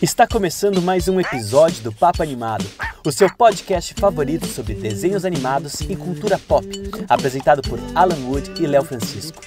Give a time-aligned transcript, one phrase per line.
[0.00, 2.66] Está começando mais um episódio do Papo Animado,
[3.02, 6.66] o seu podcast favorito sobre desenhos animados e cultura pop,
[7.08, 9.40] apresentado por Alan Wood e Léo Francisco.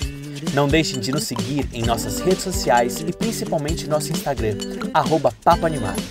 [0.55, 4.57] Não deixem de nos seguir em nossas redes sociais e principalmente nosso Instagram,
[4.91, 6.01] arroba Papo Animado.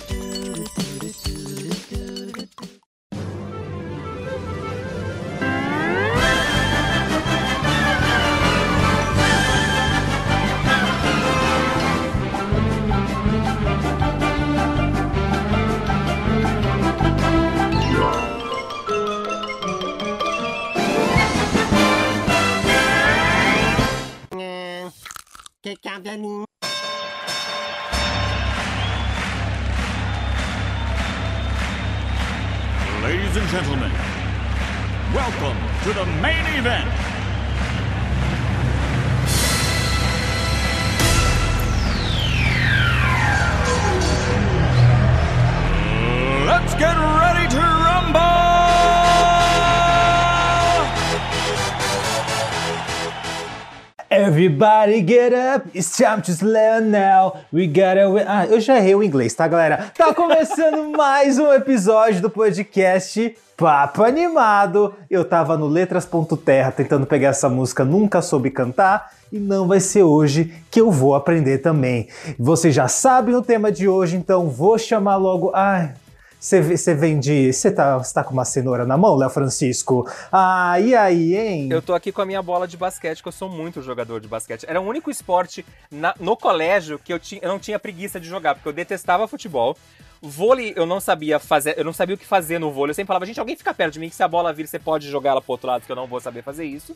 [54.49, 57.33] Everybody get up, it's time to slay now.
[57.53, 58.09] We gotta.
[58.27, 59.91] Ah, eu já errei o inglês, tá, galera?
[59.95, 64.95] Tá começando mais um episódio do podcast Papo Animado.
[65.07, 69.11] Eu tava no Letras.terra tentando pegar essa música, nunca soube cantar.
[69.31, 72.07] E não vai ser hoje que eu vou aprender também.
[72.39, 75.51] Vocês já sabem o tema de hoje, então vou chamar logo.
[75.53, 75.93] Ai,
[76.39, 77.51] você vem de.
[77.51, 80.09] Você tá, tá com uma cenoura na mão, Léo Francisco?
[80.31, 81.67] Ah, e aí, hein?
[81.69, 84.27] Eu tô aqui com a minha bola de basquete, que eu sou muito jogador de
[84.27, 84.65] basquete.
[84.67, 88.27] Era o único esporte na- no colégio que eu, tinha, eu não tinha preguiça de
[88.29, 89.75] jogar, porque eu detestava futebol.
[90.21, 92.91] Vôlei eu não sabia fazer, eu não sabia o que fazer no vôlei.
[92.91, 94.79] Eu sempre falava, gente, alguém fica perto de mim que se a bola vir, você
[94.79, 96.95] pode jogar ela pro outro lado, que eu não vou saber fazer isso.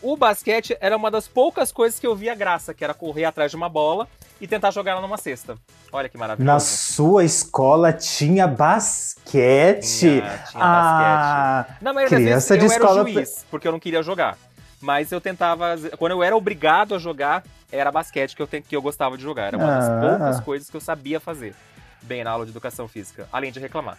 [0.00, 3.50] O basquete era uma das poucas coisas que eu via graça, que era correr atrás
[3.50, 4.06] de uma bola
[4.40, 5.56] e tentar jogar ela numa cesta.
[5.92, 6.46] Olha que maravilhoso.
[6.52, 9.80] Na sua escola tinha basquete?
[9.98, 11.82] Tinha, tinha ah, basquete.
[11.82, 14.02] Na maioria criança das vezes de eu escola- era o juiz, porque eu não queria
[14.02, 14.36] jogar.
[14.80, 15.74] Mas eu tentava.
[15.98, 19.22] Quando eu era obrigado a jogar, era basquete que eu, te- que eu gostava de
[19.22, 19.46] jogar.
[19.48, 20.00] Era uma das Ah.
[20.00, 21.54] poucas coisas que eu sabia fazer.
[22.02, 23.98] Bem na aula de educação física, além de reclamar.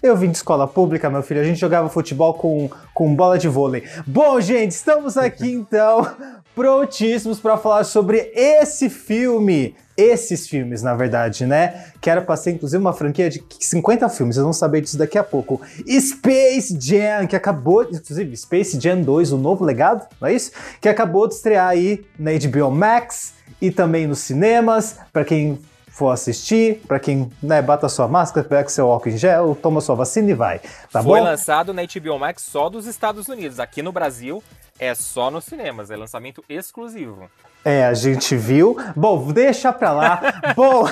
[0.00, 1.40] Eu vim de escola pública, meu filho.
[1.40, 3.82] A gente jogava futebol com, com bola de vôlei.
[4.06, 6.06] Bom, gente, estamos aqui então
[6.54, 9.74] prontíssimos para falar sobre esse filme.
[9.96, 11.86] Esses filmes, na verdade, né?
[12.00, 14.36] Que era pra ser, inclusive, uma franquia de 50 filmes.
[14.36, 15.60] Vocês vão saber disso daqui a pouco.
[15.88, 17.82] Space Jam, que acabou.
[17.82, 20.52] Inclusive, Space Jam 2, o novo legado, não é isso?
[20.80, 24.98] Que acabou de estrear aí na HBO Max e também nos cinemas.
[25.12, 25.58] Pra quem
[25.98, 29.96] for assistir, pra quem né, bata sua máscara, pega seu álcool em gel, toma sua
[29.96, 30.60] vacina e vai.
[30.92, 31.24] Tá Foi bom?
[31.24, 33.58] lançado na HBO Max só dos Estados Unidos.
[33.58, 34.40] Aqui no Brasil
[34.78, 37.28] é só nos cinemas, é lançamento exclusivo.
[37.68, 38.76] É, a gente viu.
[38.96, 40.20] Bom, deixa pra lá.
[40.56, 40.86] Bom,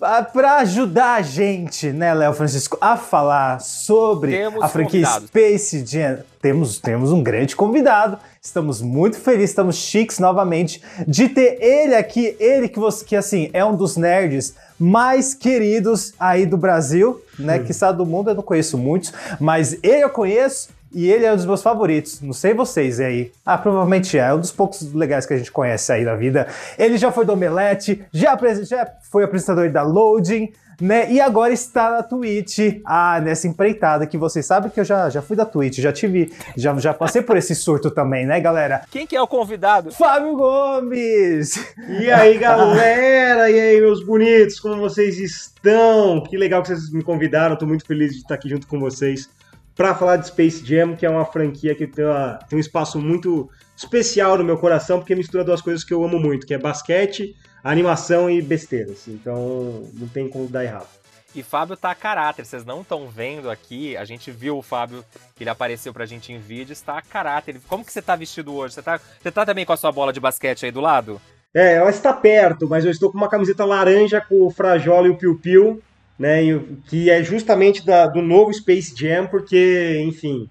[0.00, 5.28] a- pra ajudar a gente, né, Léo Francisco, a falar sobre Temos a franquia convidados.
[5.28, 8.18] Space Jam, temos, temos um grande convidado.
[8.42, 13.48] Estamos muito felizes, estamos chiques novamente de ter ele aqui, ele que você que assim
[13.52, 17.60] é um dos nerds mais queridos aí do Brasil, né?
[17.60, 21.32] Que sabe do mundo, eu não conheço muitos, mas ele eu conheço e ele é
[21.32, 22.20] um dos meus favoritos.
[22.20, 23.32] Não sei vocês aí.
[23.44, 24.22] Ah, provavelmente é.
[24.22, 26.46] É um dos poucos legais que a gente conhece aí da vida.
[26.78, 31.10] Ele já foi do Omelete, já, já foi apresentador da Loading, né?
[31.10, 32.80] E agora está na Twitch.
[32.84, 36.32] Ah, nessa empreitada que vocês sabem que eu já, já fui da Twitch, já tive.
[36.56, 38.82] Já, já passei por esse surto também, né, galera?
[38.90, 39.92] Quem que é o convidado?
[39.92, 41.54] Fábio Gomes!
[41.88, 43.50] E aí, galera?
[43.50, 44.58] E aí, meus bonitos?
[44.60, 46.22] Como vocês estão?
[46.22, 47.56] Que legal que vocês me convidaram.
[47.56, 49.28] Tô muito feliz de estar aqui junto com vocês
[49.74, 53.00] para falar de Space Jam, que é uma franquia que tem, uma- tem um espaço
[53.00, 56.58] muito especial no meu coração, porque mistura duas coisas que eu amo muito, que é
[56.58, 57.34] basquete,
[57.64, 59.08] animação e besteiras.
[59.08, 60.88] Então, não tem como dar errado.
[61.34, 65.02] E Fábio tá a caráter, vocês não estão vendo aqui, a gente viu o Fábio,
[65.34, 67.56] que ele apareceu pra gente em vídeo, está a caráter.
[67.66, 68.74] Como que você tá vestido hoje?
[68.74, 71.18] Você tá, você tá também com a sua bola de basquete aí do lado?
[71.54, 75.10] É, ela está perto, mas eu estou com uma camiseta laranja com o Frajola e
[75.10, 75.82] o Piu Piu,
[76.22, 76.42] né?
[76.44, 80.48] e Que é justamente da- do novo Space Jam, porque, enfim,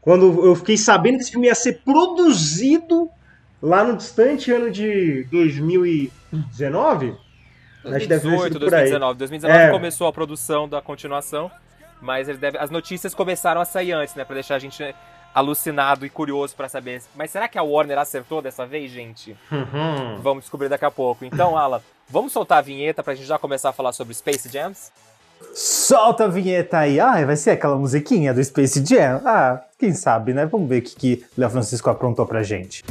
[0.00, 3.08] quando eu fiquei sabendo que esse filme ia ser produzido
[3.62, 7.14] lá no distante ano de 2019,
[7.84, 8.80] acho que deve ter 2018, sido por aí.
[8.90, 9.18] 2019.
[9.18, 9.70] 2019 É.
[9.70, 11.50] começou a produção da continuação,
[12.00, 14.24] mas ele deve, as notícias começaram a sair antes, né?
[14.24, 14.94] Pra deixar a gente
[15.34, 17.02] alucinado e curioso pra saber.
[17.14, 19.36] Mas será que a Warner acertou dessa vez, gente?
[19.52, 20.18] Uhum.
[20.20, 21.24] Vamos descobrir daqui a pouco.
[21.24, 24.90] Então, Alan, vamos soltar a vinheta pra gente já começar a falar sobre Space Jams?
[25.54, 27.00] Solta a vinheta aí.
[27.00, 29.20] Ah, vai ser aquela musiquinha do Space Jam?
[29.24, 30.46] Ah, quem sabe, né?
[30.46, 32.84] Vamos ver o que, que Léo Francisco aprontou pra gente.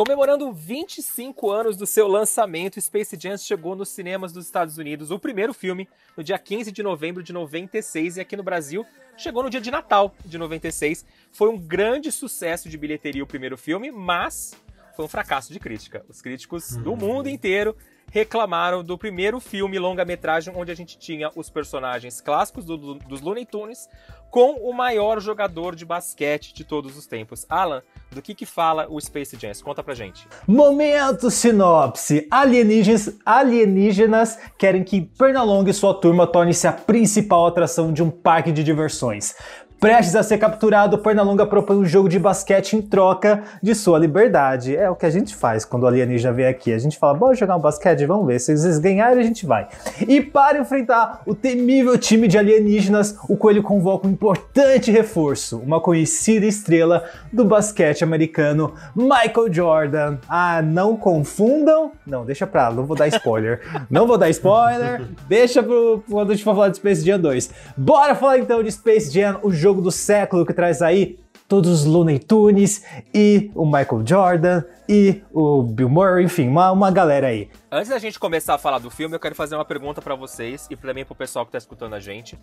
[0.00, 5.18] Comemorando 25 anos do seu lançamento, Space Jam chegou nos cinemas dos Estados Unidos, o
[5.18, 5.86] primeiro filme,
[6.16, 9.70] no dia 15 de novembro de 96, e aqui no Brasil chegou no dia de
[9.70, 11.04] Natal de 96.
[11.30, 14.54] Foi um grande sucesso de bilheteria o primeiro filme, mas
[14.96, 16.02] foi um fracasso de crítica.
[16.08, 17.76] Os críticos do mundo inteiro
[18.10, 23.20] reclamaram do primeiro filme longa-metragem onde a gente tinha os personagens clássicos do- do- dos
[23.20, 23.88] Looney Tunes
[24.30, 27.44] com o maior jogador de basquete de todos os tempos.
[27.48, 29.50] Alan, do que que fala o Space Jam?
[29.64, 30.26] Conta pra gente.
[30.46, 32.28] Momento sinopse.
[32.30, 38.52] Alienígenas, alienígenas querem que Pernalonga e sua turma tornem-se a principal atração de um parque
[38.52, 39.34] de diversões.
[39.80, 44.76] Prestes a ser capturado, Pernalonga propõe um jogo de basquete em troca de sua liberdade.
[44.76, 46.70] É o que a gente faz quando o alienígena vem aqui.
[46.70, 48.04] A gente fala, bora jogar um basquete?
[48.04, 48.38] Vamos ver.
[48.40, 49.68] Se eles ganharem, a gente vai.
[50.06, 55.56] E para enfrentar o temível time de alienígenas, o Coelho convoca um importante reforço.
[55.56, 57.02] Uma conhecida estrela
[57.32, 60.18] do basquete americano, Michael Jordan.
[60.28, 61.92] Ah, não confundam.
[62.06, 63.62] Não, deixa pra lá, não vou dar spoiler.
[63.88, 65.06] não vou dar spoiler.
[65.26, 67.50] Deixa pro, quando a gente for falar de Space Jam 2.
[67.78, 71.18] Bora falar então de Space Jam, o jogo do século que traz aí
[71.50, 76.92] todos os Looney Tunes e o Michael Jordan e o Bill Murray, enfim, uma, uma
[76.92, 77.50] galera aí.
[77.72, 80.68] Antes da gente começar a falar do filme, eu quero fazer uma pergunta pra vocês
[80.70, 82.38] e também pro pessoal que tá escutando a gente.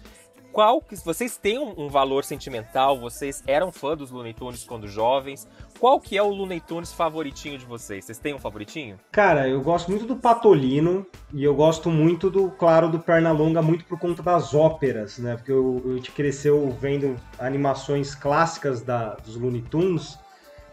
[0.52, 3.00] Qual que vocês têm um, um valor sentimental?
[3.00, 5.48] Vocês eram fã dos Looney Tunes quando jovens?
[5.80, 8.04] Qual que é o Looney Tunes favoritinho de vocês?
[8.04, 9.00] Vocês têm um favoritinho?
[9.12, 13.86] Cara, eu gosto muito do Patolino e eu gosto muito do, claro, do Pernalonga, muito
[13.86, 15.36] por conta das óperas, né?
[15.36, 20.18] Porque eu, eu te cresceu vendo animações clássicas da, dos Looney Tunes.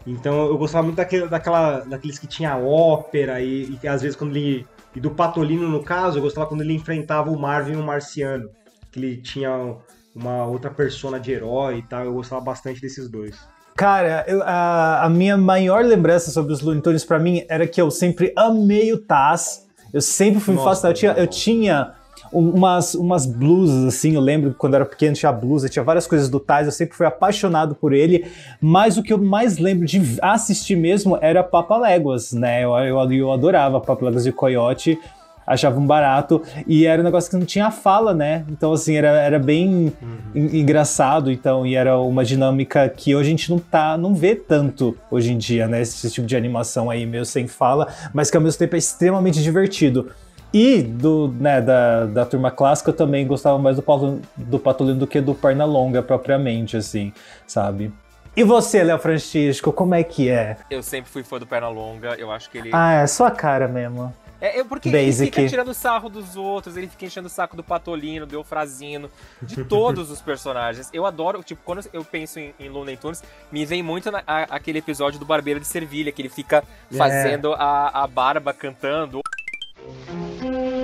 [0.06, 4.34] Então eu gostava muito daquele, daquela, daqueles que tinha ópera e, e às vezes quando
[4.34, 4.66] ele.
[4.96, 8.48] E do Patolino, no caso, eu gostava quando ele enfrentava o Marvin o Marciano.
[8.90, 9.76] Que ele tinha
[10.14, 12.04] uma outra persona de herói e tal.
[12.04, 13.53] Eu gostava bastante desses dois.
[13.76, 17.80] Cara, eu- a, a minha maior lembrança sobre os Looney Tunes pra mim era que
[17.80, 19.66] eu sempre amei o Taz.
[19.92, 20.92] Eu sempre fui Nossa, fascinado.
[20.92, 21.92] Eu tinha, eu tinha
[22.32, 24.14] um- umas, umas blusas, assim.
[24.14, 26.66] Eu lembro que quando eu era pequeno tinha blusa, tinha várias coisas do Taz.
[26.66, 28.26] Eu sempre fui apaixonado por ele.
[28.60, 32.64] Mas o que eu mais lembro de assistir mesmo era Papa Léguas, né?
[32.64, 34.98] Eu, eu, eu adorava Papa Léguas de Coyote.
[35.46, 36.42] Achava um barato.
[36.66, 38.44] E era um negócio que não tinha fala, né?
[38.48, 39.92] Então, assim, era, era bem
[40.34, 44.34] en- engraçado, então, e era uma dinâmica que hoje a gente não tá, não vê
[44.34, 45.80] tanto hoje em dia, né?
[45.82, 49.42] Esse tipo de animação aí meio sem fala, mas que ao mesmo tempo é extremamente
[49.42, 50.10] divertido.
[50.52, 55.00] E do, né, da, da turma clássica eu também gostava mais do, Paulo, do Patolino
[55.00, 57.12] do que do Pernalonga propriamente, assim,
[57.46, 57.92] sabe?
[58.36, 60.56] E você, Léo Francisco, como é que é?
[60.70, 62.70] Eu sempre fui fã do Pernalonga, eu acho que ele.
[62.72, 64.12] Ah, é sua cara mesmo.
[64.40, 65.22] É, é porque Basic.
[65.22, 69.10] ele fica tirando sarro dos outros, ele fica enchendo o saco do Patolino, do Eufrazino,
[69.40, 70.90] de todos os personagens.
[70.92, 74.42] Eu adoro, tipo, quando eu penso em, em Looney Tunes, me vem muito na- a-
[74.56, 76.62] aquele episódio do Barbeiro de Servilha, que ele fica
[76.96, 79.20] fazendo a, a barba cantando.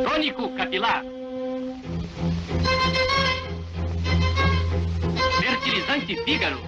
[0.04, 1.02] Tônico capilar.
[5.40, 6.60] Fertilizante fígaro.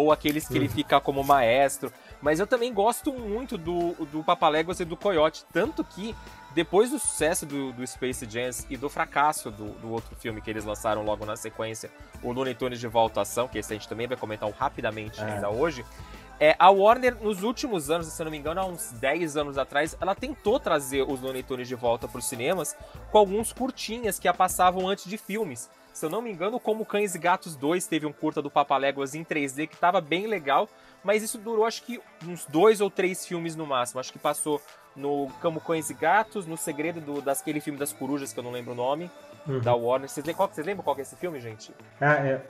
[0.00, 1.92] Ou aqueles que ele fica como maestro.
[2.22, 6.14] Mas eu também gosto muito do, do Papaléguas e do Coyote, tanto que
[6.54, 10.50] depois do sucesso do, do Space Jam e do fracasso do, do outro filme que
[10.50, 11.90] eles lançaram logo na sequência,
[12.22, 15.20] o Looney Tunes de Volta à Ação, que esse a gente também vai comentar rapidamente
[15.20, 15.24] É.
[15.24, 15.84] ainda hoje,
[16.38, 19.58] é, a Warner, nos últimos anos, se eu não me engano, há uns 10 anos
[19.58, 22.74] atrás, ela tentou trazer os Looney Tunes de volta para os cinemas
[23.12, 25.68] com alguns curtinhas que a passavam antes de filmes.
[26.00, 29.14] Se eu não me engano, como Cães e Gatos 2 teve um curta do Papaléguas
[29.14, 30.66] em 3D que estava bem legal,
[31.04, 34.00] mas isso durou acho que uns dois ou três filmes no máximo.
[34.00, 34.62] Acho que passou
[34.96, 38.50] no Como Cães e Gatos, no Segredo do, daquele filme das Corujas, que eu não
[38.50, 39.10] lembro o nome,
[39.46, 39.60] Uhum.
[39.60, 40.08] da Warner.
[40.08, 41.70] Vocês, qual, vocês lembram qual que é esse filme, gente?
[42.00, 42.40] Ah, é.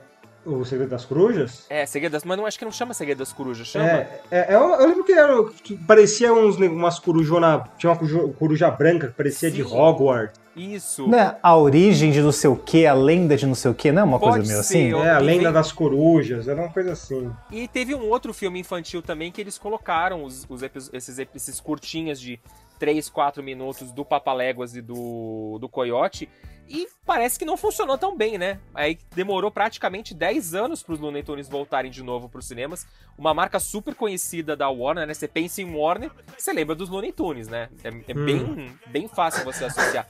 [0.45, 1.65] O Segredo das Corujas?
[1.69, 2.23] É, Segredo das...
[2.23, 3.85] Mas não acho que não chama Segredo das Corujas, chama...
[3.85, 7.65] É, é, eu, eu lembro que, era, que parecia uns, umas corujona.
[7.77, 9.73] Tinha uma coruja, branca que parecia de Sim.
[9.73, 10.39] Hogwarts.
[10.55, 11.07] Isso.
[11.07, 13.73] Não é a origem de não sei o que, a lenda de não sei o
[13.73, 15.05] que, não é uma Pode coisa meio ser, assim?
[15.07, 17.31] É, a lenda vem- das corujas, era uma coisa assim.
[17.51, 21.37] E teve um outro filme infantil também que eles colocaram os, os epi- esses, epi-
[21.37, 22.39] esses curtinhas de
[22.79, 26.27] 3, 4 minutos do Papaléguas e do, do Coyote.
[26.73, 28.57] E parece que não funcionou tão bem, né?
[28.73, 32.87] Aí demorou praticamente 10 anos para os Looney Tunes voltarem de novo para os cinemas.
[33.17, 35.13] Uma marca super conhecida da Warner, né?
[35.13, 37.67] Você pensa em Warner, você lembra dos Looney Tunes, né?
[37.83, 40.07] É, é bem, bem fácil você associar.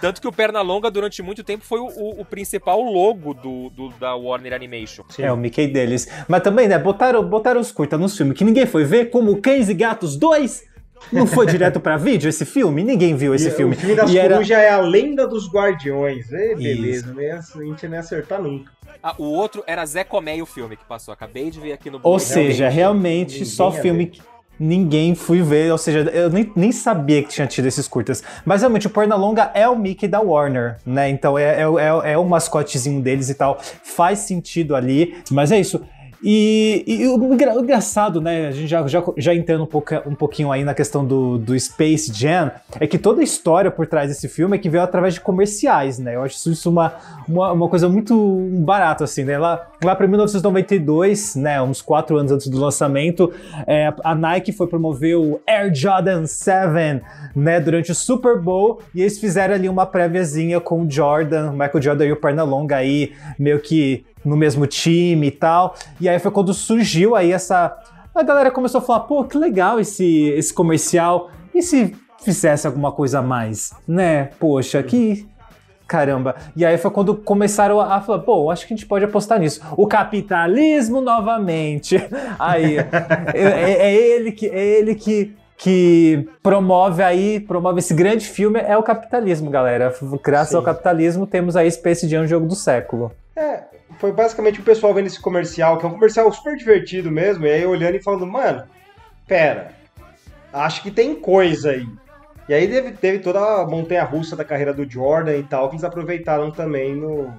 [0.00, 3.88] Tanto que o Pernalonga, durante muito tempo, foi o, o- o principal logo do, do-
[3.98, 5.02] da Warner Animation.
[5.18, 6.06] É o Mickey deles.
[6.28, 9.68] Mas também, né, botaram, botaram os curta nos filmes que ninguém foi ver, como Cães
[9.68, 10.66] e Gatos 2.
[11.12, 12.82] Não foi direto pra vídeo esse filme?
[12.84, 13.74] Ninguém viu esse E filme.
[13.74, 16.28] O filme das E era- corujas é a lenda dos guardiões.
[16.28, 18.70] Beleza, nem a gente não ia acertar nunca.
[19.02, 21.14] Ah, o outro era Zé Comé e o filme que passou.
[21.14, 24.18] Acabei de ver aqui no Ou seja, realmente ninguém só filme ver.
[24.58, 25.70] Ninguém fui ver.
[25.70, 28.22] Ou seja, eu nem, nem sabia que tinha tido esses curtas.
[28.44, 31.08] Mas realmente o Pernalonga é o Mickey da Warner, né?
[31.08, 33.58] Então é, é, é, é o mascotezinho deles e tal.
[33.82, 35.16] Faz sentido ali.
[35.30, 35.80] Mas é isso.
[36.22, 38.48] E, e o, engra- o engraçado, né?
[38.48, 41.58] A gente já, já, já entrando um, pouco, um pouquinho aí na questão do, do
[41.58, 45.14] Space Jam, é que toda a história por trás desse filme é que veio através
[45.14, 46.16] de comerciais, né?
[46.16, 46.92] Eu acho isso- isso uma,
[47.28, 49.38] uma, uma coisa muito barata, assim, né?
[49.38, 51.62] Lá, lá para 1992, né?
[51.62, 53.32] Uns quatro anos antes do lançamento,
[53.66, 57.02] é, a Nike foi promover o Air Jordan 7,
[57.36, 57.60] né?
[57.60, 62.06] Durante o Super Bowl, e eles fizeram ali uma préviazinha com o Jordan, Michael Jordan
[62.06, 65.74] e o Pernalonga aí, meio que no mesmo time e tal.
[66.00, 67.76] E aí foi quando surgiu aí essa.
[68.14, 71.30] A galera começou a falar, pô, que legal esse, esse comercial.
[71.54, 73.72] E se fizesse alguma coisa a mais?
[73.86, 74.30] Né?
[74.38, 75.26] Poxa, que.
[75.86, 76.36] Caramba.
[76.54, 79.62] E aí foi quando começaram a falar, pô, acho que a gente pode apostar nisso.
[79.74, 81.96] O capitalismo novamente.
[82.38, 88.60] Aí, é, é ele que é ele que que promove aí, promove esse grande filme
[88.60, 89.92] é o capitalismo, galera.
[90.22, 90.56] Graças Sim.
[90.56, 93.10] ao capitalismo temos aí Space Jam, jogo do século.
[93.34, 93.64] É,
[93.98, 97.50] foi basicamente o pessoal vendo esse comercial, que é um comercial super divertido mesmo, e
[97.50, 98.64] aí olhando e falando, mano,
[99.26, 99.72] pera,
[100.52, 101.86] acho que tem coisa aí.
[102.48, 105.74] E aí teve, teve toda a montanha russa da carreira do Jordan e tal, que
[105.74, 107.34] eles aproveitaram também no,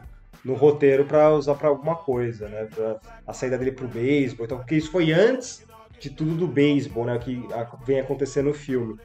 [0.46, 2.68] no roteiro pra usar pra alguma coisa, né?
[2.74, 5.66] Pra a saída dele pro beisebol, então, porque isso foi antes
[6.00, 7.18] de tudo do beisebol, né?
[7.18, 7.44] Que
[7.86, 8.98] vem acontecendo no filme.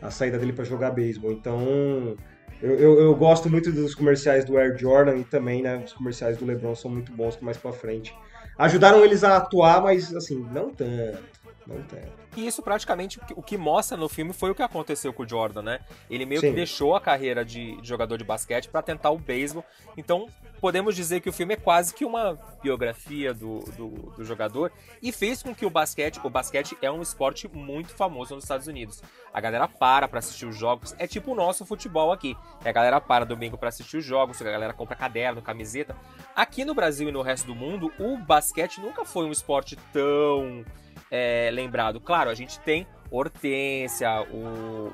[0.00, 1.30] A saída dele pra jogar beisebol.
[1.30, 2.16] Então,
[2.62, 5.82] eu, eu, eu gosto muito dos comerciais do Air Jordan e também, né?
[5.84, 8.14] Os comerciais do LeBron são muito bons mais pra frente.
[8.58, 11.24] Ajudaram eles a atuar, mas assim, não tanto.
[11.66, 12.19] Não tanto.
[12.36, 15.62] E isso praticamente o que- mostra no filme foi o que aconteceu com o Jordan,
[15.62, 15.80] né?
[16.08, 16.50] Ele meio Sim.
[16.50, 19.64] que deixou a carreira de, jogador de basquete pra tentar o beisebol.
[19.96, 20.28] Então,
[20.60, 24.70] podemos dizer que o filme é quase que uma biografia do, do, do jogador
[25.02, 28.66] e fez com que o basquete, o basquete é um esporte muito famoso nos Estados
[28.66, 29.02] Unidos.
[29.34, 32.36] A galera para pra assistir os jogos, é tipo o nosso futebol aqui.
[32.64, 35.96] A galera para domingo pra assistir os jogos, a galera compra caderno, camiseta.
[36.36, 40.64] Aqui no Brasil e no resto do mundo, o basquete nunca foi um esporte tão
[41.10, 42.00] é, lembrado.
[42.00, 44.36] Claro, a gente tem Hortência, o,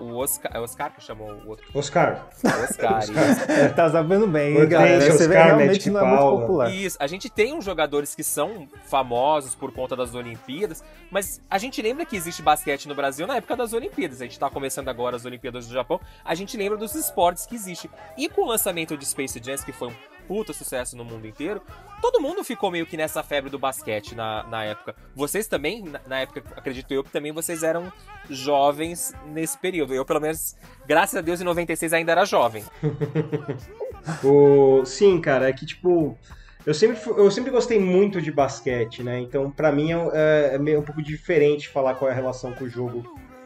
[0.00, 1.66] o Oscar, é Oscar que chamou o outro?
[1.74, 2.26] Oscar,
[2.62, 3.02] Oscar,
[3.76, 5.12] tá sabendo bem, hein, Hortência, galera?
[5.12, 6.40] Você vê, Oscar, realmente Magic não é muito Paula.
[6.40, 6.74] popular.
[6.74, 11.58] Isso, a gente tem uns jogadores que são famosos por conta das Olimpíadas, mas a
[11.58, 14.22] gente lembra que existe basquete no Brasil na época das Olimpíadas.
[14.22, 17.54] A gente tá começando agora as Olimpíadas do Japão, a gente lembra dos esportes que
[17.54, 17.90] existem.
[18.16, 19.94] E com o lançamento de Space Jam, que foi um
[20.26, 21.62] puta sucesso no mundo inteiro,
[22.00, 24.94] todo mundo ficou meio que nessa febre do basquete na, na época.
[25.14, 27.92] Vocês também, na, na época, acredito eu, também vocês eram
[28.28, 29.94] jovens nesse período.
[29.94, 30.56] Eu, pelo menos,
[30.86, 32.64] graças a Deus, em 96 ainda era jovem.
[34.22, 34.84] O...
[34.84, 36.16] Sim, cara, é que tipo.
[36.64, 39.20] Eu sempre, eu sempre gostei muito de basquete, né?
[39.20, 42.52] Então, pra mim, é, é- é meio um pouco diferente falar qual é a relação
[42.52, 43.04] com o jogo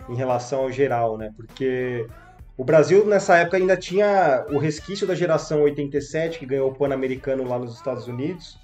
[0.09, 1.33] em relação ao geral, né?
[1.37, 2.07] Porque
[2.61, 7.43] o Brasil, nessa época, ainda tinha o resquício da geração 87, que ganhou o Pan-Americano
[7.49, 8.61] lá nos Estados Unidos,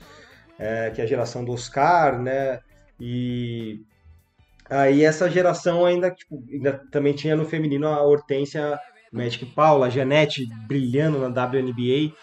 [0.58, 2.60] é, que é a geração do Oscar, né?
[3.00, 3.80] E
[4.68, 8.78] aí essa geração ainda, tipo, ainda também tinha no feminino a Hortência
[9.10, 12.14] Magic Paula, a Janete brilhando na WNBA.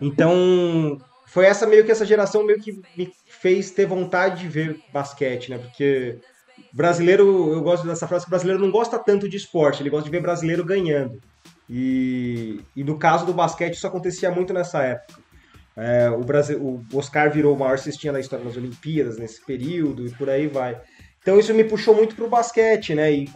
[0.00, 4.80] Então, foi essa meio que essa geração meio que me fez ter vontade de ver
[4.92, 5.58] basquete, né?
[5.58, 6.20] Porque
[6.72, 10.10] brasileiro, eu gosto dessa frase, que brasileiro não gosta tanto de esporte, ele gosta de
[10.10, 11.20] ver brasileiro ganhando.
[11.68, 15.20] E, e no caso do basquete, isso acontecia muito nessa época.
[15.76, 16.58] É, o, Brasil,
[16.90, 20.46] o Oscar virou o maior cestinha da história das Olimpíadas nesse período e por aí
[20.46, 20.80] vai.
[21.20, 23.12] Então isso me puxou muito pro basquete, né?
[23.12, 23.28] E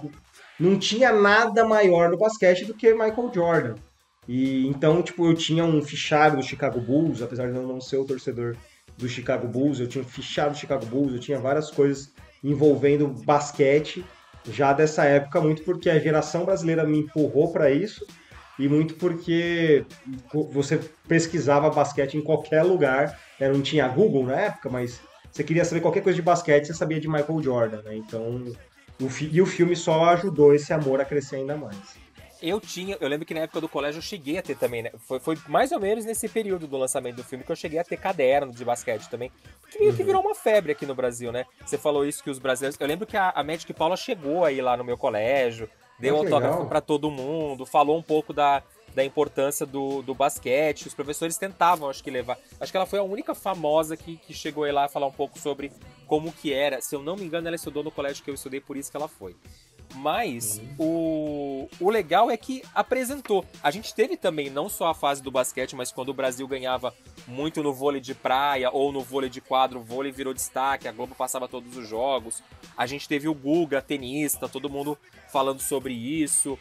[0.59, 3.75] não tinha nada maior no basquete do que Michael Jordan.
[4.27, 7.97] E então, tipo, eu tinha um fichário do Chicago Bulls, apesar de eu não ser
[7.97, 8.57] o torcedor
[8.97, 12.13] do Chicago Bulls, eu tinha um fichário do Chicago Bulls, eu tinha várias coisas
[12.43, 14.05] envolvendo basquete
[14.51, 18.07] já dessa época, muito porque a geração brasileira me empurrou para isso
[18.59, 19.85] e muito porque
[20.53, 20.79] você
[21.09, 23.49] pesquisava basquete em qualquer lugar, né?
[23.49, 27.01] não tinha Google na época, mas você queria saber qualquer coisa de basquete, você sabia
[27.01, 27.97] de Michael Jordan, né?
[27.97, 28.45] Então,
[29.01, 31.97] o e o filme só ajudou esse amor a crescer ainda mais.
[32.43, 34.91] Eu tinha, eu lembro que na época do colégio eu cheguei a ter também, né?
[35.07, 37.85] Foi, foi mais ou menos nesse período do lançamento do filme que eu cheguei a
[37.85, 39.31] ter caderno de basquete também.
[39.71, 41.45] Que meio que virou uma febre aqui no Brasil, né?
[41.65, 42.81] Você falou isso que os brasileiros.
[42.81, 45.69] Eu lembro que a, a Magic Paula chegou aí lá no meu colégio,
[45.99, 48.63] deu Ah, que autógrafo pra todo mundo, falou um pouco da,
[48.95, 50.87] da importância do, do basquete.
[50.87, 52.39] Os professores tentavam, acho que, levar.
[52.59, 55.13] Acho que ela foi a única famosa que, que chegou aí lá a falar um
[55.13, 55.71] pouco sobre
[56.07, 56.81] como que era.
[56.81, 58.97] Se eu não me engano, ela estudou no colégio que eu estudei, por isso que
[58.97, 59.37] ela foi.
[59.97, 63.45] Mas o, o legal é que apresentou.
[63.63, 66.95] A gente teve também não só a fase do basquete, mas quando o Brasil ganhava
[67.27, 70.93] muito no vôlei de praia ou no vôlei de quadro, o vôlei virou destaque, a
[70.93, 72.43] Globo passava todos os jogos.
[72.77, 74.97] A gente teve o Guga, tenista, todo mundo
[75.31, 76.59] falando sobre isso.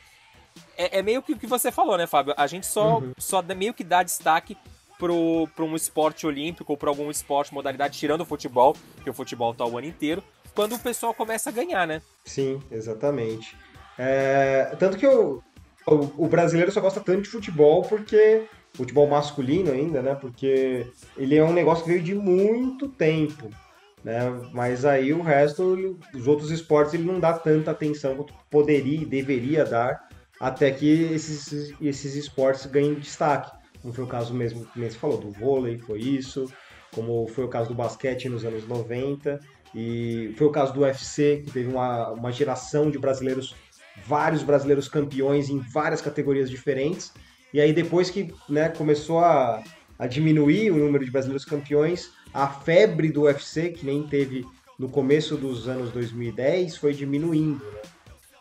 [0.78, 2.34] É, é meio que o que você falou, né, Fábio?
[2.36, 3.14] A gente só, uhum.
[3.18, 4.58] só meio que dá destaque
[4.98, 9.54] para um esporte olímpico ou para algum esporte, modalidade, tirando o futebol, que o futebol
[9.54, 10.22] tá o ano inteiro,
[10.60, 12.02] quando o pessoal começa a ganhar, né?
[12.26, 13.56] Sim, exatamente.
[13.98, 15.42] É, tanto que o,
[15.88, 18.44] o, o, brasileiro só gosta tanto de futebol porque.
[18.74, 20.16] Futebol masculino ainda, né?
[20.16, 20.86] Porque
[21.16, 23.50] ele é um negócio que veio de muito tempo.
[24.04, 24.20] Né?
[24.52, 29.06] Mas aí o resto, os outros esportes, ele não dá tanta atenção quanto poderia e
[29.06, 30.10] deveria dar
[30.42, 33.50] até que esses, esses esportes ganhem destaque.
[33.82, 36.52] Como foi o caso mesmo que você falou, do vôlei, foi isso,
[36.94, 39.40] como foi o caso do basquete nos anos 90.
[39.74, 43.56] E foi o caso do UFC, que teve uma, uma geração de brasileiros,
[44.06, 47.14] vários brasileiros campeões em várias categorias diferentes.
[47.54, 49.64] E aí depois que né, começou a,
[49.98, 54.46] a diminuir o número de brasileiros campeões, a febre do UFC, que nem teve
[54.78, 57.64] no começo dos anos 2010, foi diminuindo.
[57.64, 57.82] Né?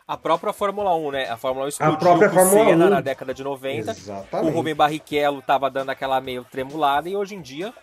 [0.07, 1.29] A própria Fórmula 1, né?
[1.29, 2.89] A Fórmula 1 explodiu a própria Fórmula Senna 1.
[2.89, 3.91] na década de 90.
[3.91, 4.51] Exatamente.
[4.51, 7.75] O Rubem Barrichello tava dando aquela meio tremulada e hoje em dia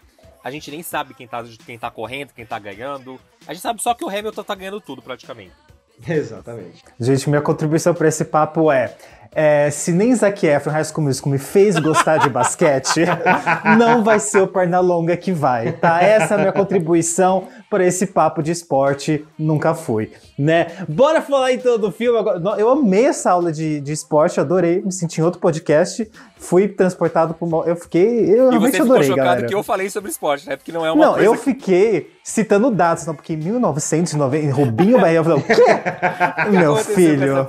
[0.46, 3.20] a gente nem sabe quem tá, quem tá correndo, quem tá ganhando.
[3.48, 5.56] A gente sabe só que o Hamilton tá ganhando tudo praticamente.
[6.08, 6.84] Exatamente.
[7.00, 8.96] Gente, minha contribuição para esse papo é
[9.36, 13.02] é, se nem Zac Efron High School Musical me fez gostar de basquete,
[13.78, 16.02] não vai ser o Pernalonga que vai, tá?
[16.02, 20.68] Essa é a minha contribuição para esse papo de esporte, nunca fui, né?
[20.88, 22.40] Bora falar então do filme agora.
[22.58, 27.34] Eu amei essa aula de, de esporte, adorei, me senti em outro podcast, fui transportado
[27.34, 27.66] por uma...
[27.66, 28.30] Eu fiquei...
[28.30, 29.48] Eu e realmente você adorei, ficou galera.
[29.48, 30.56] que eu falei sobre esporte, né?
[30.56, 31.40] Porque não é uma não, eu que...
[31.40, 35.64] fiquei citando dados, não, porque em 1990, Rubinho eu falei, o quê?
[36.52, 37.46] Meu filho...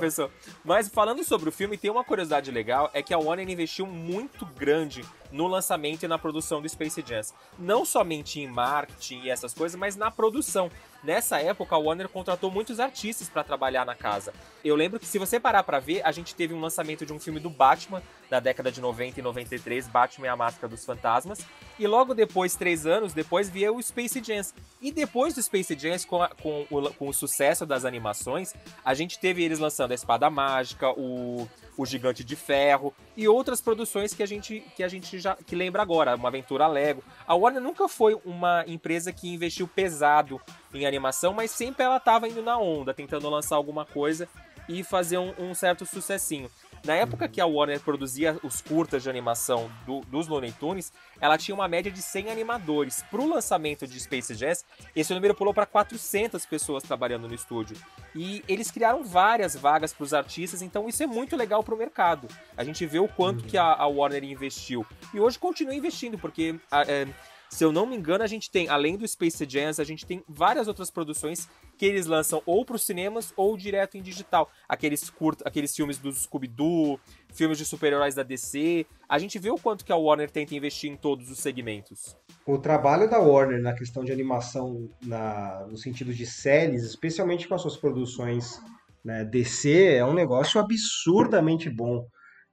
[0.67, 4.45] Mas falando sobre o filme, tem uma curiosidade legal, é que a Warner investiu muito
[4.45, 5.01] grande
[5.31, 7.21] no lançamento e na produção do Space Jam.
[7.57, 10.69] Não somente em marketing e essas coisas, mas na produção.
[11.07, 14.33] Nessa época, a Warner contratou muitos artistas para trabalhar na casa.
[14.61, 17.17] Eu lembro que se você parar para ver, a gente teve um lançamento de um
[17.17, 21.39] filme do Batman da década de 90 e 93, Batman e a Máscara dos Fantasmas,
[21.79, 24.41] e logo depois, três anos depois, via o Space Jam.
[24.81, 28.93] E depois do Space Jam, com, a, com, o, com o sucesso das animações, a
[28.93, 34.13] gente teve eles lançando a Espada Mágica, o o Gigante de Ferro e outras produções
[34.13, 37.03] que a gente que a gente já que lembra agora, uma aventura Lego.
[37.25, 40.41] A Warner nunca foi uma empresa que investiu pesado
[40.73, 44.27] em animação, mas sempre ela estava indo na onda, tentando lançar alguma coisa
[44.67, 46.49] e fazer um, um certo sucessinho.
[46.87, 51.37] Na época que a Warner produzia os curtas de animação do, dos Looney Tunes, ela
[51.37, 53.03] tinha uma média de 100 animadores.
[53.11, 54.63] Para o lançamento de Space Jazz,
[54.95, 57.75] esse número pulou para 400 pessoas trabalhando no estúdio.
[58.15, 61.77] E eles criaram várias vagas para os artistas, então isso é muito legal para o
[61.77, 62.29] mercado.
[62.55, 64.85] A gente vê o quanto que a, a, Warner investiu.
[65.13, 66.55] E hoje continua investindo, porque...
[66.71, 67.05] A, é,
[67.49, 70.23] se eu não me engano, a gente tem, além do Space Jams, a gente tem
[70.27, 74.49] várias outras produções que eles lançam ou para os cinemas ou direto em digital.
[74.67, 76.99] Aqueles curtos, aqueles filmes do Scooby-Doo,
[77.33, 78.85] filmes de super-heróis da DC.
[79.07, 82.17] A gente vê o quanto que a Warner tenta investir em todos os segmentos.
[82.45, 87.55] O trabalho da Warner na questão de animação, na, no sentido de séries, especialmente com
[87.55, 88.59] as suas produções
[89.03, 92.05] né, DC, é um negócio absurdamente bom.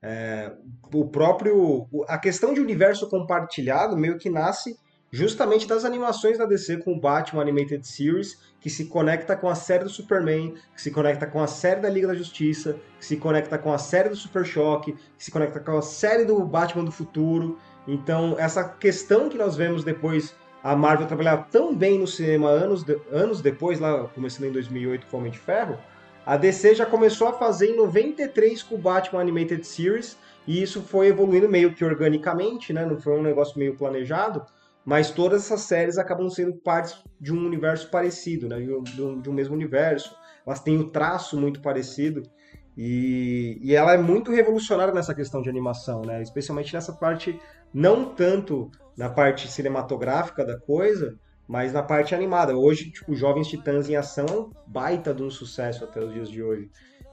[0.03, 0.53] É,
[0.93, 1.89] o próprio.
[2.07, 4.77] A questão de universo compartilhado meio que nasce
[5.15, 9.55] justamente das animações da DC com o Batman Animated Series, que se conecta com a
[9.55, 13.17] série do Superman, que se conecta com a série da Liga da Justiça, que se
[13.17, 16.85] conecta com a série do Super Choque, que se conecta com a série do Batman
[16.85, 17.57] do Futuro.
[17.87, 22.83] Então, essa questão que nós vemos depois a Marvel trabalhar tão bem no cinema anos,
[22.83, 25.79] de, anos depois, lá começando em 2008 com o Homem de Ferro,
[26.27, 30.83] a DC já começou a fazer em 93 com o Batman Animated Series, e isso
[30.83, 32.85] foi evoluindo meio que organicamente, né?
[32.85, 34.45] Não foi um negócio meio planejado,
[34.85, 38.61] mas todas essas séries acabam sendo partes de um universo parecido, né?
[38.61, 40.15] De um, de um mesmo universo.
[40.47, 42.23] Elas têm o um traço muito parecido.
[42.77, 46.21] E, e ela é muito revolucionária nessa questão de animação, né?
[46.21, 47.39] Especialmente nessa parte,
[47.73, 51.17] não tanto na parte cinematográfica da coisa,
[51.49, 52.57] mas na parte animada.
[52.57, 56.29] Hoje, tipo, Jovens Titãs em Ação é um baita de um sucesso até os dias
[56.29, 56.69] de hoje.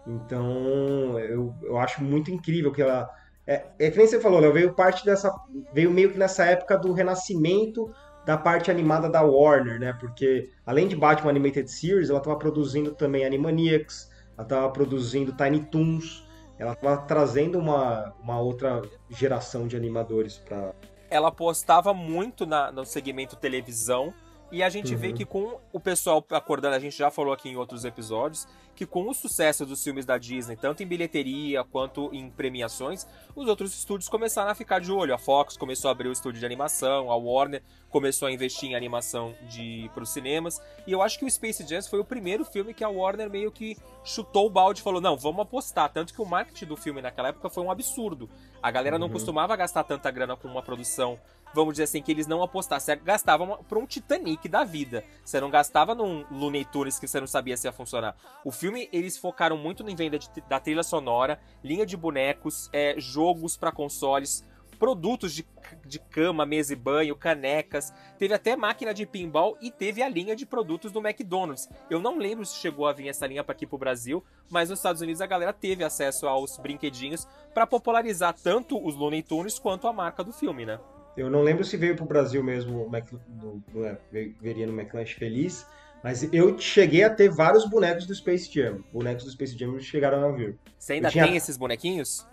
[0.07, 3.09] Então, eu, eu acho muito incrível que ela
[3.47, 4.49] é, é que nem você falou, né?
[4.49, 5.33] Veio parte dessa.
[5.73, 7.91] Veio meio que nessa época do renascimento
[8.25, 9.93] da parte animada da Warner, né?
[9.99, 15.61] Porque além de Batman Animated Series, ela estava produzindo também Animaniacs, ela estava produzindo Tiny
[15.65, 16.23] Toons,
[16.59, 20.73] ela tava trazendo uma, uma outra geração de animadores pra.
[21.09, 24.13] ela apostava muito na- no segmento televisão.
[24.51, 25.13] E a gente vê Uhum.
[25.13, 29.07] que com o pessoal acordando, a gente já falou aqui em outros episódios, que com
[29.09, 33.05] o sucesso dos filmes da Disney, tanto em bilheteria quanto em premiações,
[33.35, 35.13] os outros estúdios começaram a ficar de olho.
[35.13, 38.75] A Fox começou a abrir o estúdio de animação, a Warner começou a investir em
[38.75, 40.61] animação de para os cinemas.
[40.87, 43.51] E eu acho que o Space Jam foi o primeiro filme que a Warner meio
[43.51, 45.91] que chutou o balde e falou: não, vamos apostar.
[45.91, 48.29] Tanto que o marketing do filme naquela época foi um absurdo.
[48.63, 49.13] A galera não Uhum.
[49.13, 51.19] costumava gastar tanta grana com uma produção
[51.53, 52.95] vamos dizer assim, que eles não apostassem.
[52.95, 55.03] Você gastava pra um Titanic da vida.
[55.23, 58.15] Você não gastava num Looney Tunes que você não sabia se ia funcionar.
[58.45, 62.95] O filme, eles focaram muito em venda de- da trilha sonora, linha de bonecos, é,
[62.97, 64.43] jogos pra consoles,
[64.79, 65.45] produtos de,
[65.85, 67.93] de cama, mesa e banho, canecas.
[68.17, 71.69] Teve até máquina de pinball e teve a linha de produtos do McDonald's.
[71.87, 74.79] Eu não lembro se chegou a vir essa linha para aqui pro Brasil, mas nos
[74.79, 79.87] Estados Unidos a galera teve acesso aos brinquedinhos pra popularizar tanto os Looney Tunes quanto
[79.87, 80.79] a marca do filme, né?
[81.17, 83.97] Eu não lembro se veio pro Brasil mesmo, o do, do, é,
[84.41, 85.65] veria no McLanche Feliz,
[86.03, 88.79] mas eu cheguei a ter vários bonecos do Space Jam.
[88.93, 90.57] Bonecos do Space Jam chegaram a vir.
[90.79, 92.25] Você ainda tinha- tem esses bonequinhos?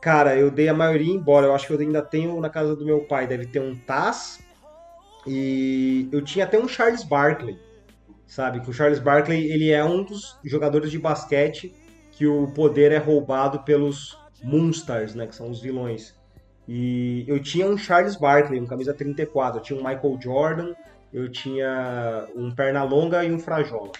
[0.00, 1.46] Cara, eu dei a maioria embora.
[1.46, 3.26] Eu acho que eu ainda tenho na casa do meu pai.
[3.26, 4.38] Deve ter um Taz.
[5.26, 7.58] E eu tinha até um Charles Barkley.
[8.26, 8.60] Sabe?
[8.60, 11.74] Que o Charles Barkley ele é um dos jogadores de basquete
[12.12, 15.26] que o poder é roubado pelos Moonstars, né?
[15.26, 16.14] Que são os vilões.
[16.68, 19.58] E eu tinha um Charles Barkley, um camisa 34.
[19.58, 20.74] Eu tinha um Michael Jordan.
[21.12, 23.92] Eu tinha um Pernalonga e um Frajola.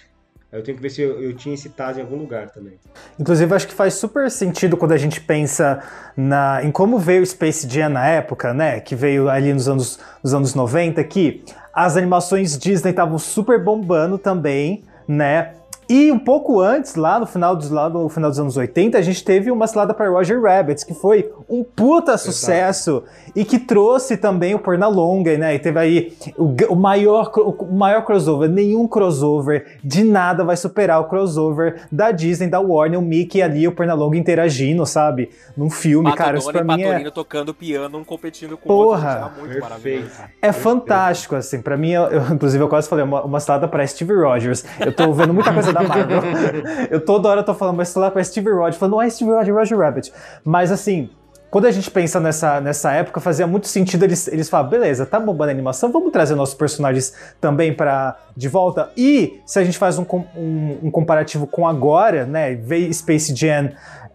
[0.51, 2.79] Eu tenho que ver se eu, eu tinha esse Taz em algum lugar também.
[3.19, 5.83] Inclusive, acho que faz super sentido quando a gente pensa
[6.15, 8.79] na, em como veio o Space Jam na época, né?
[8.79, 14.17] Que veio ali nos anos, nos anos 90, que as animações Disney estavam super bombando
[14.17, 15.53] também, né?
[15.89, 19.01] E um pouco antes, lá no final dos, lá no final dos anos 80, a
[19.01, 23.03] gente teve uma cilada para Roger Rabbit, que foi um puta sucesso
[23.35, 25.55] e que trouxe também o Pernalonga, né?
[25.55, 28.49] E teve aí o, o maior, o maior crossover.
[28.49, 33.67] Nenhum crossover de nada vai superar o crossover da Disney, da Warner, o Mickey ali,
[33.67, 35.29] o Pernalonga interagindo, sabe?
[35.55, 36.37] Num filme, cara.
[36.37, 39.19] Isso pra e mim é, tocando piano, um competindo com Porra!
[39.19, 39.41] o outro.
[39.41, 39.61] Perfeito.
[39.61, 40.11] maravilhoso.
[40.41, 41.61] é fantástico, assim.
[41.61, 44.65] Pra mim, eu, eu- inclusive, eu quase falei uma, uma cilada pra Steve Rogers.
[44.79, 46.21] Eu tô vendo muita coisa da Marvel.
[46.89, 49.49] eu toda hora tô falando uma cilada pra Steve Rogers, falando, não é Steve Rogers,
[49.49, 50.13] é Roger Rabbit.
[50.43, 51.09] Mas, assim,
[51.49, 55.19] quando a gente pensa nessa, nessa época, fazia muito sentido eles, eles falar, beleza, tá
[55.19, 58.91] bombando a animação, vamos trazer nossos personagens também para de volta.
[58.97, 63.33] E se a gente faz um, com- um, um comparativo com agora, né, vê Space
[63.33, 63.69] Jam,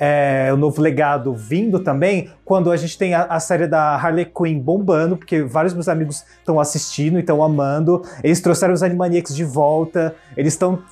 [0.04, 4.24] é, o novo legado vindo também, quando a gente tem a, a série da Harley
[4.24, 9.32] Quinn bombando, porque vários meus amigos estão assistindo e estão amando, eles trouxeram os Animaniacs
[9.32, 10.82] de volta, eles estão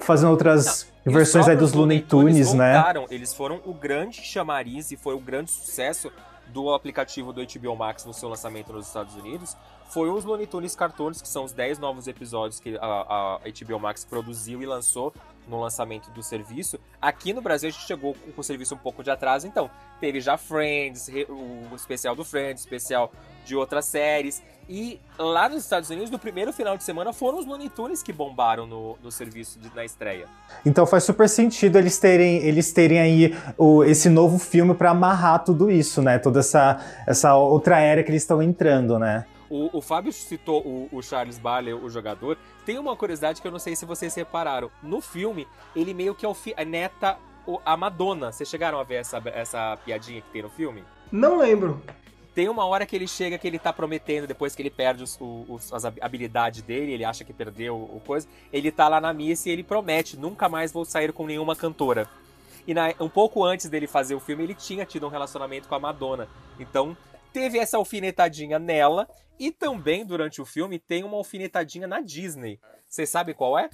[0.00, 2.74] fazendo outras os versões aí dos Looney Tunes, né?
[2.74, 6.12] voltaram, Eles foram o grande chamariz e foi o grande sucesso
[6.48, 9.56] do aplicativo do HBO Max no seu lançamento nos Estados Unidos.
[9.88, 13.80] Foi os Looney Tunes Cartoons, que são os 10 novos episódios que a, a HBO
[13.80, 15.14] Max produziu e lançou
[15.48, 16.78] no lançamento do serviço.
[17.00, 20.20] Aqui no Brasil a gente chegou com, o serviço um pouco de atraso, então teve
[20.20, 23.10] já Friends, o especial do Friends, especial
[23.44, 24.42] de outras séries.
[24.70, 28.12] E lá nos Estados Unidos, no primeiro final de semana, foram os Looney Tunes que
[28.12, 30.26] bombaram no, no serviço de- na estreia.
[30.64, 35.42] Então faz super sentido eles terem, eles terem aí o- esse novo filme pra amarrar
[35.42, 36.18] tudo isso, né?
[36.18, 39.24] Toda essa, essa outra era que eles estão entrando, né?
[39.50, 42.36] O, o Fábio citou o, o Charles Barley, o jogador.
[42.66, 44.70] Tem uma curiosidade que eu não sei se vocês repararam.
[44.82, 48.30] No filme, ele meio que alfineta o- a Madonna.
[48.32, 50.84] Vocês chegaram a ver essa, essa piadinha que tem no filme?
[51.10, 51.82] Não lembro.
[52.34, 55.18] Tem uma hora que ele chega que ele tá prometendo, depois que ele perde os,
[55.20, 58.28] os- as hab- habilidades dele, ele acha que perdeu o coisa.
[58.52, 62.08] Ele tá lá na missa e ele promete: nunca mais vou sair com nenhuma cantora.
[62.66, 65.74] E na- um pouco antes dele fazer o filme, ele tinha tido um relacionamento com
[65.74, 66.28] a Madonna.
[66.60, 66.94] Então,
[67.32, 69.08] teve essa alfinetadinha nela.
[69.38, 72.58] E também, durante o filme, tem uma alfinetadinha na Disney.
[72.88, 73.70] Vocês sabem qual é?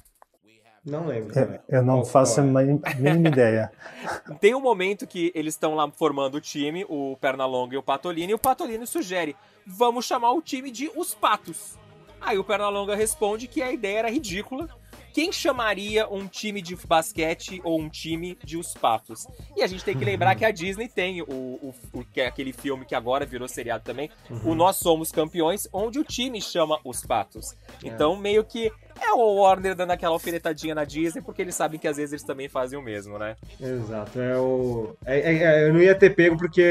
[0.85, 1.31] Não lembro.
[1.31, 1.59] Eu, também.
[1.67, 2.45] eu não Qual- faço a é?
[2.45, 3.71] mínima mínima ideia.
[4.39, 8.29] Tem um momento que eles estão lá formando o time, o Pernalonga e o Patolino,
[8.29, 11.75] e o Patolino sugere: vamos chamar o time de Os Patos.
[12.21, 14.69] Aí o Pernalonga responde que a ideia era ridícula.
[15.15, 19.25] Quem chamaria um time de basquete ou um time de Os Patos?
[19.55, 22.27] E a gente tem que lembrar que a Disney tem o, o- o- que é
[22.27, 24.09] aquele filme que agora virou seriado também,
[24.43, 27.55] o Nós Somos Campeões, onde o time chama Os Patos.
[27.81, 28.69] Então, meio que
[29.01, 32.23] é o Warner dando aquela alfinetadinha na Disney, porque eles sabem que às vezes eles
[32.25, 33.37] também fazem o mesmo, né?
[33.57, 34.97] Exato, é o.
[35.05, 36.61] é- é- é, eu não ia ter pego porque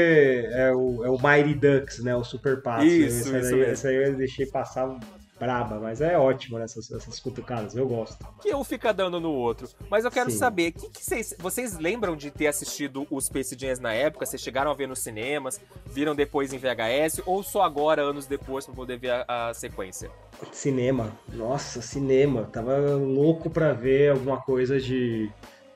[0.51, 2.15] é o, é o Mighty Ducks, né?
[2.15, 2.85] O Super Pato.
[2.85, 3.63] Isso, essa isso mesmo.
[3.63, 4.87] Essa aí eu deixei passar
[5.39, 8.25] braba, mas é ótimo nessas essas cutucadas, eu gosto.
[8.41, 9.67] Que um fica dando no outro.
[9.89, 10.37] Mas eu quero Sim.
[10.37, 14.25] saber, que que vocês, vocês lembram de ter assistido os Space Jams na época?
[14.25, 15.59] Vocês chegaram a ver nos cinemas?
[15.85, 17.21] Viram depois em VHS?
[17.25, 20.09] Ou só agora, anos depois, pra poder ver a, a sequência?
[20.51, 22.43] Cinema, nossa, cinema.
[22.51, 25.29] Tava louco pra ver alguma coisa de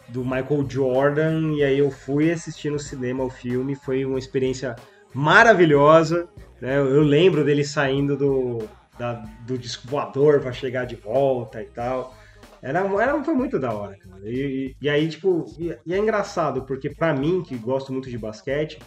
[0.08, 4.76] do Michael Jordan e aí eu fui assistir no cinema o filme, foi uma experiência
[5.14, 6.28] maravilhosa,
[6.60, 6.80] né?
[6.80, 8.68] Eu lembro dele saindo do,
[9.00, 12.14] da- do disco voador pra chegar de volta e tal.
[12.62, 14.20] Era, era, foi muito da hora, cara.
[14.30, 18.10] E, e- e aí, tipo, e, e é engraçado, porque pra mim, que gosto muito
[18.10, 18.78] de basquete,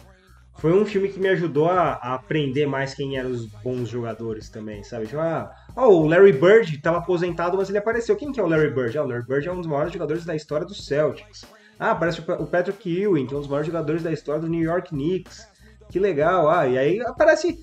[0.59, 4.49] foi um filme que me ajudou a, a aprender mais quem eram os bons jogadores
[4.49, 5.07] também, sabe?
[5.07, 8.15] Tipo, ah, ah, o Larry Bird estava aposentado, mas ele apareceu.
[8.15, 8.95] Quem que é o Larry Bird?
[8.95, 11.43] Ah, o Larry Bird é um dos maiores jogadores da história do Celtics.
[11.79, 14.39] Ah, aparece o Pa- o Patrick Ewing, que é um dos maiores jogadores da história
[14.41, 15.47] do New York Knicks.
[15.89, 16.47] Que legal.
[16.47, 17.57] Ah, e aí aparece...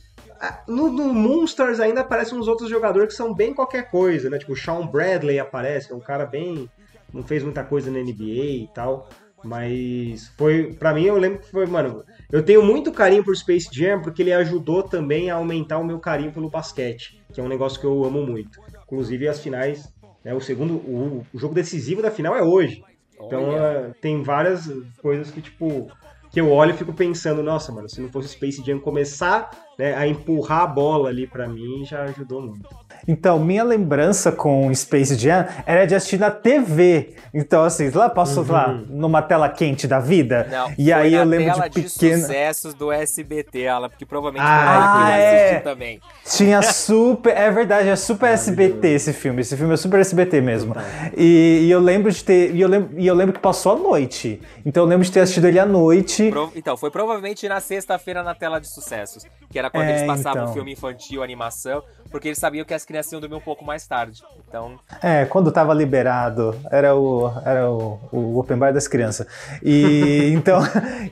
[0.67, 4.39] No, no Monsters ainda aparecem uns outros jogadores que são bem qualquer coisa, né?
[4.39, 6.69] Tipo, o Sean Bradley aparece, é um cara bem...
[7.13, 9.09] Não fez muita coisa na NBA e tal.
[9.45, 12.05] Mas foi, Pra mim, eu lembro que foi, mano.
[12.31, 15.99] Eu tenho muito carinho por Space Jam porque ele ajudou também a aumentar o meu
[15.99, 18.61] carinho pelo basquete, que é um negócio que eu amo muito.
[18.85, 19.93] Inclusive as finais,
[20.25, 22.85] né, o segundo, o, o jogo decisivo da final é hoje.
[23.15, 23.59] Então Olha.
[23.59, 24.71] é, tem várias
[25.03, 25.91] coisas que tipo
[26.31, 29.95] que eu olho e fico pensando, nossa, mano, se não fosse Space Jam começar né,
[29.95, 32.69] a empurrar a bola ali pra mim, já ajudou muito.
[33.09, 37.15] Então, minha lembrança com Space Jam era de assistir na TV.
[37.33, 40.47] Então, assim, lá passou lá numa tela quente da vida.
[40.51, 42.19] Não, e foi aí na eu lembro tela de pequena.
[42.19, 45.61] sucessos do SBT, Alan, porque provavelmente Ah, foi lá que eu é.
[45.61, 46.01] também.
[46.25, 47.37] Tinha super.
[47.37, 49.41] É verdade, é super SBT esse filme.
[49.41, 50.75] Esse filme é super SBT mesmo.
[51.17, 52.55] E, e eu lembro de ter.
[52.55, 54.41] E eu lembro, e eu lembro que passou à noite.
[54.65, 56.31] Então eu lembro de ter assistido ele à noite.
[56.31, 60.03] Pro- Então, foi provavelmente na sexta-feira na tela de sucessos, que era quando É, eles
[60.07, 60.55] passavam então.
[60.55, 64.23] filme infantil, animação, porque eles sabiam que as crianças iam dormir um pouco mais tarde.
[64.49, 69.27] Então, É, quando tava liberado, era o, era o, o open bar das crianças.
[69.63, 70.61] E então,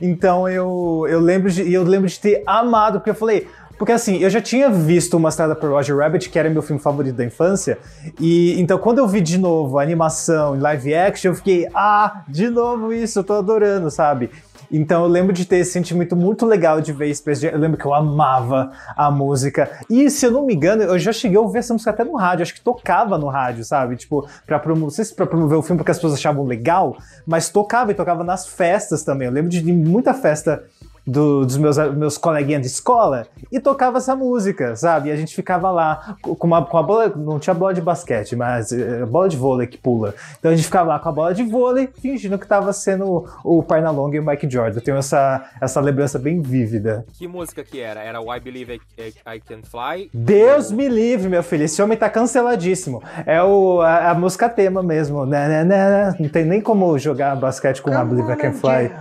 [0.01, 4.17] então eu, eu lembro de eu lembro de ter amado, porque eu falei, porque assim,
[4.17, 7.23] eu já tinha visto uma estrada por Roger Rabbit, que era meu filme favorito da
[7.23, 7.77] infância,
[8.19, 12.23] e então quando eu vi de novo a animação em live action, eu fiquei, ah,
[12.27, 14.29] de novo isso, eu tô adorando, sabe?
[14.71, 17.51] Então eu lembro de ter esse sentimento muito legal de ver Space Jam.
[17.51, 19.69] Eu lembro que eu amava a música.
[19.89, 22.15] E se eu não me engano, eu já cheguei a ouvir essa música até no
[22.15, 22.43] rádio.
[22.43, 23.95] Acho que tocava no rádio, sabe?
[23.95, 26.97] Tipo, pra promover, não sei se pra promover o filme porque as pessoas achavam legal,
[27.25, 29.27] mas tocava e tocava nas festas também.
[29.27, 30.63] Eu lembro de muita festa
[31.09, 35.09] do- dos meus, meus coleguinhas de escola e tocava essa música, sabe?
[35.09, 37.81] E a gente ficava lá co- com uma, com a bola, não tinha bola de
[37.81, 40.13] basquete, mas eh, bola de vôlei que pula.
[40.39, 43.63] Então a gente ficava lá com a bola de vôlei, fingindo que tava sendo o
[43.63, 44.77] Pernalonga e o Mike Jordan.
[44.77, 47.05] Eu tenho essa, essa lembrança bem vívida.
[47.17, 48.01] que música que era?
[48.01, 50.09] Era o I Believe I, I- I Can Fly?
[50.13, 51.63] Deus me livre, meu filho.
[51.63, 53.01] Esse homem tá canceladíssimo.
[53.25, 55.25] É o, a, a música tema mesmo.
[55.25, 56.15] Né, né, né.
[56.19, 58.91] Não tem nem como jogar basquete com I Believe I Can Fly.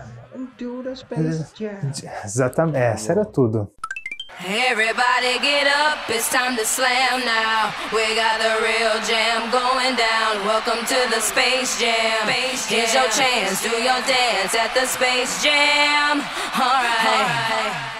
[2.24, 2.78] Exatamente.
[2.78, 3.70] É, Essa era tudo.
[4.46, 7.72] Everybody get up, it's time to slam now.
[7.92, 10.46] We got the real jam going down.
[10.46, 12.28] Welcome to the Space Jam.
[12.28, 16.22] Here's your chance, do your dance at the Space Jam.
[16.54, 17.98] Alright.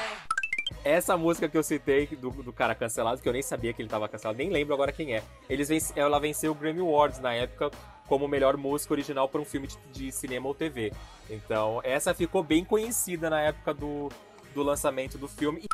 [0.85, 3.89] Essa música que eu citei do, do cara cancelado, que eu nem sabia que ele
[3.89, 5.23] tava cancelado, nem lembro agora quem é.
[5.51, 7.73] Eles ela venceu o Grammy Awards na época
[8.09, 10.93] como melhor música original para um filme de, cinema ou TV.
[11.29, 14.09] Então, essa ficou bem conhecida na época do,
[14.55, 15.65] do lançamento do filme.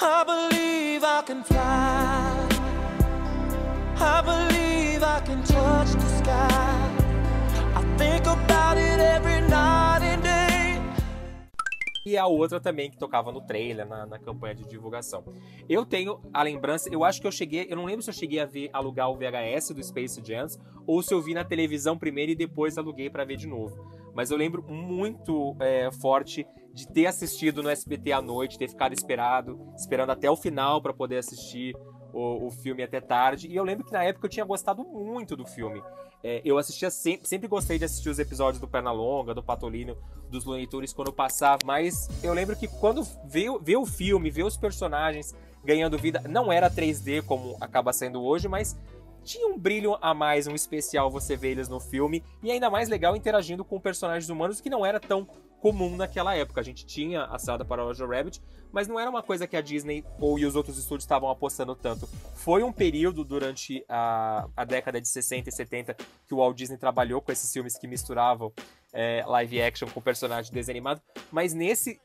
[0.00, 1.58] I believe I can fly.
[4.00, 7.08] I believe I can touch the sky.
[7.74, 9.47] I think about it every night.
[12.08, 15.22] E a outra também que tocava no trailer, na, na campanha de divulgação.
[15.68, 18.40] Eu tenho a lembrança, eu acho que eu cheguei, eu não lembro se eu cheguei
[18.40, 22.32] a ver alugar o VHS do Space Jams ou se eu vi na televisão primeiro
[22.32, 23.76] e depois aluguei pra ver de novo.
[24.14, 28.94] Mas eu lembro muito é, forte de ter assistido no SBT à noite, ter ficado
[28.94, 31.76] esperado, esperando até o final pra poder assistir
[32.12, 33.48] o, o filme até tarde.
[33.48, 35.82] E eu lembro que na época eu tinha gostado muito do filme.
[36.22, 39.96] É, eu assistia sempre, sempre gostei de assistir os episódios do Pernalonga, do Patolino,
[40.28, 44.56] dos Looney quando passava, mas eu lembro que quando ver, ver o filme, ver os
[44.56, 48.76] personagens ganhando vida, não era 3D como acaba sendo hoje, mas
[49.22, 52.88] tinha um brilho a mais, um especial você ver eles no filme, e ainda mais
[52.88, 55.28] legal interagindo com personagens humanos que não era tão
[55.60, 56.60] comum naquela época.
[56.60, 58.40] A gente tinha a Salada para Roger Rabbit,
[58.72, 61.74] mas não era uma coisa que a Disney ou e os outros estúdios estavam apostando
[61.74, 62.06] tanto.
[62.34, 65.94] Foi um período durante a, a década de 60 e 70
[66.26, 68.52] que o Walt Disney trabalhou com esses filmes que misturavam
[68.92, 72.00] é, live action com personagem desanimado, mas nesse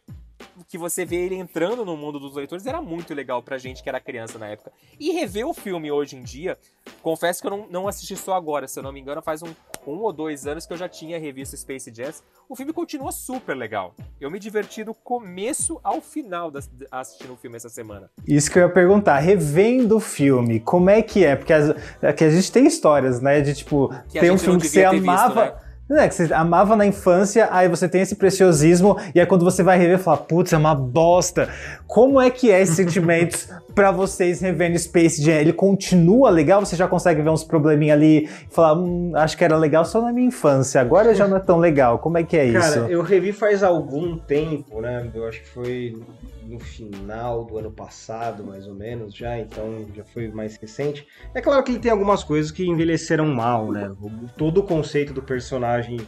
[0.68, 3.89] que você vê ele entrando no mundo dos leitores era muito legal pra gente que
[3.89, 4.72] era criança na época.
[5.00, 6.58] E rever o filme hoje em dia,
[7.02, 9.54] confesso que eu não, não assisti só agora, se eu não me engano, faz um,
[9.88, 12.24] um ou dois anos que eu já tinha revisto Space Jazz.
[12.48, 13.96] O filme continua super legal.
[14.20, 18.10] Eu me diverti do começo ao final das, assistindo o filme essa semana.
[18.28, 21.36] Isso que eu ia perguntar, revendo o filme, como é que é?
[21.36, 23.42] Porque as, é que a gente tem histórias, né?
[23.42, 25.62] De tipo, Que tem um filme que você ter visto, amava.
[25.89, 26.06] Né?
[26.06, 29.62] É, que você amava na infância, aí você tem esse preciosismo, e aí quando você
[29.62, 31.50] vai rever, fala, putz, é uma bosta.
[31.88, 35.36] Como é que é esse sentimento pra vocês revendo Space Jam?
[35.36, 36.65] Ele continua legal?
[36.65, 40.02] Você já consegue ver uns probleminha ali e falar, hum, acho que era legal só
[40.02, 42.00] na minha infância, agora já não é tão legal.
[42.00, 42.80] Como é que é Cara, isso?
[42.80, 45.10] eu revi faz algum tempo, né?
[45.13, 45.98] Eu acho que foi
[46.46, 51.08] no final do ano passado, mais ou menos, já, então já foi mais recente.
[51.34, 53.92] É claro que ele tem algumas coisas que envelheceram mal, né?
[54.38, 56.00] Todo o conceito do personagem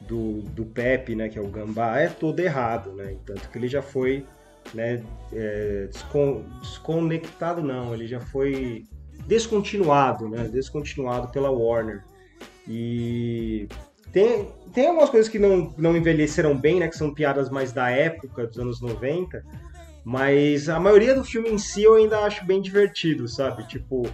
[0.00, 3.16] do, do Pepe, né, que é o Gambá, é todo errado, né?
[3.24, 4.26] Tanto que ele já foi,
[4.74, 5.02] né,
[5.32, 8.84] é, descon- desconectado, não, ele já foi
[9.26, 10.48] descontinuado, né?
[10.48, 12.02] Descontinuado pela Warner.
[12.68, 13.68] E
[14.12, 16.88] tem, tem algumas coisas que não, não envelheceram bem, né?
[16.88, 19.44] Que são piadas mais da época, dos anos 90.
[20.04, 23.66] Mas a maioria do filme em si eu ainda acho bem divertido, sabe?
[23.66, 24.06] Tipo.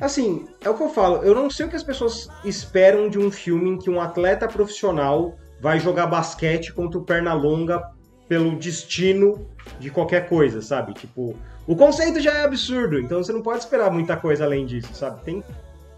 [0.00, 1.22] Assim, é o que eu falo.
[1.22, 4.48] Eu não sei o que as pessoas esperam de um filme em que um atleta
[4.48, 7.82] profissional vai jogar basquete contra o Pernalonga
[8.28, 9.46] pelo destino
[9.78, 10.92] de qualquer coisa, sabe?
[10.94, 14.92] Tipo, o conceito já é absurdo, então você não pode esperar muita coisa além disso,
[14.92, 15.22] sabe?
[15.22, 15.44] Tem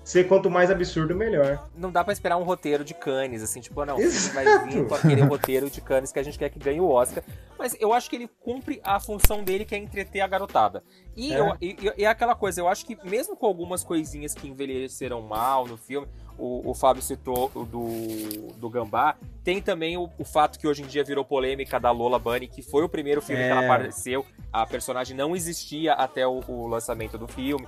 [0.05, 1.67] ser quanto mais absurdo, melhor.
[1.75, 4.35] Não dá pra esperar um roteiro de Cannes, assim, tipo, não, Exato.
[4.35, 7.25] vai vir com aquele roteiro de Cannes que a gente quer que ganhe o Oscar.
[7.59, 10.85] Mas eu acho que ele cumpre a função dele, que é entreter a garotada.
[11.17, 11.41] E É.
[11.41, 15.23] eu- e- e é aquela coisa, eu acho que mesmo com algumas coisinhas que envelheceram
[15.23, 20.25] mal no filme, o, o Fábio citou o do, do Gambá, tem também o, o
[20.25, 23.41] fato que hoje em dia virou polêmica da Lola Bunny, que foi o primeiro filme
[23.43, 23.65] que ela É.
[23.67, 27.67] apareceu, a personagem não existia até o, o lançamento do filme.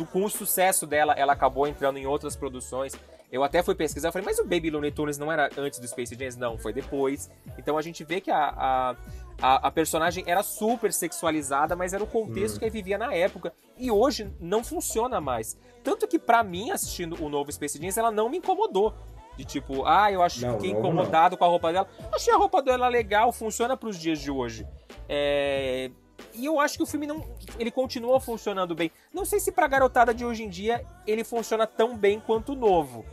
[0.00, 2.94] Do, com o sucesso dela, ela acabou entrando em outras produções.
[3.30, 6.16] Eu até fui pesquisar, falei, mas o Baby Looney Tunes não era antes do Space
[6.18, 6.38] Jam?
[6.38, 7.30] Não, foi depois.
[7.58, 8.96] Então a gente vê que a, a,
[9.40, 13.52] a, a personagem era super sexualizada, mas era o contexto que ele vivia na época.
[13.76, 15.56] E hoje não funciona mais.
[15.84, 18.94] Tanto que pra mim, assistindo o novo Space Jam, ela não me incomodou.
[19.36, 21.88] De tipo, ah, eu acho Não, fiquei incomodado com a roupa dela.
[22.12, 24.66] Achei a roupa dela legal, funciona pros dias de hoje.
[25.08, 25.90] É,
[26.34, 27.24] E eu acho que o filme não.
[27.58, 28.90] Ele continua funcionando bem.
[29.12, 32.56] Não sei se pra garotada de hoje em dia ele funciona tão bem quanto o
[32.56, 33.04] novo.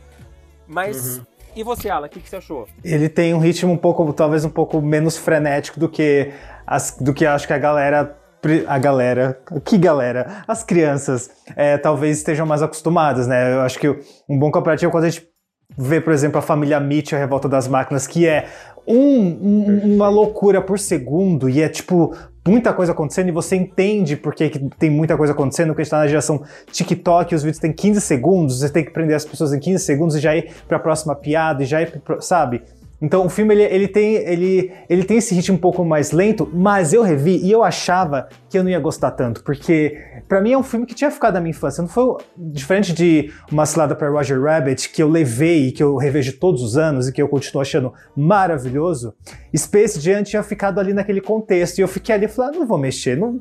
[0.66, 1.20] Mas.
[1.56, 2.68] E você, Alan, o que, que você achou?
[2.84, 6.32] Ele tem um ritmo um pouco, talvez um pouco menos frenético do que
[6.66, 8.16] as, do que acho que a galera
[8.68, 13.54] a galera, que galera, as crianças é, talvez estejam mais acostumadas, né?
[13.54, 13.88] Eu acho que
[14.28, 15.28] um bom comparativo é quando a gente
[15.76, 18.48] vê, por exemplo, a família Mitch, a Revolta das Máquinas, que é
[18.88, 22.14] um- um- uma loucura por segundo e é tipo
[22.46, 25.84] muita coisa acontecendo e você entende por que, que tem muita coisa acontecendo, porque a
[25.84, 29.24] gente tá na geração TikTok, os vídeos têm 15 segundos, você tem que prender as
[29.26, 32.62] pessoas em 15 segundos e já ir pra próxima piada e já ir, pro- sabe?
[33.00, 36.50] Então o filme ele, ele, tem, ele, ele tem esse ritmo um pouco mais lento,
[36.52, 40.52] mas eu revi e eu achava que eu não ia gostar tanto, porque pra mim
[40.52, 41.80] é um filme que tinha ficado da minha infância.
[41.80, 45.96] Não foi diferente de uma cilada para Roger Rabbit, que eu levei e que eu
[45.96, 49.14] revejo todos os anos e que eu continuo achando maravilhoso.
[49.56, 52.66] Space Jam tinha ficado ali naquele contexto e eu fiquei ali e falei, ah, não
[52.66, 53.16] vou mexer.
[53.16, 53.40] Não...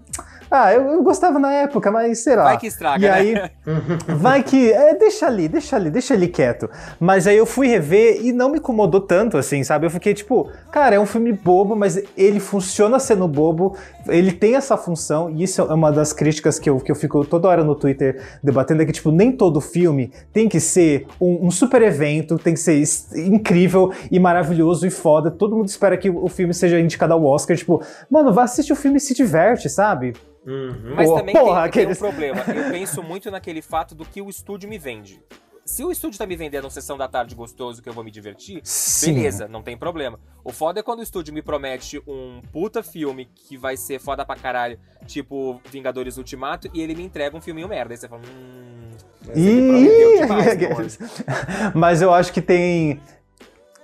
[0.50, 2.46] Ah, eu, eu gostava na época, mas sei lá.
[2.46, 3.42] Vai que estraga, e né?
[3.42, 3.52] aí,
[4.16, 4.72] Vai que.
[4.72, 6.70] É, deixa ali, deixa ali, deixa ele quieto.
[7.00, 9.86] Mas aí eu fui rever e não me incomodou tanto, assim, sabe?
[9.86, 13.76] Eu fiquei tipo, cara, é um filme bobo, mas ele funciona sendo bobo,
[14.08, 17.26] ele tem essa função, e isso é uma das críticas que eu, que eu fico
[17.26, 21.48] toda hora no Twitter debatendo, é que, tipo, nem todo filme tem que ser um,
[21.48, 22.82] um super evento, tem que ser
[23.16, 25.30] incrível e maravilhoso e foda.
[25.32, 28.76] Todo mundo espera que o filme seja indicado ao Oscar, tipo, mano, vai assistir o
[28.76, 30.14] filme e se diverte, sabe?
[30.46, 30.94] Uhum.
[30.96, 32.42] Mas também porra, tem, tem aqueles- um problema.
[32.48, 35.20] Eu penso muito naquele fato do que o estúdio me vende.
[35.68, 38.10] Se o estúdio tá me vendendo um sessão da tarde gostoso que eu vou me
[38.10, 39.14] divertir, Sim.
[39.16, 40.18] beleza, não tem problema.
[40.42, 44.26] O foda é quando o estúdio me promete um puta filme que vai ser foda
[44.26, 47.94] pra caralho, tipo Vingadores Ultimato, e ele me entrega um filminho merda.
[47.94, 48.78] Aí você fala, hum.
[49.26, 51.00] Prometeu Ih, demais.
[51.76, 53.02] Mas eu acho que tem.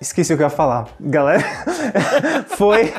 [0.03, 0.87] Esqueci o que eu ia falar.
[0.99, 1.41] Galera,
[2.57, 2.93] foi.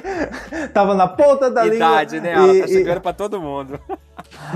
[0.73, 2.31] Tava na ponta da Idade, língua.
[2.31, 2.35] né?
[2.37, 3.79] Ela e- tá e- chegando pra todo mundo.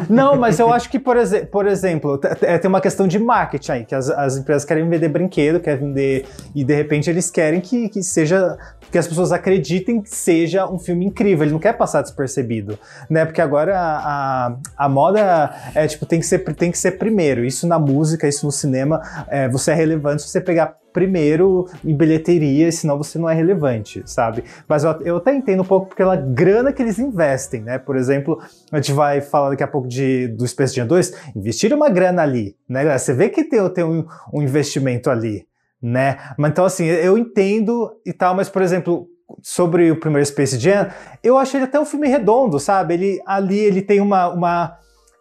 [0.09, 3.73] Não, mas eu acho que, por, exe- por exemplo, é, tem uma questão de marketing
[3.73, 6.27] aí, que as, as empresas querem vender brinquedo, querem vender.
[6.55, 8.57] E de repente eles querem que, que seja.
[8.91, 11.45] Que as pessoas acreditem que seja um filme incrível.
[11.45, 12.79] Ele não quer passar despercebido.
[13.11, 13.27] Né?
[13.27, 17.45] Porque agora a, a, a moda é tipo, tem que, ser, tem que ser primeiro.
[17.45, 19.03] Isso na música, isso no cinema.
[19.29, 24.03] é, você é relevante se você pegar primeiro em bilheteria, senão você não é relevante,
[24.05, 24.43] sabe?
[24.67, 27.79] Mas eu, eu até entendo um pouco pela grana que eles investem, né?
[27.79, 28.43] Por exemplo,
[28.73, 32.23] a gente vai falar daqui a pouco de, do Space Jam 2, investiram uma grana
[32.23, 32.99] ali, né?
[32.99, 35.47] Você vê que tem, tem um, um investimento ali,
[35.81, 36.19] né?
[36.37, 39.07] Mas então, assim, eu entendo e tal, mas, por exemplo,
[39.41, 40.91] sobre o primeiro Space Jam,
[41.23, 42.95] eu achei ele até um filme redondo, sabe?
[42.95, 44.77] Ele ali ele tem uma, uma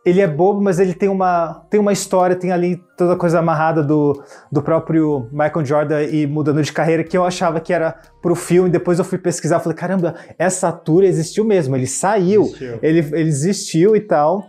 [0.09, 3.39] ele é bobo, mas ele tem uma, tem uma história, tem ali toda a coisa
[3.39, 7.95] amarrada do, do próprio Michael Jordan e mudando de carreira que eu achava que era
[8.21, 8.69] pro filme.
[8.69, 11.75] Depois eu fui pesquisar, falei, caramba, essa tour existiu mesmo.
[11.75, 12.79] Ele saiu, Existiu.
[12.81, 14.47] Ele, ele existiu e tal.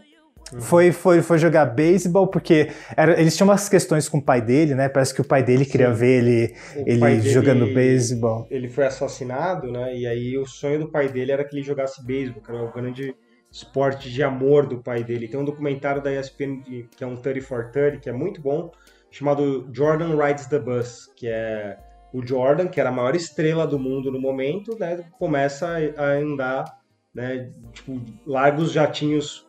[0.61, 4.75] Foi, foi, foi jogar beisebol, porque era, eles tinham umas questões com o pai dele,
[4.75, 4.89] né?
[4.89, 8.47] Parece que o pai dele queria ver ele, O ele dele- jogando beisebol.
[8.51, 9.95] Ele foi assassinado, né?
[9.95, 12.73] E aí o sonho do pai dele era que ele jogasse beisebol, que era o
[12.73, 13.15] grande
[13.51, 15.29] esporte de amor do pai dele.
[15.29, 16.63] Tem um documentário da ESPN
[16.97, 18.71] que é um 30 for 30, que é muito bom,
[19.11, 21.79] chamado Jordan Rides the Bus, que é
[22.13, 25.05] o Jordan, que era a maior estrela do mundo no momento, né?
[25.19, 26.81] Começa a andar,
[27.15, 27.51] né?
[27.73, 29.47] Tipo, larga os jatinhos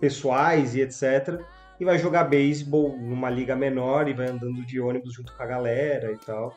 [0.00, 1.40] pessoais e etc.
[1.78, 5.46] E vai jogar beisebol numa liga menor e vai andando de ônibus junto com a
[5.46, 6.56] galera e tal.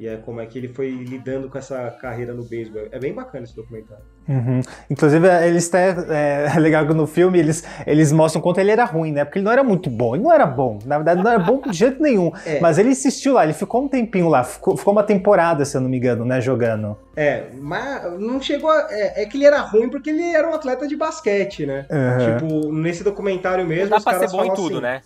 [0.00, 2.88] E é como é que ele foi lidando com essa carreira no beisebol.
[2.90, 4.02] É bem bacana esse documentário.
[4.26, 4.62] Uhum.
[4.88, 8.86] Inclusive, eles até, é, é legal que no filme eles, eles mostram quanto ele era
[8.86, 9.26] ruim, né?
[9.26, 10.14] Porque ele não era muito bom.
[10.14, 10.78] Ele não era bom.
[10.86, 12.32] Na verdade, não era bom de jeito nenhum.
[12.46, 12.58] É.
[12.58, 14.42] Mas ele insistiu lá, ele ficou um tempinho lá.
[14.42, 16.40] Ficou, ficou uma temporada, se eu não me engano, né?
[16.40, 16.96] Jogando.
[17.14, 20.54] É, mas não chegou a, é, é que ele era ruim porque ele era um
[20.54, 21.86] atleta de basquete, né?
[21.90, 22.38] Uhum.
[22.38, 25.02] Tipo, nesse documentário mesmo, Não dá os pra ser bom em tudo, assim, né?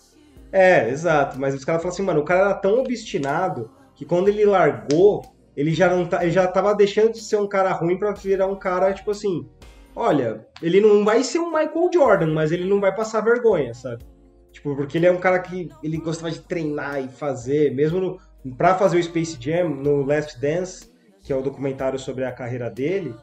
[0.51, 1.37] É, exato.
[1.37, 5.21] Mas os caras falam assim, mano, o cara era tão obstinado que quando ele largou,
[5.55, 8.47] ele já não tá, ele já tava deixando de ser um cara ruim pra virar
[8.47, 9.47] um cara, tipo assim,
[9.95, 14.03] olha, ele não vai ser um Michael Jordan, mas ele não vai passar vergonha, sabe?
[14.51, 18.19] Tipo, porque ele é um cara que ele gostava de treinar e fazer, mesmo
[18.57, 20.89] pra fazer o Space Jam, no Last Dance,
[21.23, 23.15] que é o documentário sobre a carreira dele,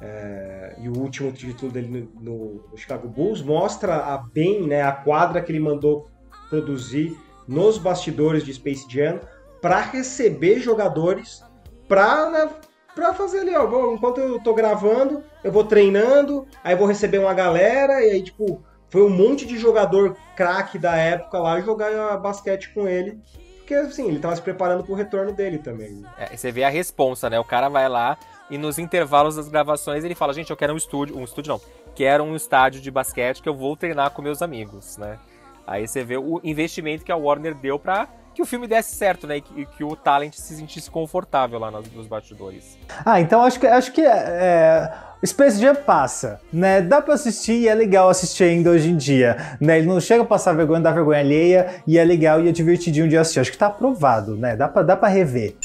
[0.00, 4.92] é, e o último título dele no- no Chicago Bulls, mostra a bem, né, a
[4.92, 6.08] quadra que ele mandou
[6.50, 7.16] produzir
[7.46, 9.18] nos bastidores de Space Jam
[9.60, 11.42] para receber jogadores
[11.88, 12.48] pra, né,
[12.94, 17.18] pra fazer ali, ó, vou- enquanto eu tô gravando, eu vou treinando, aí vou receber
[17.18, 22.16] uma galera, e aí, tipo, foi um monte de jogador craque da época lá jogar
[22.18, 23.18] basquete com ele,
[23.58, 26.02] porque, assim, ele tava se preparando pro retorno dele também.
[26.18, 27.38] É, você vê a responsa, né?
[27.38, 28.16] O cara vai lá
[28.50, 31.60] e nos intervalos das gravações ele fala, gente, eu quero um estúdio, um estúdio não,
[31.94, 35.18] quero um estádio de basquete que eu vou treinar com meus amigos, né?
[35.66, 38.08] Aí você vê o investimento que a Warner deu pra
[38.38, 39.38] que o filme desse certo, né?
[39.38, 42.78] E que, que o talent se sentisse confortável lá nos, nos bastidores.
[43.04, 44.92] Ah, então acho que, acho que é,
[45.26, 46.80] Space Jam passa, né?
[46.80, 49.78] Dá pra assistir e é legal assistir ainda hoje em dia, né?
[49.78, 53.08] Ele não chega a passar vergonha, dá vergonha alheia e é legal e é divertidinho
[53.08, 53.40] de assistir.
[53.40, 54.54] Acho que tá aprovado, né?
[54.54, 55.56] Dá pra, dá pra rever.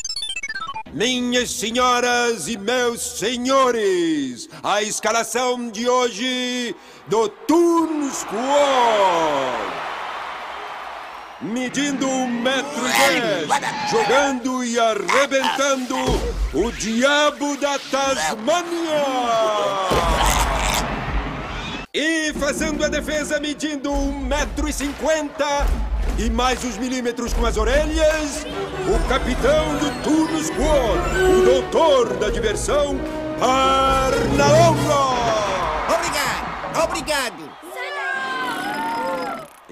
[0.91, 6.75] Minhas senhoras e meus senhores, a escalação de hoje
[7.07, 9.83] do Toon Squad.
[11.43, 13.47] Medindo um metro e dez,
[13.91, 15.97] jogando e arrebentando
[16.53, 19.03] o diabo da Tasmânia.
[21.93, 25.67] E fazendo a defesa medindo um metro e cinquenta
[26.17, 28.45] e mais uns milímetros com as orelhas,
[28.87, 32.97] o capitão do Turno Squad, o doutor da diversão,
[33.41, 34.79] Arnaldo!
[35.93, 37.62] Obrigado, obrigado.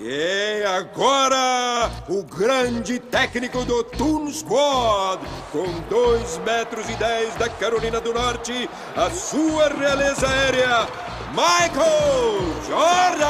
[0.03, 5.21] E agora, o grande técnico do Toon Squad,
[5.51, 10.87] com 2 metros e 10 da Carolina do Norte, a sua realeza aérea,
[11.29, 13.27] Michael Jordan!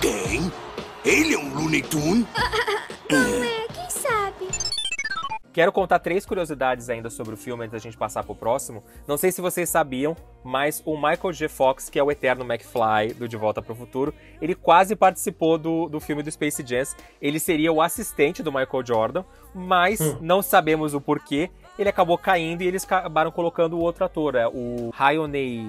[0.00, 0.52] Quem?
[1.04, 2.26] Ele é um Looney Tunes?
[3.10, 4.59] Não é, quem sabe?
[5.52, 8.84] Quero contar três curiosidades ainda sobre o filme antes da gente passar pro próximo.
[9.06, 11.48] Não sei se vocês sabiam, mas o Michael J.
[11.48, 15.58] Fox, que é o eterno McFly do De Volta para o Futuro, ele quase participou
[15.58, 16.84] do, do filme do Space Jam.
[17.20, 21.50] Ele seria o assistente do Michael Jordan, mas não sabemos o porquê.
[21.76, 25.66] Ele acabou caindo e eles acabaram colocando o outro ator, é o Hyonei.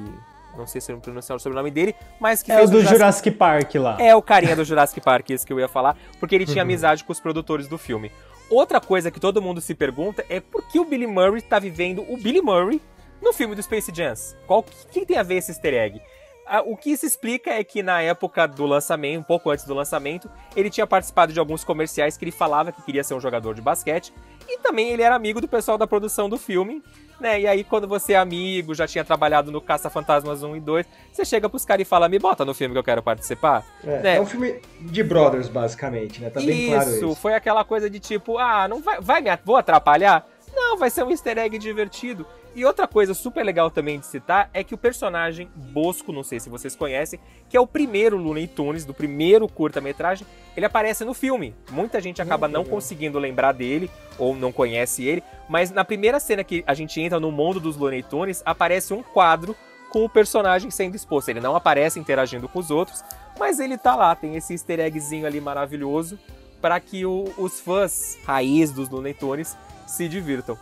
[0.58, 2.82] Não sei se eu não pronunciar o sobrenome dele, mas que É o fez do
[2.84, 3.96] Jurassic Park lá.
[4.00, 6.64] é o carinha do Jurassic Park, isso que eu ia falar, porque ele tinha Uhum.
[6.70, 8.12] amizade com os produtores do filme.
[8.52, 12.04] Outra coisa que todo mundo se pergunta é por que o Billy Murray tá vivendo
[12.12, 12.82] o Billy Murray
[13.22, 14.36] no filme do Space Jams?
[14.46, 16.02] Qual que tem a ver esse easter egg?
[16.46, 19.74] Ah, O que se explica é que na época do lançamento, um pouco antes do
[19.74, 23.56] lançamento, ele tinha participado de alguns comerciais que ele falava que queria ser um jogador
[23.56, 24.14] de basquete
[24.46, 26.84] e também ele era amigo do pessoal da produção do filme
[27.22, 27.40] né?
[27.40, 30.86] E aí, quando você é amigo, já tinha trabalhado no Caça Fantasmas 1 e 2,
[31.14, 33.64] você chega pros caras e fala, me bota no filme que eu quero participar.
[33.84, 34.16] É, né?
[34.18, 36.30] é um filme de brothers, basicamente, né?
[36.30, 37.16] Tá bem claro isso.
[37.16, 40.28] foi aquela coisa de tipo, ah, não vai, vai me vou atrapalhar?
[40.54, 42.26] Não, vai ser um easter egg divertido.
[42.54, 46.40] E outra coisa super legal também de citar é que o personagem Bosco, não sei
[46.40, 51.14] se vocês conhecem, que é o primeiro Looney Tunes, do primeiro curta-metragem, ele aparece no
[51.14, 51.56] filme.
[51.70, 56.44] Muita gente acaba não conseguindo lembrar dele, ou não conhece ele, mas na primeira cena
[56.44, 59.56] que a gente entra no mundo dos Looney Tunes, aparece um quadro
[59.90, 61.30] com o personagem sendo exposto.
[61.30, 63.02] Ele não aparece interagindo com os outros,
[63.40, 66.20] mas ele tá lá, tem esse easter eggzinho ali maravilhoso
[66.62, 69.58] para que o, os fãs raiz dos Looney Tunes
[69.92, 70.58] se divirtam.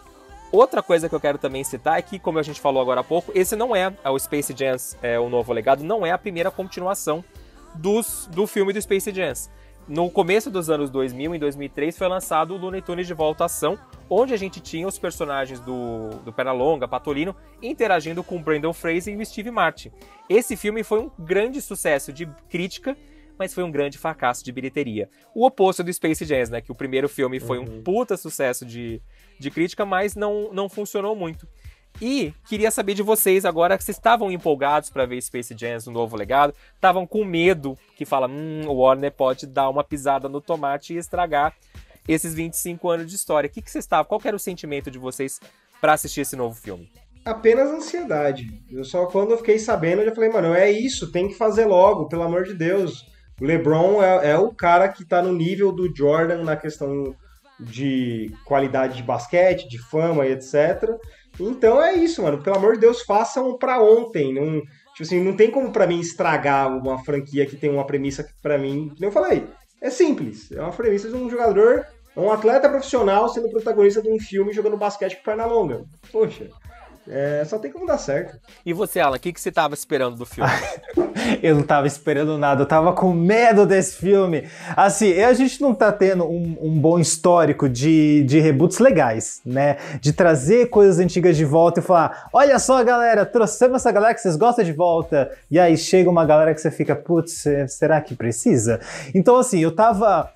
[0.51, 3.03] Outra coisa que eu quero também citar é que, como a gente falou agora há
[3.03, 6.17] pouco, esse não é, é o Space Jams, é, o novo legado, não é a
[6.17, 7.23] primeira continuação
[7.75, 9.49] dos, do filme do Space Jams.
[9.87, 13.45] No começo dos anos 2000, em 2003, foi lançado o Looney Tunes de Volta à
[13.45, 13.77] Ação,
[14.07, 19.17] onde a gente tinha os personagens do, do Pernalonga, Patolino, interagindo com Brandon Fraser e
[19.21, 19.91] o Steve Martin.
[20.27, 22.95] Esse filme foi um grande sucesso de crítica,
[23.39, 25.09] mas foi um grande fracasso de bilheteria.
[25.33, 26.59] O oposto do Space Jams, né?
[26.59, 29.01] Que o primeiro filme foi um puta sucesso de,
[29.39, 31.47] de crítica, mas não, não funcionou muito.
[32.01, 35.93] E queria saber de vocês agora, que vocês estavam empolgados para ver Space Jam no
[35.93, 40.39] novo legado, estavam com medo que fala, hum, o Warner pode dar uma pisada no
[40.39, 41.55] tomate e estragar
[42.07, 43.47] esses 25 anos de história.
[43.47, 44.05] O que, que vocês estavam?
[44.05, 45.39] Qual era o sentimento de vocês
[45.81, 46.89] para assistir esse novo filme?
[47.25, 48.47] Apenas ansiedade.
[48.71, 51.65] Eu só quando eu fiquei sabendo, eu já falei, mano, é isso, tem que fazer
[51.65, 53.08] logo, pelo amor de Deus.
[53.39, 57.15] O LeBron é, é o cara que tá no nível do Jordan na questão
[57.59, 60.89] de qualidade de basquete, de fama e etc.
[61.39, 62.41] Então é isso, mano.
[62.41, 64.33] Pelo amor de Deus, façam para ontem.
[64.33, 68.23] Não, tipo assim, não tem como para mim estragar uma franquia que tem uma premissa
[68.23, 69.45] que para mim, como eu falei,
[69.81, 70.51] é simples.
[70.51, 71.85] É uma premissa de um jogador,
[72.15, 75.83] um atleta profissional sendo protagonista de um filme jogando basquete com perna longa.
[76.11, 76.49] Poxa,
[77.09, 78.37] é, só tem como dar certo.
[78.63, 80.49] E você, Alan, o que, que você tava esperando do filme?
[81.41, 84.47] eu não tava esperando nada, eu tava com medo desse filme.
[84.77, 89.77] Assim, a gente não tá tendo um, um, bom histórico de, de reboots legais, né?
[89.99, 94.21] De trazer coisas antigas de volta e falar: olha só, galera, trouxemos essa galera que
[94.21, 95.31] vocês gostam de volta.
[95.49, 98.79] E aí chega uma galera que você fica, putz, será que precisa?
[99.15, 100.31] Então, assim, eu tava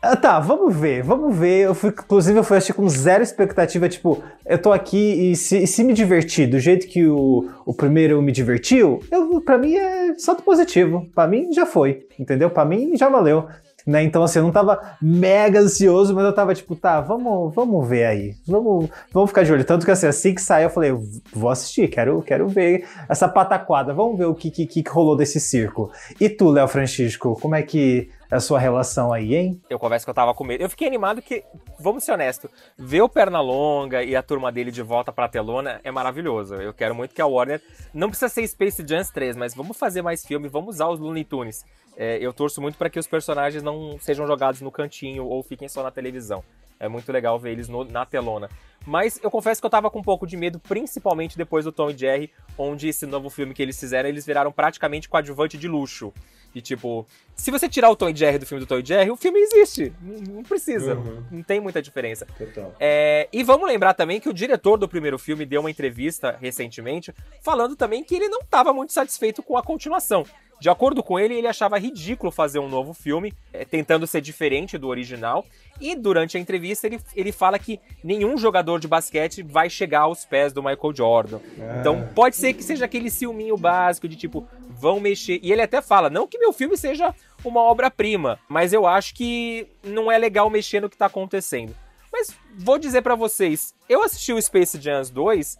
[0.00, 1.66] ah, tá, vamos ver, vamos ver.
[1.66, 3.88] Eu fui, inclusive, eu fui assistir com zero expectativa.
[3.88, 8.22] Tipo, eu tô aqui e se, se me divertir do jeito que o, o primeiro
[8.22, 11.08] me divertiu, eu, pra mim é salto positivo.
[11.14, 12.48] Pra mim já foi, entendeu?
[12.48, 13.48] Pra mim já valeu.
[13.84, 14.02] Né?
[14.02, 18.04] Então, assim, eu não tava mega ansioso, mas eu tava tipo, tá, vamos, vamos ver
[18.04, 18.34] aí.
[18.46, 19.64] Vamos, vamos ficar de olho.
[19.64, 20.92] Tanto que assim, assim que saiu, eu falei,
[21.32, 23.94] vou assistir, quero, quero ver essa pataquada.
[23.94, 25.90] Vamos ver o que, que, que rolou desse circo.
[26.20, 29.62] E tu, Léo Francisco, como é que a sua relação aí, hein?
[29.70, 30.62] Eu confesso que eu tava com medo.
[30.62, 31.44] Eu fiquei animado que,
[31.80, 35.90] vamos ser honestos, ver o Pernalonga e a turma dele de volta pra telona é
[35.90, 36.56] maravilhoso.
[36.56, 37.62] Eu quero muito que a Warner,
[37.94, 41.24] não precisa ser Space Jam 3, mas vamos fazer mais filme, vamos usar os Looney
[41.24, 41.64] Tunes.
[41.96, 45.68] É, eu torço muito para que os personagens não sejam jogados no cantinho ou fiquem
[45.68, 46.44] só na televisão.
[46.78, 48.48] É muito legal ver eles no, na telona.
[48.86, 51.90] Mas eu confesso que eu tava com um pouco de medo, principalmente depois do Tom
[51.90, 56.12] e Jerry, onde esse novo filme que eles fizeram, eles viraram praticamente coadjuvante de luxo.
[56.54, 57.06] E tipo,
[57.38, 59.38] se você tirar o Tom e Jerry do filme do Tom e Jerry, o filme
[59.38, 59.92] existe.
[60.02, 60.96] Não, precisa.
[60.96, 61.22] Uhum.
[61.30, 62.26] Não tem muita diferença.
[62.80, 67.14] É, e vamos lembrar também que o diretor do primeiro filme deu uma entrevista recentemente
[67.40, 70.26] falando também que ele não estava muito satisfeito com a continuação.
[70.60, 74.76] De acordo com ele, ele achava ridículo fazer um novo filme, é, tentando ser diferente
[74.76, 75.46] do original.
[75.80, 80.24] E durante a entrevista ele, ele fala que nenhum jogador de basquete vai chegar aos
[80.24, 81.38] pés do Michael Jordan.
[81.60, 81.76] Ah.
[81.78, 85.38] Então pode ser que seja aquele ciúminho básico de tipo, vão mexer.
[85.42, 87.14] E ele até fala, não que meu filme seja
[87.44, 91.74] uma obra-prima, mas eu acho que não é legal mexer no que tá acontecendo.
[92.12, 95.58] Mas vou dizer para vocês, eu assisti o Space Jam 2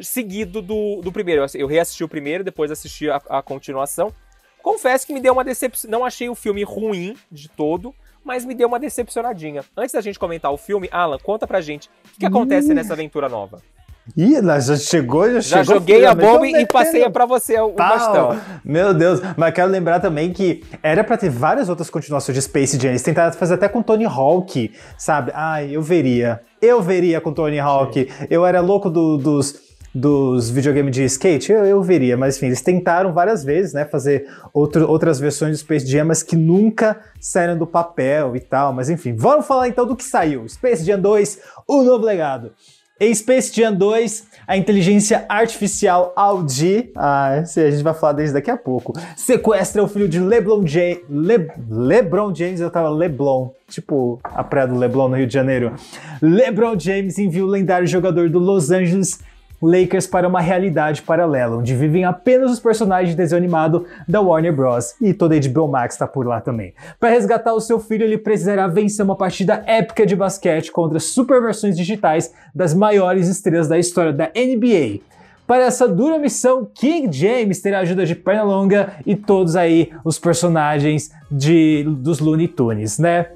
[0.00, 1.44] seguido do, do primeiro.
[1.54, 4.12] Eu reassisti o primeiro, depois assisti a, a continuação.
[4.62, 5.90] Confesso que me deu uma decepção.
[5.90, 7.94] Não achei o filme ruim de todo,
[8.24, 9.64] mas me deu uma decepcionadinha.
[9.76, 12.92] Antes da gente comentar o filme, Alan, conta pra gente o que, que acontece nessa
[12.92, 13.60] aventura nova.
[14.16, 15.74] Ih, já chegou, já, já chegou.
[15.80, 17.88] joguei a bomba e passei para você o Pau.
[17.88, 18.40] bastão.
[18.64, 22.78] Meu Deus, mas quero lembrar também que era para ter várias outras continuações de Space
[22.78, 22.90] Jam.
[22.90, 25.30] Eles tentaram fazer até com Tony Hawk, sabe?
[25.34, 26.40] Ai, eu veria.
[26.60, 27.94] Eu veria com Tony Hawk.
[27.94, 28.26] Sim.
[28.28, 32.62] Eu era louco do, dos dos videogames de skate, eu, eu veria, mas enfim, eles
[32.62, 37.58] tentaram várias vezes, né, fazer outro, outras versões do Space Jam, mas que nunca saíram
[37.58, 41.40] do papel e tal, mas enfim, vamos falar então do que saiu, Space Jam 2,
[41.68, 42.52] o novo legado.
[43.00, 48.50] Em Space Jam 2, a inteligência artificial Audi, ah, a gente vai falar desde daqui
[48.50, 51.00] a pouco, sequestra o filho de LeBron James.
[51.08, 55.74] Le, LeBron James, eu tava Leblon, tipo a praia do Leblon no Rio de Janeiro.
[56.20, 59.18] LeBron James envia o lendário jogador do Los Angeles
[59.62, 64.54] Lakers para uma realidade paralela, onde vivem apenas os personagens de desenho animado da Warner
[64.54, 64.94] Bros.
[65.00, 66.74] E toda a HBO Max está por lá também.
[66.98, 71.76] Para resgatar o seu filho, ele precisará vencer uma partida épica de basquete contra superversões
[71.76, 75.00] digitais das maiores estrelas da história da NBA.
[75.46, 80.18] Para essa dura missão, King James terá a ajuda de Pernalonga e todos aí os
[80.18, 83.26] personagens de, dos Looney Tunes, né?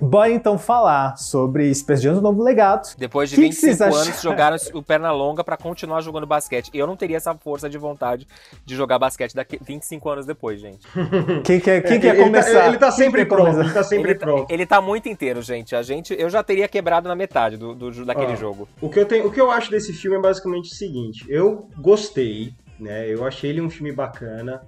[0.00, 2.94] Bora então falar sobre Jam, o novo legado.
[2.98, 4.20] Depois de Que 25 que anos, acharam?
[4.22, 6.70] jogaram o perna longa pra continuar jogando basquete.
[6.74, 8.26] Eu não teria essa força de vontade
[8.64, 10.80] de jogar basquete daqui 25 anos depois, gente.
[11.44, 12.66] Quem quer, quem É, quer ele tá- começar?
[12.68, 14.50] ele tá sempre pronto, ele tá sempre ele, tá- pronto.
[14.50, 15.76] ele tá muito inteiro, gente.
[15.76, 16.14] A gente.
[16.18, 18.68] Eu já teria quebrado na metade do, do- daquele Ó, jogo.
[18.80, 21.68] O que, eu tenho, o que eu acho desse filme é basicamente o seguinte: eu
[21.78, 23.06] gostei, né?
[23.08, 24.62] Eu achei ele um filme bacana,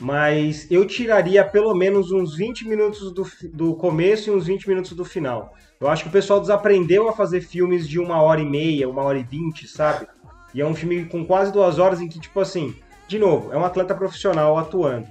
[0.00, 4.92] mas eu tiraria pelo menos uns 20 minutos do, do começo e uns 20 minutos
[4.92, 5.54] do final.
[5.80, 9.02] Eu acho que o pessoal desaprendeu a fazer filmes de uma hora e meia, uma
[9.02, 10.06] hora e vinte, sabe?
[10.54, 12.74] E é um filme com quase duas horas em que, tipo assim,
[13.08, 15.08] de novo, é um atleta profissional atuando.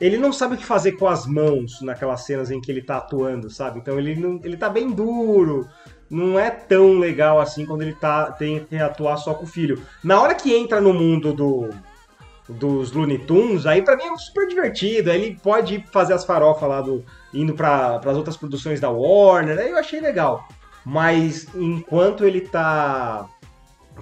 [0.00, 2.98] Ele não sabe o que fazer com as mãos naquelas cenas em que ele tá
[2.98, 3.80] atuando, sabe?
[3.80, 5.68] Então ele, não, ele tá bem duro,
[6.08, 9.82] não é tão legal assim quando ele tá, tem que atuar só com o filho.
[10.02, 11.70] Na hora que entra no mundo do,
[12.48, 15.10] dos Looney Tunes, aí pra mim é super divertido.
[15.10, 17.04] Aí ele pode fazer as farofas lá do.
[17.32, 20.48] indo para as outras produções da Warner, aí eu achei legal.
[20.84, 23.28] Mas enquanto ele tá.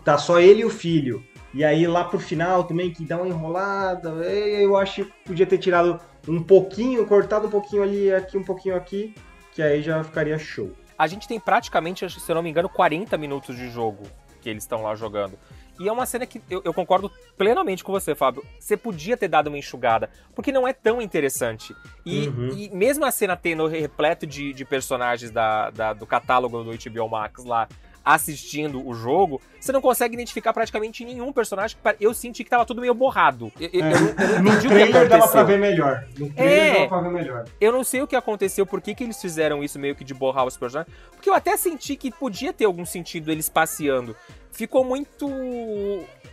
[0.05, 1.25] tá só ele e o filho.
[1.53, 5.57] E aí lá pro final também, que dá uma enrolada, eu acho que podia ter
[5.57, 9.15] tirado um pouquinho, cortado um pouquinho ali, aqui, um pouquinho aqui,
[9.53, 10.71] que aí já ficaria show.
[10.99, 14.03] A gente tem praticamente, se eu não me engano, 40 minutos de jogo
[14.47, 15.37] que eles estão lá jogando.
[15.79, 18.45] E é uma cena que eu, eu concordo plenamente com você, Fábio.
[18.59, 21.75] Você podia ter dado uma enxugada, porque não é tão interessante.
[22.05, 22.49] E, Uhum.
[22.57, 27.09] e mesmo a cena tendo repleto de, de personagens da, da- do catálogo do HBO
[27.09, 27.69] Max lá
[28.07, 31.77] assistindo o jogo, você não consegue identificar praticamente nenhum personagem.
[32.01, 33.53] Eu senti que tava tudo meio borrado.
[33.61, 36.07] Eu, eu- eu não- eu No o que dava pra ver melhor.
[36.17, 36.75] No trailer É.
[36.75, 37.45] dava pra ver melhor.
[37.61, 40.15] Eu não sei o que aconteceu, por que, que eles fizeram isso meio que de
[40.15, 40.95] borrar os personagens.
[41.11, 44.15] Porque eu até senti que podia ter algum sentido eles passeando.
[44.53, 45.29] Ficou muito.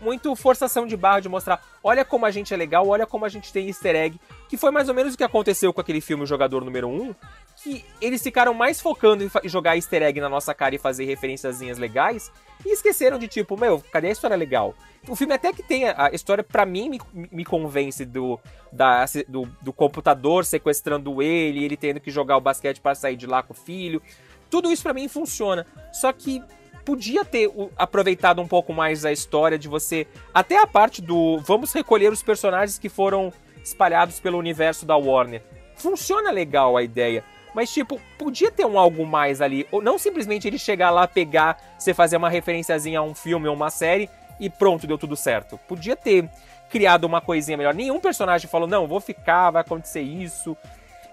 [0.02, 1.62] Muito forçação de barra de mostrar.
[1.82, 4.20] Olha como a gente é legal, olha como a gente tem easter egg.
[4.50, 7.16] Que foi mais ou menos o que aconteceu com aquele filme O Jogador Número 1.
[7.64, 11.78] Que eles ficaram mais focando em jogar easter egg na nossa cara e fazer referenciazinhas
[11.78, 12.32] legais.
[12.66, 14.76] E esqueceram de tipo, meu, cadê a história legal?
[15.08, 17.02] O filme até que tem a, história, pra mim, me,
[17.32, 18.40] me convence do,
[18.72, 23.28] da, do, do computador sequestrando ele, ele tendo que jogar o basquete para sair de
[23.28, 24.02] lá com o filho.
[24.50, 25.66] Tudo isso pra mim funciona.
[25.92, 26.42] Só que
[26.86, 30.08] podia ter aproveitado um pouco mais a história de você.
[30.34, 33.32] Até a parte do vamos recolher os personagens que foram
[33.64, 35.42] espalhados pelo universo da Warner.
[35.76, 37.24] Funciona legal a ideia.
[37.54, 39.68] Mas, tipo, podia ter um algo mais ali.
[39.72, 43.56] Ou não simplesmente ele chegar lá, pegar, você fazer uma referenciazinha a um filme ou
[43.56, 45.60] uma série e pronto, deu tudo certo.
[45.68, 46.28] Podia ter
[46.70, 47.74] criado uma coisinha melhor.
[47.74, 50.58] Nenhum personagem falou, não, vou ficar, vai acontecer isso.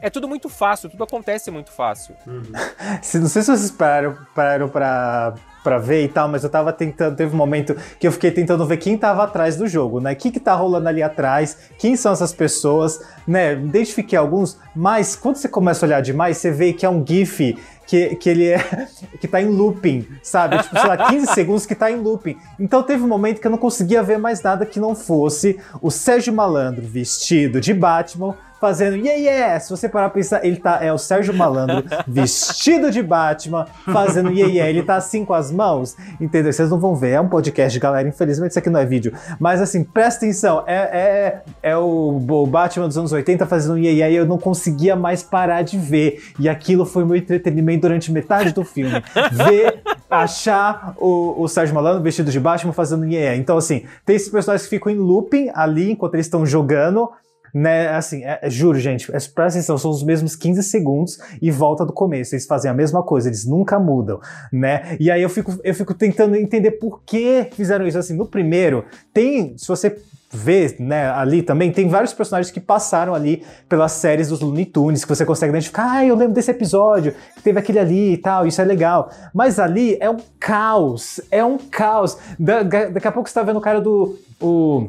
[0.01, 2.17] É tudo muito fácil, tudo acontece muito fácil.
[3.03, 6.73] Se- Não sei se vocês pararam, pararam pra, pra ver e tal, mas eu tava
[6.73, 7.17] tentando.
[7.17, 10.13] Teve um momento que eu fiquei tentando ver quem tava atrás do jogo, né?
[10.13, 13.53] O que que tá rolando ali atrás, quem são essas pessoas, né?
[13.53, 17.57] Identifiquei alguns, mas quando você começa a olhar demais, você vê que é um GIF.
[17.87, 18.87] Que, que ele é.
[19.21, 20.63] que tá em looping, sabe?
[20.63, 22.37] Tipo, sei lá, 15 segundos que tá em looping.
[22.57, 25.91] Então teve um momento que eu não conseguia ver mais nada que não fosse o
[25.91, 29.61] Sérgio Malandro vestido de Batman fazendo yeah, yeah.
[29.61, 34.31] Se você parar pra pensar, ele tá, é o Sérgio Malandro vestido de Batman, fazendo
[34.31, 34.71] yeah, yeah.
[34.71, 36.53] Ele tá assim com as mãos, entendeu?
[36.53, 38.07] Vocês não vão ver, é um podcast, galera.
[38.07, 39.13] Infelizmente, isso aqui não é vídeo.
[39.39, 43.97] Mas assim, presta atenção, é, é, é o, o Batman dos anos 80 fazendo yeah,
[43.97, 46.23] yeah, e eu não conseguia mais parar de ver.
[46.39, 49.03] E aquilo foi meu entretenimento durante metade do filme.
[49.33, 49.81] Ver,
[50.11, 53.41] achar o, o Sérgio Malandro vestido de Batman fazendo yeah, yeah.
[53.41, 57.11] Então, assim, tem esses personagens que ficam em looping ali enquanto eles estão jogando
[57.55, 61.51] né, assim, é- é- juro, gente, é, presta atenção, são os mesmos 15 segundos e
[61.51, 62.35] volta do começo.
[62.35, 64.21] Eles fazem a mesma coisa, eles nunca mudam,
[64.53, 64.97] né?
[65.01, 67.99] E aí eu fico, eu fico tentando entender por que fizeram isso.
[67.99, 69.97] Assim, no primeiro, tem, se você
[70.33, 75.03] vê, né, ali também, tem vários personagens que passaram ali pelas séries dos Looney Tunes,
[75.05, 78.61] que você consegue identificar, ah, eu lembro desse episódio, teve aquele ali e tal, isso
[78.63, 79.11] é legal.
[79.35, 82.17] Mas ali é um caos, é um caos.
[82.39, 84.17] Da- da- daqui a pouco você tá vendo o cara do.
[84.41, 84.89] O,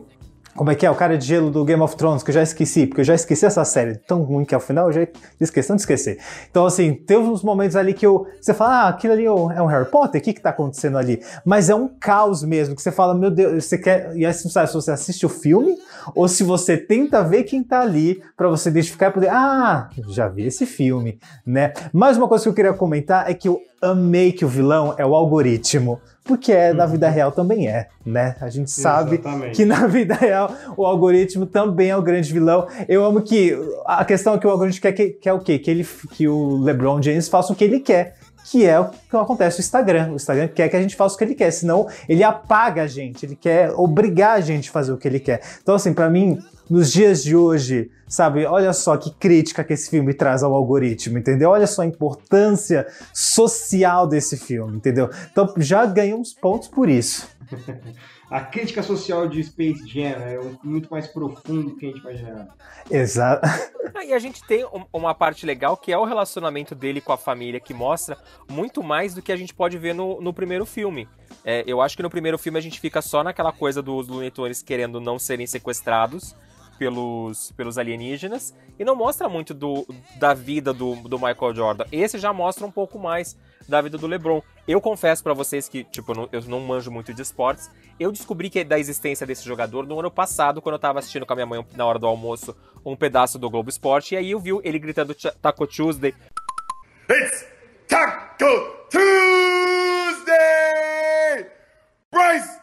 [0.55, 0.91] Como é que é?
[0.91, 3.15] O cara de gelo do Game of Thrones, que eu já esqueci, porque eu já
[3.15, 5.07] esqueci essa série tão ruim que é o final, eu já
[5.39, 6.19] esqueci, não esquecer.
[6.49, 9.65] Então, assim, teve uns momentos ali que eu, você fala, ah, aquilo ali é um
[9.65, 11.21] Harry Potter, o que que tá acontecendo ali?
[11.45, 14.15] Mas é um caos mesmo, que você fala, meu Deus, você quer.
[14.15, 15.75] E aí você não sabe se você assiste o filme
[16.13, 20.27] ou se você tenta ver quem tá ali para você identificar e poder, ah, já
[20.27, 21.73] vi esse filme, né?
[21.93, 25.05] Mais uma coisa que eu queria comentar é que eu amei que o vilão é
[25.05, 25.99] o algoritmo.
[26.31, 28.37] Porque é, na vida real também é, né?
[28.39, 29.53] A gente sabe Exatamente.
[29.53, 32.67] que na vida real o algoritmo também é o grande vilão.
[32.87, 33.53] Eu amo que
[33.85, 35.59] a questão é que o algoritmo quer, que, quer o quê?
[35.59, 38.15] Que, ele, que o LeBron James faça o que ele quer.
[38.45, 40.13] Que é o que acontece no Instagram.
[40.13, 42.87] O Instagram quer que a gente faça o que ele quer, senão ele apaga a
[42.87, 45.41] gente, ele quer obrigar a gente a fazer o que ele quer.
[45.61, 46.39] Então, assim, pra mim,
[46.71, 51.17] nos dias de hoje, sabe, olha só que crítica que esse filme traz ao algoritmo,
[51.17, 51.49] entendeu?
[51.49, 55.09] Olha só a importância social desse filme, entendeu?
[55.31, 57.27] Então já ganhei uns pontos por isso.
[58.31, 62.47] A crítica social de Space Jam é muito mais profundo do que a gente imaginava.
[62.89, 63.45] Exato.
[63.93, 67.11] Ah, E a gente tem um- uma parte legal que é o relacionamento dele com
[67.11, 68.17] a família, que mostra
[68.49, 71.09] muito mais do que a gente pode ver no, no primeiro filme.
[71.43, 74.31] É, eu acho que no primeiro filme a gente fica só naquela coisa dos Looney
[74.31, 76.33] Tunes querendo não serem sequestrados
[76.81, 81.85] pelos, pelos alienígenas e não mostra muito do, da vida do, do Michael Jordan.
[81.91, 83.37] Esse já mostra um pouco mais
[83.69, 84.41] da vida do LeBron.
[84.67, 87.69] Eu confesso pra vocês que, tipo, eu não, manjo muito de esportes.
[87.99, 91.33] Eu descobri que da existência desse jogador no ano passado, quando eu tava assistindo com
[91.33, 94.39] a minha mãe na hora do almoço um pedaço do Globo Esporte, e aí eu
[94.39, 96.15] vi ele gritando "Ch- Taco Tuesday.
[97.07, 97.45] It's
[97.87, 100.25] Taco Tuesday!
[102.11, 102.60] Bryce!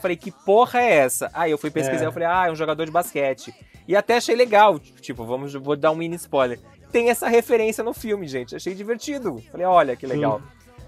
[0.00, 1.30] Falei, que porra é essa?
[1.34, 2.06] Aí eu fui pesquisar, É.
[2.06, 3.52] eu falei, ah, é um jogador de basquete.
[3.86, 6.60] E até achei legal, tipo, vamos, vou dar um mini spoiler.
[6.92, 8.54] Tem essa referência no filme, gente.
[8.56, 9.42] Achei divertido.
[9.50, 10.40] Falei, olha que legal.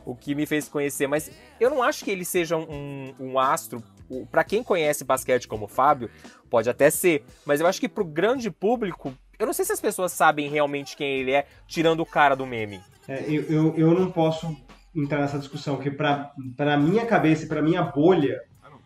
[0.04, 1.06] O que me fez conhecer.
[1.06, 3.82] Mas eu não acho que ele seja um, um astro.
[4.30, 6.10] Pra quem conhece basquete como o Fábio,
[6.48, 7.24] pode até ser.
[7.44, 10.96] Mas eu acho que pro grande público, eu não sei se as pessoas sabem realmente
[10.96, 12.80] quem ele é, tirando o cara do meme.
[13.06, 14.56] É, eu, eu, eu não posso
[14.94, 16.32] entrar nessa discussão, porque pra
[16.76, 18.40] minha cabeça e pra minha bolha,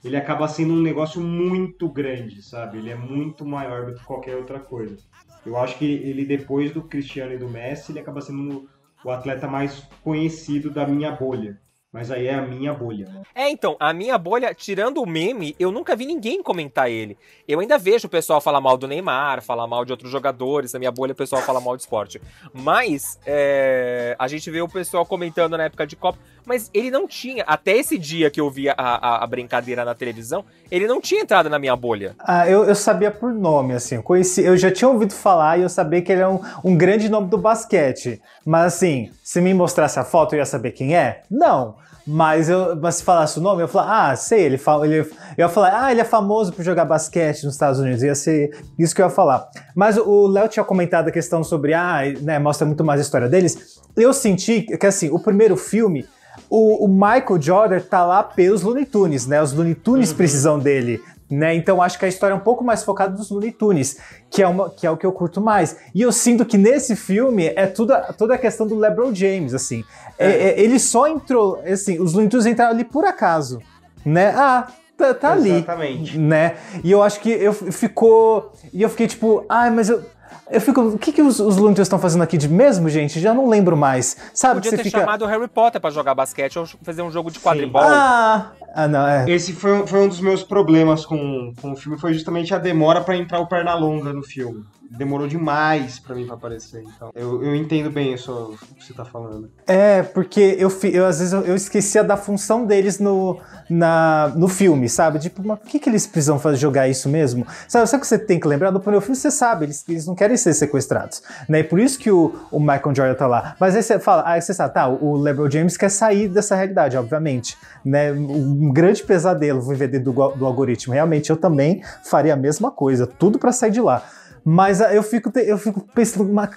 [0.04, 2.78] ele acaba sendo um negócio muito grande, sabe?
[2.78, 4.98] Ele é muito maior do que qualquer outra coisa.
[5.46, 8.68] Eu acho que ele, depois do Cristiano e do Messi, ele acaba sendo
[9.02, 11.58] o atleta mais conhecido da minha bolha.
[11.94, 13.22] Mas aí é a minha bolha, né?
[13.36, 17.16] É, então, a minha bolha, tirando o meme, eu nunca vi ninguém comentar ele.
[17.46, 20.80] Eu ainda vejo o pessoal falar mal do Neymar, falar mal de outros jogadores, na
[20.80, 22.20] minha bolha o pessoal fala mal de esporte.
[22.52, 27.06] Mas, é, a gente vê o pessoal comentando na época de Copa, mas ele não
[27.06, 31.00] tinha, até esse dia que eu vi a, a- a brincadeira na televisão, ele não
[31.00, 32.16] tinha entrado na minha bolha.
[32.18, 35.62] Ah, eu, eu sabia por nome, assim, eu conheci, eu já tinha ouvido falar e
[35.62, 38.20] eu sabia que ele é um, um grande nome do basquete.
[38.44, 41.22] Mas assim, se me mostrasse a foto, eu ia saber quem é?
[41.30, 41.76] Não.
[42.06, 44.98] Mas, eu, mas se falasse o nome, eu ia falar, ah, sei, ele, fa- ele
[45.00, 45.06] eu
[45.38, 48.02] ia falar, ah, ele é famoso por jogar basquete nos Estados Unidos.
[48.02, 49.48] Ia ser isso que eu ia falar.
[49.74, 53.28] Mas o Léo tinha comentado a questão sobre, ah, né, mostra muito mais a história
[53.28, 53.80] deles.
[53.96, 56.06] Eu senti que, assim, o primeiro filme,
[56.50, 59.40] o, o Michael Jordan tá lá pelos Looney Tunes, né?
[59.42, 61.00] Os Looney Tunes precisam dele.
[61.30, 61.54] Né?
[61.54, 63.98] Então acho que a história é um pouco mais focada nos Looney Tunes,
[64.30, 65.76] que é, uma, que é o que eu curto mais.
[65.94, 69.82] E eu sinto que nesse filme é tudo, toda a questão do LeBron James, assim.
[70.18, 73.58] É- é- ele só entrou, assim, os Looney Tunes entraram ali por acaso,
[74.04, 74.34] né?
[74.36, 74.66] Ah,
[74.98, 75.50] tá, tá ali.
[75.50, 76.18] Exatamente.
[76.18, 76.56] Né?
[76.84, 78.52] E eu acho que eu ficou.
[78.72, 80.02] E eu fiquei tipo, ai, mas eu.
[80.50, 80.80] Eu fico.
[80.80, 83.18] O que, que os, os Looney Tunes estão fazendo aqui de mesmo, gente?
[83.18, 84.16] Já não lembro mais.
[84.32, 84.56] Sabe?
[84.56, 85.00] Podia que ter você fica.
[85.00, 87.82] chamado o Harry Potter pra jogar basquete ou fazer um jogo de quadribol.
[87.82, 88.52] Ah!
[88.74, 89.24] Ah, não, é.
[89.30, 93.00] Esse foi, foi um dos meus problemas com, com o filme, foi justamente a demora
[93.00, 94.64] pra entrar o Pernalonga no filme.
[94.96, 97.10] Demorou demais pra mim pra aparecer, então.
[97.14, 99.50] Eu, eu entendo bem isso o que você tá falando.
[99.66, 104.46] É, porque eu, eu às vezes eu, eu esquecia da função deles no, na, no
[104.46, 105.18] filme, sabe?
[105.18, 107.46] Tipo, mas por que, que eles precisam fazer, jogar isso mesmo?
[107.66, 108.70] Sabe, sabe o que você tem que lembrar?
[108.70, 111.60] No primeiro filme você sabe, eles, eles não querem ser sequestrados, né?
[111.60, 113.56] E por isso que o, o Michael Jordan tá lá.
[113.58, 116.96] Mas aí você fala, aí você sabe, tá, o LeBron James quer sair dessa realidade,
[116.96, 118.12] obviamente, né?
[118.12, 120.94] Um grande pesadelo viver dentro do, do algoritmo.
[120.94, 124.02] Realmente, eu também faria a mesma coisa, tudo pra sair de lá.
[124.44, 126.50] Mas ah, eu fico, eu fico pensando, mas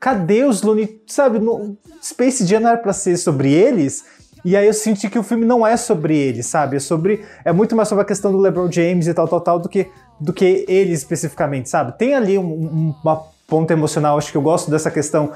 [0.00, 1.00] cadê os Looney?
[1.06, 4.04] Sabe, no, Space Jam não era pra ser sobre eles?
[4.44, 6.76] E aí eu senti que o filme não é sobre eles, sabe?
[6.76, 7.24] É sobre.
[7.44, 9.88] É muito mais sobre a questão do LeBron James e tal, tal, tal, do que,
[10.20, 11.96] do que eles especificamente, sabe?
[11.98, 15.32] Tem ali um- um- uma ponta emocional, acho que eu gosto dessa questão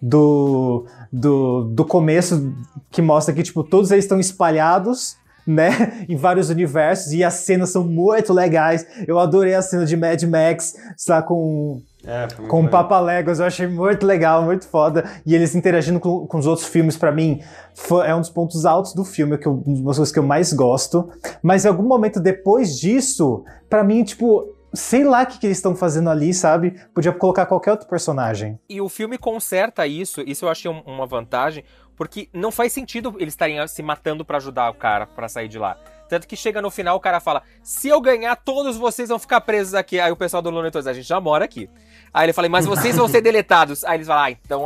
[0.00, 2.52] do, do, do começo
[2.90, 5.16] que mostra que, tipo, todos eles estão espalhados,
[5.46, 8.86] né, em vários universos e as cenas são muito legais.
[9.06, 12.68] Eu adorei a cena de Mad Max, sei lá, com É, com o.
[12.68, 15.04] Papa Legos, eu achei muito legal, muito foda.
[15.26, 17.40] E eles interagindo com, com os outros filmes, pra mim,
[17.74, 20.22] foi- é um dos pontos altos do filme, que eu, uma das coisas que eu
[20.24, 21.08] mais gosto.
[21.42, 25.58] Mas em algum momento depois disso, pra mim, tipo, sei lá o que, que eles
[25.58, 26.74] estão fazendo ali, sabe?
[26.94, 28.58] Podia colocar qualquer outro personagem.
[28.68, 31.62] E o filme conserta isso, isso eu achei um- uma vantagem,
[32.02, 35.56] porque não faz sentido eles estarem se matando pra ajudar o cara pra sair de
[35.56, 35.76] lá.
[36.08, 39.40] Tanto que chega no final, o cara fala: se eu ganhar, todos vocês vão ficar
[39.40, 40.00] presos aqui.
[40.00, 41.70] Aí o pessoal do Looney Tunes, a gente já mora aqui.
[42.12, 43.84] Aí ele fala: mas vocês vão ser deletados.
[43.84, 44.64] Aí eles falam: ah, então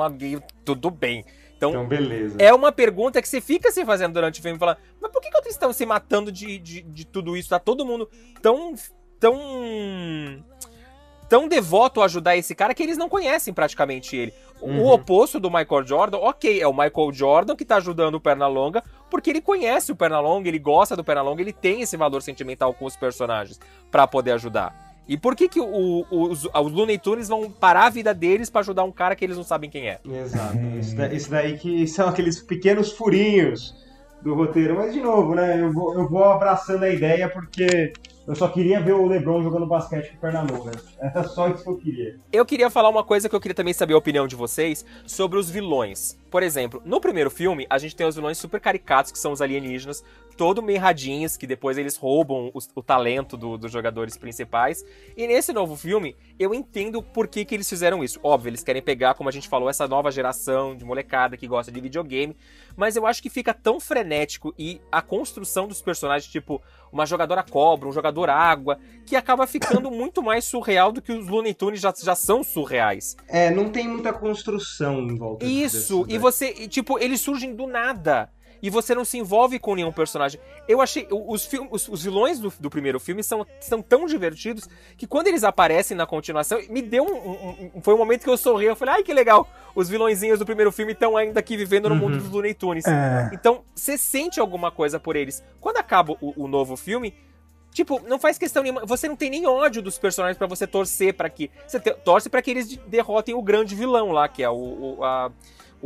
[0.64, 1.24] tudo bem.
[1.57, 2.37] Então, Então, beleza.
[2.39, 5.30] é uma pergunta que você fica se fazendo durante o filme, falando, mas por que,
[5.30, 7.51] que eles estão se matando de, de, de tudo isso?
[7.51, 8.09] Tá todo mundo
[8.41, 8.74] tão.
[9.20, 9.34] tão.
[11.29, 14.33] Tão devoto a ajudar esse cara que eles não conhecem praticamente ele.
[14.61, 14.87] O Uhum.
[14.91, 19.29] oposto do Michael Jordan, ok, é o Michael Jordan que tá ajudando o Pernalonga, porque
[19.31, 22.97] ele conhece o Pernalonga, ele gosta do Pernalonga, ele tem esse valor sentimental com os
[22.97, 23.61] personagens
[23.91, 24.74] pra poder ajudar.
[25.09, 28.51] E por que que o- o- os, os Looney Tunes vão parar a vida deles
[28.51, 30.01] pra ajudar um cara que eles não sabem quem é?
[30.05, 30.57] Exato.
[30.81, 33.72] Isso, da- isso daí que são aqueles pequenos furinhos
[34.22, 34.74] do roteiro.
[34.74, 35.61] Mas, de novo, né?
[35.61, 37.93] Eu vou, eu vou abraçando a ideia porque
[38.27, 40.70] eu só queria ver o LeBron jogando basquete com Pernambuco.
[40.99, 42.20] Era só isso que eu queria.
[42.33, 45.39] Eu queria falar uma coisa que eu queria também saber a opinião de vocês sobre
[45.39, 46.18] os vilões.
[46.31, 49.41] Por exemplo, no primeiro filme, a gente tem os vilões super caricatos, que são os
[49.41, 50.05] alienígenas,
[50.37, 54.85] todo meio erradinhos, que depois eles roubam o, talento do- dos jogadores principais.
[55.16, 58.20] E nesse novo filme, eu entendo por que, que eles fizeram isso.
[58.22, 61.72] Óbvio, eles querem pegar, como a gente falou, essa nova geração de molecada que gosta
[61.72, 62.37] de videogame.
[62.77, 66.61] Mas eu acho que fica tão frenético e a construção dos personagens, tipo,
[66.93, 71.28] uma jogadora cobra, um jogador água, que acaba ficando muito mais surreal do que os
[71.28, 73.16] Looney Tunes já, já são surreais.
[73.28, 76.18] É, não tem muita construção em volta Isso, desses, e né?
[76.18, 78.30] você, e, tipo, eles surgem do nada.
[78.67, 80.41] E você não se envolve com nenhum personagem.
[80.67, 81.07] Eu achei.
[81.11, 85.29] Os, filmes, os, os vilões do, do primeiro filme são, são tão divertidos que quando
[85.29, 87.77] eles aparecem na continuação, me deu um.
[87.77, 88.67] um- foi um momento que eu sorri.
[88.67, 89.49] Eu falei, ai que legal!
[89.75, 92.85] Os vilõezinhos do primeiro filme estão ainda aqui vivendo no mundo dos Looney Tunes.
[92.87, 93.31] É.
[93.33, 95.45] Então, você sente alguma coisa por eles.
[95.61, 97.14] Quando acaba o, o novo filme,
[97.73, 98.87] Tipo, não faz questão nenhuma.
[98.87, 101.51] Você não tem nem ódio dos personagens pra você torcer pra que.
[101.69, 105.05] Você torce pra que eles de- derrotem o grande vilão lá, que é o, o,
[105.05, 105.31] a-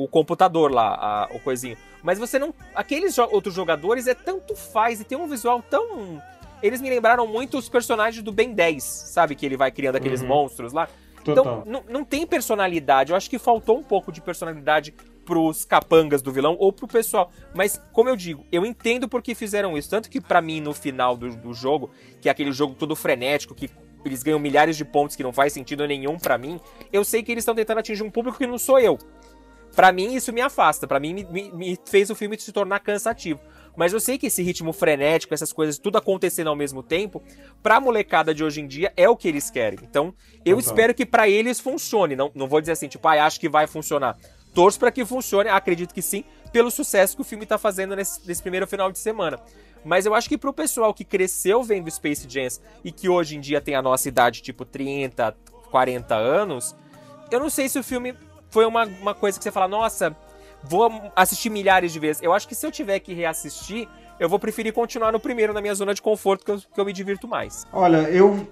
[0.04, 1.76] o computador lá, a- o coisinho.
[2.02, 2.54] Mas você não.
[2.74, 6.20] Aqueles jo- outros jogadores é tanto faz e tem um visual tão.
[6.62, 9.34] Eles me lembraram muito os personagens do Ben 10, sabe?
[9.34, 10.28] Que ele vai criando aqueles Uhum.
[10.28, 10.88] monstros lá.
[11.24, 11.64] Total.
[11.66, 13.12] Então, não, tem personalidade.
[13.12, 14.94] Eu acho que faltou um pouco de personalidade
[15.24, 17.30] pros capangas do vilão ou pro pessoal.
[17.54, 19.88] Mas, como eu digo, eu entendo por que fizeram isso.
[19.90, 21.90] Tanto que, pra mim, no final do, do jogo,
[22.20, 23.70] que é aquele jogo todo frenético, que
[24.04, 26.58] eles ganham milhares de pontos que não faz sentido nenhum pra mim,
[26.90, 28.98] eu sei que eles estão tentando atingir um público que não sou eu.
[29.74, 30.86] Pra mim, isso me afasta.
[30.86, 33.40] Pra mim, me, me- fez o filme se tornar cansativo.
[33.76, 37.22] Mas eu sei que esse ritmo frenético, essas coisas tudo acontecendo ao mesmo tempo,
[37.62, 39.78] pra molecada de hoje em dia é o que eles querem.
[39.82, 40.12] Então,
[40.44, 40.58] eu Total.
[40.58, 42.16] espero que pra eles funcione.
[42.16, 44.18] Não, não vou dizer assim, tipo, ah, acho que vai funcionar.
[44.52, 48.26] Torço pra que funcione, acredito que sim, pelo sucesso que o filme tá fazendo nesse,
[48.26, 49.38] nesse primeiro final de semana.
[49.84, 53.40] Mas eu acho que pro pessoal que cresceu vendo Space Jams e que hoje em
[53.40, 55.34] dia tem a nossa idade, tipo 30,
[55.70, 56.74] 40 anos,
[57.30, 58.14] eu não sei se o filme
[58.50, 60.14] foi uma, uma coisa que você fala, nossa,
[60.62, 62.22] vou assistir milhares de vezes.
[62.22, 63.88] Eu acho que se eu tiver que reassistir,
[64.18, 66.84] eu vou preferir continuar no primeiro, na minha zona de conforto, que eu, que eu
[66.84, 67.66] me divirto mais.
[67.72, 68.46] Olha, eu,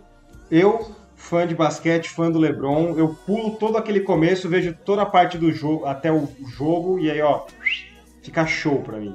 [0.50, 5.06] eu, fã de basquete, fã do LeBron, eu pulo todo aquele começo, vejo toda a
[5.06, 7.44] parte do jogo, até o jogo, e aí, ó,
[8.22, 9.14] fica show pra mim.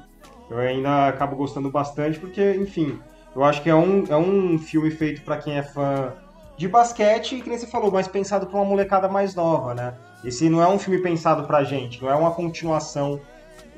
[0.50, 3.00] Eu ainda acabo gostando bastante, porque, enfim,
[3.36, 6.14] eu acho que é um, é um filme feito pra quem é fã
[6.56, 9.96] de basquete, e que nem você falou, mas pensado pra uma molecada mais nova, né?
[10.24, 13.20] Esse não é um filme pensado pra gente, não é uma continuação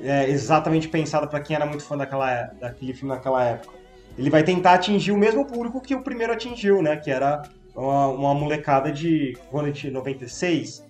[0.02, 3.76] é, exatamente pensada pra quem era muito fã daquela, é- daquele filme naquela época
[4.18, 6.96] ele vai tentar atingir o mesmo público que o primeiro atingiu, né?
[6.96, 7.42] Que era
[7.74, 10.82] uma, uma molecada de quando tinha 96,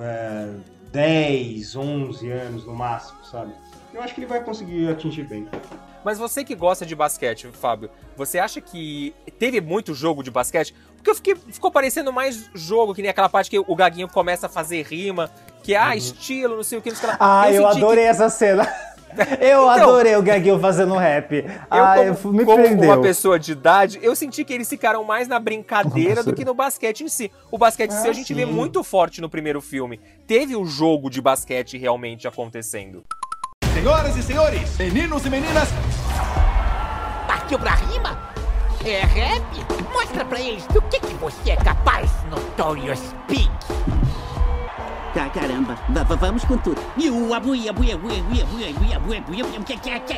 [0.00, 0.48] é,
[0.90, 3.52] 10, 11 anos no máximo, sabe?
[3.94, 5.46] Eu acho que ele vai conseguir atingir bem.
[6.04, 10.74] Mas você que gosta de basquete, Fábio, você acha que teve muito jogo de basquete?
[11.02, 14.46] Porque eu fiquei, ficou parecendo mais jogo, que nem aquela parte que o Gaguinho começa
[14.46, 15.28] a fazer rima,
[15.60, 17.42] que é, ah, estilo, não sei o que, não sei o que lá.
[17.42, 18.62] Ah, eu, que- adorei essa cena.
[19.38, 21.34] Eu Então, adorei o Gaguinho fazendo rap.
[21.44, 22.88] Eu, ah, como, eu- me como prendeu.
[22.88, 26.54] uma pessoa de idade, eu senti que eles ficaram mais na brincadeira do que no
[26.54, 27.30] basquete em si.
[27.50, 30.00] O basquete em si Ah, a gente vê muito forte no primeiro filme.
[30.26, 33.04] Teve o jogo de basquete realmente acontecendo.
[33.74, 35.68] Senhoras e senhores, meninos e meninas,
[37.26, 38.31] Partiu pra rima?
[38.84, 39.42] É rap?
[39.92, 43.50] Mostra pra eles do que, que você é capaz, Notorious Pig.
[45.14, 45.76] Tá, caramba.
[45.90, 46.80] Va- vamos com tudo.
[46.96, 50.12] O abuia, abuia, abuia, abuia, abuia, abuia, abuia, abuia, que que é, que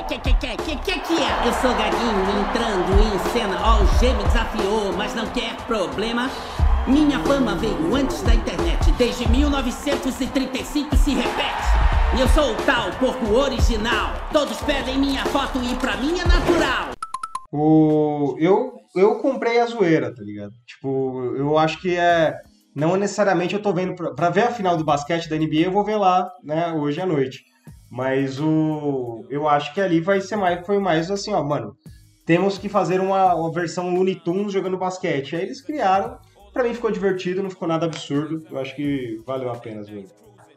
[0.44, 1.46] é?
[1.46, 3.58] Eu sou Gaguinho entrando em cena.
[3.60, 6.30] Ó, o G me desafiou, mas não quer problema.
[6.86, 11.64] Minha fama veio antes da internet, desde 1935 se repete.
[12.18, 14.12] Eu sou o tal porco original.
[14.32, 16.93] Todos pedem minha foto e pra mim é natural.
[17.56, 18.34] O...
[18.40, 20.50] Eu, eu comprei a zoeira, tá ligado?
[20.66, 22.34] Tipo, eu acho que é.
[22.74, 23.94] Não necessariamente eu tô vendo.
[23.94, 27.00] Pra, pra ver a final do basquete da NBA, eu vou ver lá, né, hoje
[27.00, 27.44] à noite.
[27.88, 29.24] Mas o.
[29.30, 30.66] Eu acho que ali vai ser mais.
[30.66, 31.76] Foi mais assim, ó, mano.
[32.26, 35.36] Temos que fazer uma, uma versão Looney Tunes jogando basquete.
[35.36, 36.18] Aí eles criaram.
[36.52, 38.44] Pra mim ficou divertido, não ficou nada absurdo.
[38.50, 40.06] Eu acho que valeu a pena ver.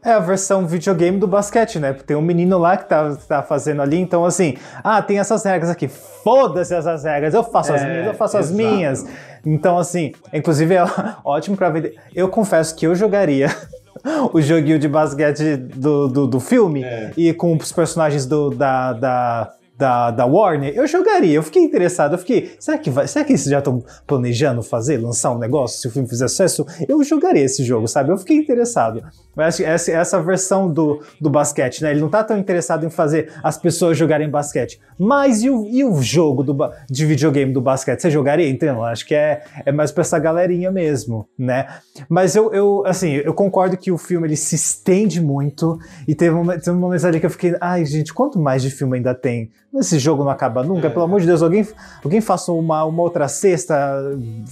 [0.07, 1.91] É a versão videogame do basquete, né?
[1.93, 5.69] Tem um menino lá que tá, tá fazendo ali, então assim, ah, tem essas regras
[5.69, 8.57] aqui, foda-se essas regras, eu faço as É, minhas, eu faço as exato.
[8.57, 9.05] minhas.
[9.45, 10.83] Então, assim, inclusive é
[11.25, 11.95] ótimo pra ver.
[12.15, 13.47] Eu confesso que eu jogaria
[14.33, 17.11] o joguinho de basquete do, do, do filme É.
[17.17, 22.13] e com os personagens do, da, da, da, da Warner, eu jogaria, eu fiquei interessado,
[22.13, 25.79] eu fiquei, será que, vai, será que eles já estão planejando fazer, lançar um negócio,
[25.79, 26.65] se o filme fizer sucesso?
[26.87, 28.11] Eu jogaria esse jogo, sabe?
[28.11, 29.03] Eu fiquei interessado.
[29.35, 31.91] Mas essa, essa versão do, do basquete, né?
[31.91, 34.79] Ele não tá tão interessado em fazer as pessoas jogarem basquete.
[34.97, 36.57] Mas e o, e o jogo do,
[36.89, 38.01] de videogame do basquete?
[38.01, 38.49] Você jogaria?
[38.49, 41.67] Então, acho que é, é mais pra essa galerinha mesmo, né?
[42.09, 46.35] Mas eu, eu, assim, eu concordo que o filme ele se estende muito e teve,
[46.35, 49.13] um, teve um momento ali que eu fiquei, ai gente, quanto mais de filme ainda
[49.13, 49.51] tem?
[49.79, 51.67] Esse jogo não acaba nunca, pelo amor de Deus, alguém,
[52.03, 53.75] alguém faça uma, uma outra cesta,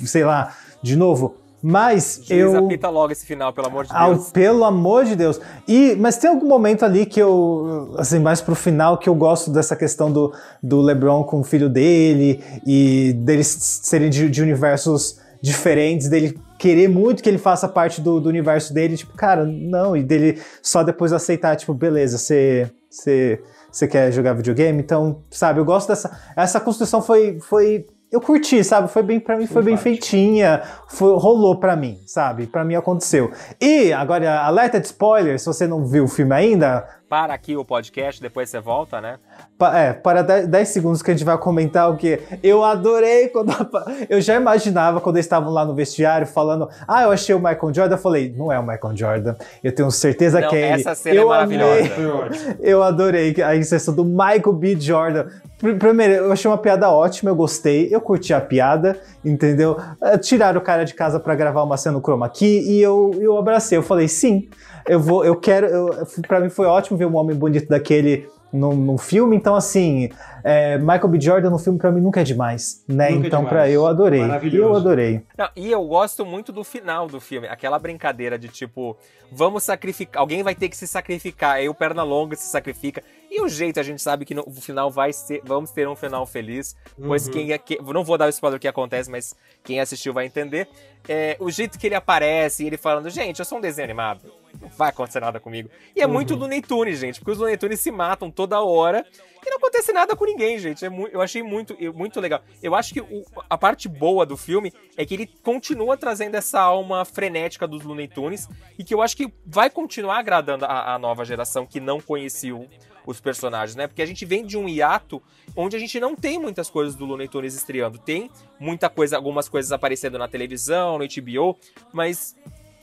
[0.06, 1.36] sei lá, de novo.
[1.68, 2.58] Mas Juiz, eu.
[2.66, 4.30] apita logo esse final, pelo amor de Ao- Deus.
[4.30, 5.42] pelo amor de Deus.
[5.68, 9.50] E, mas tem algum momento ali que eu, assim, mais pro final, que eu gosto
[9.50, 13.48] dessa questão do, do LeBron com o filho dele e deles
[13.82, 18.72] serem de, de universos diferentes, dele querer muito que ele faça parte do, do universo
[18.72, 22.70] dele, tipo, cara, não, e dele só depois aceitar, tipo, beleza, você.
[22.90, 23.42] você
[23.76, 24.82] você quer jogar videogame?
[24.82, 26.18] Então, sabe, eu gosto dessa.
[26.36, 27.40] Essa construção foi.
[27.42, 28.88] foi eu curti, sabe?
[28.88, 32.48] Foi bem para mim, foi bem feitinha, foi, rolou pra mim, sabe?
[32.48, 33.32] Pra mim aconteceu.
[33.60, 37.64] E agora alerta de spoiler, se você não viu o filme ainda, Para aqui o
[37.64, 39.18] podcast, depois você volta, né?
[39.60, 43.28] pa- é, para 10 10 segundos que a gente vai comentar o que eu adorei
[43.30, 47.34] quando a- eu já imaginava quando eles estavam lá no vestiário falando, ah, eu achei
[47.36, 49.36] o Michael Jordan, eu falei, não é o Michael Jordan.
[49.64, 50.82] Eu tenho certeza Não, que é ele.
[50.82, 51.94] essa cena é eu maravilhosa.
[51.96, 52.56] amei.
[52.60, 54.76] Eu adorei a inserção do Michael B.
[54.80, 55.28] Jordan.
[55.60, 59.78] Pr- Primeiro, eu achei uma piada ótima, eu gostei, eu curti a piada, entendeu?
[60.02, 63.12] Eh, Tiraram o cara de casa pra gravar uma cena no chroma key e eu,
[63.20, 63.78] eu abracei.
[63.78, 64.50] Eu falei, sim,
[64.88, 65.66] eu vou, eu quero.
[65.68, 70.10] Eu, pra mim foi ótimo ver um homem bonito daquele num, num filme, então assim,
[70.44, 71.20] eh, Michael B.
[71.20, 73.10] Jordan no filme pra mim nunca é demais, né?
[73.10, 73.50] Nunca é então, demais.
[73.50, 74.22] pra eu adorei.
[74.54, 75.22] Eu adorei.
[75.38, 78.96] Não, e eu gosto muito do final do filme, aquela brincadeira de tipo,
[79.30, 83.04] vamos sacrificar, alguém vai ter que se sacrificar, aí o Pernalonga se sacrifica.
[83.30, 85.96] E o jeito a gente sabe que no o final vai ser, vamos ter um
[85.96, 87.34] final feliz, pois Uhum.
[87.34, 90.26] quem é que, não vou dar o spoiler do que acontece, mas quem assistiu vai
[90.26, 90.70] entender.
[91.10, 94.22] É, o jeito que ele aparece, e ele falando, gente, eu sou um desenho animado,
[94.62, 95.70] não vai acontecer nada comigo.
[95.96, 99.06] E é muito Looney Tunes, gente, porque os Looney Tunes se matam toda hora
[99.46, 100.84] e não acontece nada com ninguém, gente.
[100.86, 102.42] É eu achei muito, muito legal.
[102.64, 106.60] Eu acho que o- a parte boa do filme é que ele continua trazendo essa
[106.60, 108.48] alma frenética dos Looney Tunes
[108.78, 112.56] e que eu acho que vai continuar agradando a, a nova geração que não conhecia
[112.56, 112.68] o-
[113.06, 113.86] os personagens, né?
[113.86, 115.22] Porque a gente vem de um hiato
[115.56, 118.00] onde a gente não tem muitas coisas do Looney Tunes estreando.
[118.00, 121.56] Tem muita coisa, algumas coisas aparecendo na televisão, no HBO,
[121.94, 122.36] mas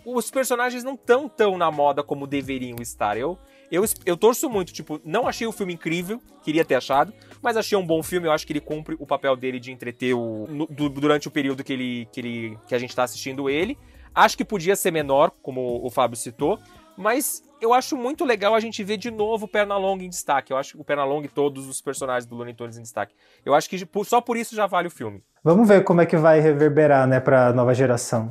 [0.04, 3.16] os personagens não tão tão na moda como deveriam estar.
[3.16, 3.38] Eu,
[3.70, 7.76] eu, eu torço muito, tipo, não achei o filme incrível, queria ter achado, mas achei
[7.78, 10.66] um bom filme, eu acho que ele cumpre o papel dele de entreter o, no-
[10.66, 13.78] du- durante o período que, ele, que, ele, que a gente tá assistindo ele.
[14.14, 16.58] Acho que podia ser menor, como o Fábio citou,
[16.98, 20.52] mas eu acho muito legal a gente ver de novo o Pernalonga em destaque.
[20.52, 23.14] Eu acho o Pernalonga e todos os personagens do Looney Tunes em destaque.
[23.42, 25.22] Eu acho que só por isso já vale o filme.
[25.42, 28.30] Vamos ver como é que vai reverberar, né, pra nova geração.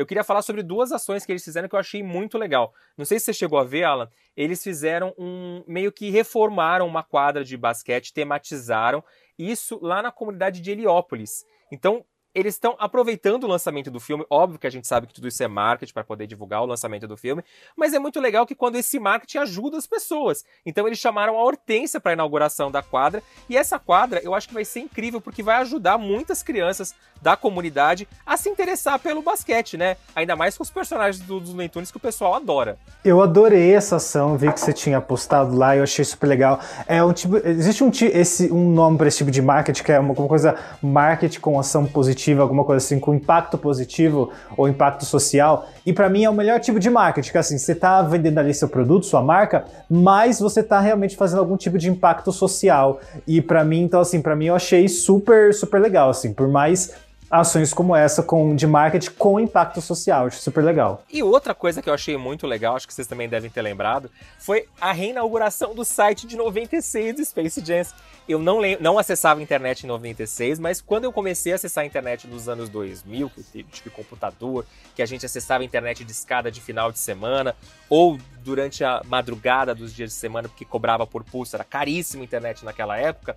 [0.00, 2.72] Eu queria falar sobre duas ações que eles fizeram que eu achei muito legal.
[2.96, 4.08] Não sei se você chegou a ver, Alan.
[4.34, 5.62] Eles fizeram um.
[5.68, 9.04] meio que reformaram uma quadra de basquete, tematizaram
[9.38, 11.44] isso lá na comunidade de Heliópolis.
[11.70, 12.02] Então,
[12.34, 14.24] eles estão aproveitando o lançamento do filme.
[14.30, 17.08] Óbvio que a gente sabe que tudo isso é marketing para poder divulgar o lançamento
[17.08, 17.42] do filme,
[17.76, 20.44] mas é muito legal que quando esse marketing ajuda as pessoas.
[20.64, 24.46] Então eles chamaram a Hortência para a inauguração da quadra, e essa quadra eu acho
[24.46, 29.22] que vai ser incrível porque vai ajudar muitas crianças da comunidade a se interessar pelo
[29.22, 29.96] basquete, né?
[30.14, 32.78] Ainda mais com os personagens do- dos Tunes que o pessoal adora.
[33.04, 36.60] Eu adorei essa ação, vi que você tinha postado lá, eu achei super legal.
[36.86, 39.98] É um tipo, existe um, esse, um nome para esse tipo de marketing que é
[39.98, 44.68] uma, uma coisa marketing com ação positiva positiva, alguma coisa assim, com impacto positivo ou
[44.68, 45.68] impacto social.
[45.86, 48.52] E para mim é o melhor tipo de marketing, que assim, você tá vendendo ali
[48.52, 53.00] seu produto, sua marca, mas você tá realmente fazendo algum tipo de impacto social.
[53.26, 56.92] E para mim, então assim, para mim eu achei super, super legal, assim, por mais
[57.30, 60.26] ações como essa com, de marketing com impacto social.
[60.26, 61.04] Acho super legal.
[61.08, 64.10] E outra coisa que eu achei muito legal, acho que vocês também devem ter lembrado,
[64.38, 67.86] foi a reinauguração do site de 96 do Space Jam.
[68.28, 71.86] Eu não, não acessava a internet em 96, mas quando eu comecei a acessar a
[71.86, 74.64] internet nos anos 2000, que eu tive computador,
[74.94, 77.56] que a gente acessava a internet de escada de final de semana,
[77.88, 82.24] ou durante a madrugada dos dias de semana, porque cobrava por pulso, era caríssimo a
[82.24, 83.36] internet naquela época,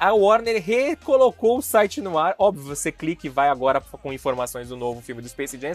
[0.00, 2.34] a Warner recolocou o site no ar.
[2.38, 5.72] Óbvio, você clica e vai agora com informações do novo filme do Space Jam.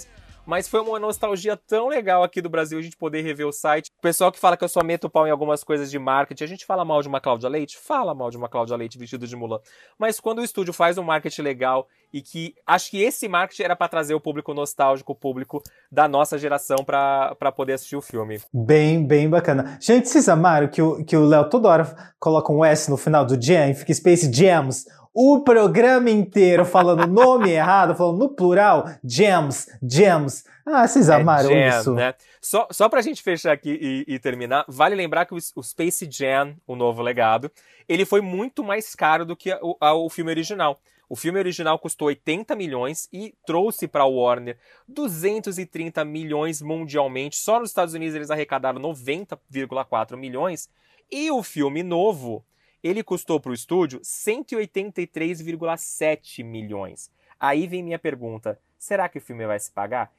[0.47, 3.91] Mas foi uma nostalgia tão legal aqui do Brasil a gente poder rever o site.
[3.97, 6.47] O pessoal que fala que eu só meto pau em algumas coisas de marketing, a
[6.47, 7.77] gente fala mal de uma Cláudia Leite?
[7.77, 9.59] Fala mal de uma Cláudia Leite vestida de Mulan.
[9.97, 13.75] Mas quando o estúdio faz um marketing legal e que acho que esse marketing era
[13.75, 15.61] para trazer o público nostálgico, o público
[15.91, 18.39] da nossa geração para poder assistir o filme.
[18.53, 19.77] Bem, bem bacana.
[19.81, 23.25] Gente, vocês amaram que o que o Léo toda hora coloca um S no final
[23.25, 24.85] do Jam e fica Space Jams?
[25.17, 30.43] o programa inteiro falando nome errado, falando no plural, Gems, Gems.
[30.65, 31.93] Ah, vocês é amaram é jam, isso.
[31.93, 32.13] Né?
[32.41, 36.05] Só, só pra gente fechar aqui e, e, terminar, vale lembrar que o, o, Space
[36.11, 37.49] Jam, o novo legado,
[37.87, 40.81] ele foi muito mais caro do que o, a, o filme original.
[41.09, 47.37] O filme original custou 80 milhões e trouxe para a Warner 230 milhões mundialmente.
[47.37, 50.69] Só nos Estados Unidos eles arrecadaram 90,4 milhões.
[51.11, 52.43] E o filme novo
[52.83, 57.11] ele custou para o estúdio 183,7 milhões.
[57.39, 60.11] Aí vem minha pergunta: será que o filme vai se pagar?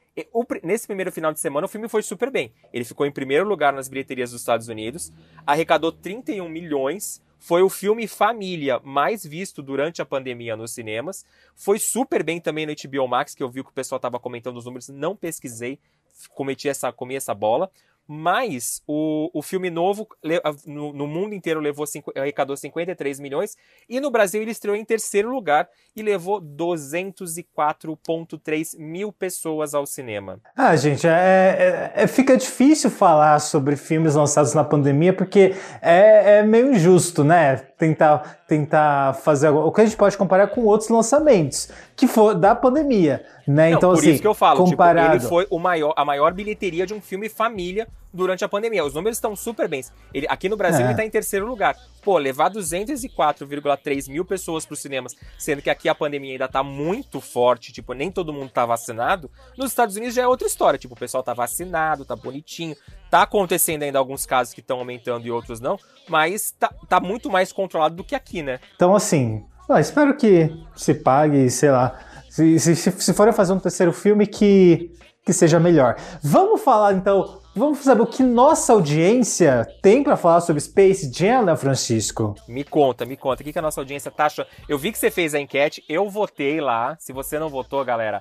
[0.62, 2.53] Nesse primeiro final de semana, o filme foi super bem.
[2.72, 5.12] Ele ficou em primeiro lugar nas bilheterias dos Estados Unidos,
[5.47, 7.22] arrecadou 31 milhões.
[7.47, 11.24] Foi o filme família mais visto durante a pandemia nos cinemas.
[11.55, 14.57] Foi super bem também no HBO Max, que eu vi que o pessoal estava comentando
[14.57, 14.88] os números.
[14.88, 15.78] Não pesquisei,
[16.30, 17.70] cometi essa, comi essa bola.
[18.07, 20.07] Mas o, o filme novo
[20.65, 21.85] no, no mundo inteiro levou
[22.15, 23.57] arrecadou 53 milhões
[23.89, 30.41] e no Brasil ele estreou em terceiro lugar e levou 204,3 mil pessoas ao cinema.
[30.55, 36.39] Ah, gente, é, é, é, fica difícil falar sobre filmes lançados na pandemia porque é,
[36.39, 37.57] é meio injusto, né?
[37.57, 42.55] Tentar, tentar fazer o que a gente pode comparar com outros lançamentos que for da
[42.55, 43.70] pandemia, né?
[43.70, 45.12] Não, então por assim, isso que eu falo, comparado...
[45.12, 48.85] tipo, ele foi o maior, a maior bilheteria de um filme família durante a pandemia.
[48.85, 49.83] Os números estão super bem.
[50.12, 50.85] Ele, aqui no Brasil é.
[50.85, 51.77] ele está em terceiro lugar.
[52.03, 56.62] Pô, levar 204,3 mil pessoas para os cinemas, sendo que aqui a pandemia ainda está
[56.62, 59.31] muito forte, tipo, nem todo mundo está vacinado.
[59.57, 62.77] Nos Estados Unidos já é outra história, tipo, o pessoal está vacinado, tá bonitinho.
[63.11, 67.31] Tá acontecendo ainda alguns casos que estão aumentando e outros não, mas tá, tá muito
[67.31, 68.59] mais controlado do que aqui, né?
[68.75, 71.99] Então, assim, ah, espero que se pague, sei lá.
[72.31, 74.93] Se, se, se for fazer um terceiro filme, que,
[75.25, 75.97] que seja melhor.
[76.23, 81.43] Vamos falar então Vamos saber o que nossa audiência tem para falar sobre Space Jam,
[81.43, 82.35] né, Francisco?
[82.47, 83.41] Me conta, me conta.
[83.41, 84.47] O que, que a nossa audiência tá achando?
[84.69, 86.99] Eu vi que você fez a enquete, eu votei lá.
[87.01, 88.21] Se você não votou, galera,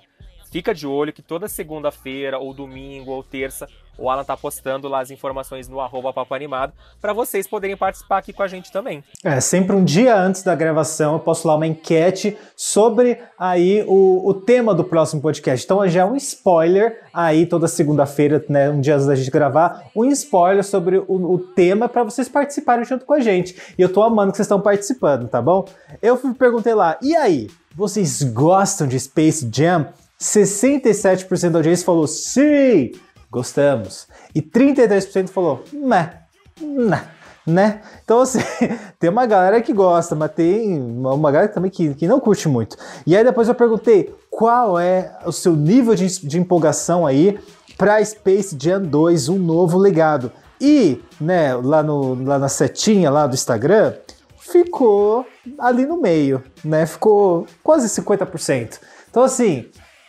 [0.50, 3.68] fica de olho que toda segunda-feira, ou domingo, ou terça,
[3.98, 8.18] o Alan tá postando lá as informações no arroba Papo Animado para vocês poderem participar
[8.18, 9.04] aqui com a gente também.
[9.24, 14.28] É, sempre um dia antes da gravação eu posto lá uma enquete sobre aí o,
[14.28, 15.66] o tema do próximo podcast.
[15.66, 19.86] Então já é um spoiler aí toda segunda-feira, né, um dia antes da gente gravar,
[19.96, 23.56] um spoiler sobre o, o tema para vocês participarem junto com a gente.
[23.78, 25.66] E eu tô amando que vocês estão participando, tá bom?
[26.02, 29.88] Eu perguntei lá, e aí, vocês gostam de Space Jam?
[30.20, 32.92] 67% da audiência falou sim!
[33.36, 34.08] Gostamos.
[34.34, 36.22] E 33% falou, né,
[36.62, 37.06] né,
[37.46, 37.82] né?
[38.02, 38.40] Então, assim,
[38.98, 42.78] tem uma galera que gosta, mas tem uma galera também que, que não curte muito.
[43.06, 47.38] E aí depois eu perguntei qual é o seu nível de, de empolgação aí
[47.78, 50.32] para Space Jam 2, um novo legado.
[50.60, 53.94] E, né, lá, no, lá na setinha lá do Instagram,
[54.40, 55.26] ficou
[55.60, 56.86] ali no meio, né?
[56.86, 58.80] Ficou quase 50%.
[59.10, 59.66] Então, assim,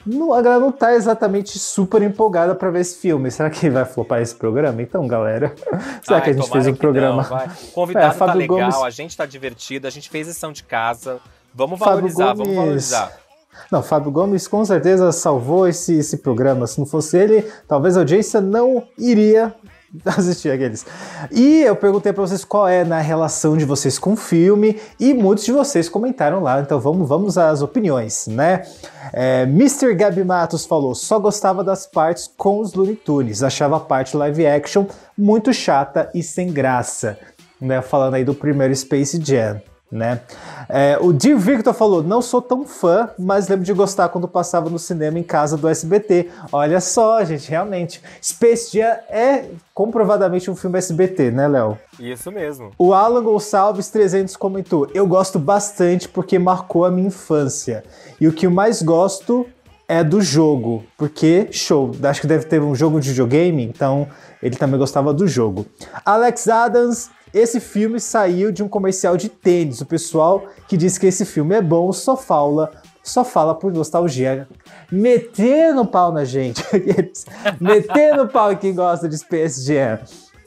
[0.06, 3.30] não, a galera não tá exatamente super empolgada para ver esse filme.
[3.30, 4.80] Será que vai flopar esse programa?
[4.80, 5.54] Então, galera,
[6.02, 7.26] será Ai, que a gente fez um programa?
[7.28, 8.76] Não, Convidado é, tá legal, Gomes...
[8.76, 11.18] a gente tá divertido, a gente fez lição de casa.
[11.52, 12.38] Vamos valorizar, Gomes...
[12.38, 13.26] vamos valorizar.
[13.70, 16.66] Não, Fábio Gomes com certeza salvou esse, esse programa.
[16.66, 19.54] Se não fosse ele, talvez a audiência não iria
[20.04, 20.84] assistir aqueles.
[21.30, 25.14] E eu perguntei para vocês qual é na relação de vocês com o filme e
[25.14, 28.62] muitos de vocês comentaram lá, então vamos, vamos às opiniões, né?
[29.12, 29.94] É, Mr.
[29.94, 34.46] Gabi Matos falou: só gostava das partes com os Looney Tunes, achava a parte live
[34.46, 34.86] action
[35.16, 37.18] muito chata e sem graça,
[37.60, 37.80] né?
[37.80, 39.60] Falando aí do primeiro Space Jam.
[39.90, 40.20] Né?
[40.68, 44.68] É, o Dear Victor falou: não sou tão fã, mas lembro de gostar quando passava
[44.68, 46.28] no cinema em casa do SBT.
[46.52, 48.02] Olha só, gente, realmente.
[48.22, 51.78] Space Jam é comprovadamente um filme SBT, né, Léo?
[51.98, 52.72] Isso mesmo.
[52.78, 57.84] O Alan Gonçalves 300 comentou: Eu gosto bastante porque marcou a minha infância.
[58.20, 59.46] E o que eu mais gosto
[59.88, 61.92] é do jogo, porque show.
[62.02, 64.08] Acho que deve ter um jogo de videogame, então
[64.42, 65.64] ele também gostava do jogo.
[66.04, 69.80] Alex Adams esse filme saiu de um comercial de tênis.
[69.80, 72.70] O pessoal que diz que esse filme é bom só fala,
[73.02, 74.48] só fala por nostalgia.
[74.90, 76.62] Metendo pau na gente.
[77.60, 79.98] Metendo pau em quem gosta de Space Jam.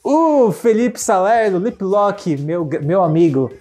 [0.04, 3.52] O Felipe Salerno, Lip Lock, meu, meu amigo,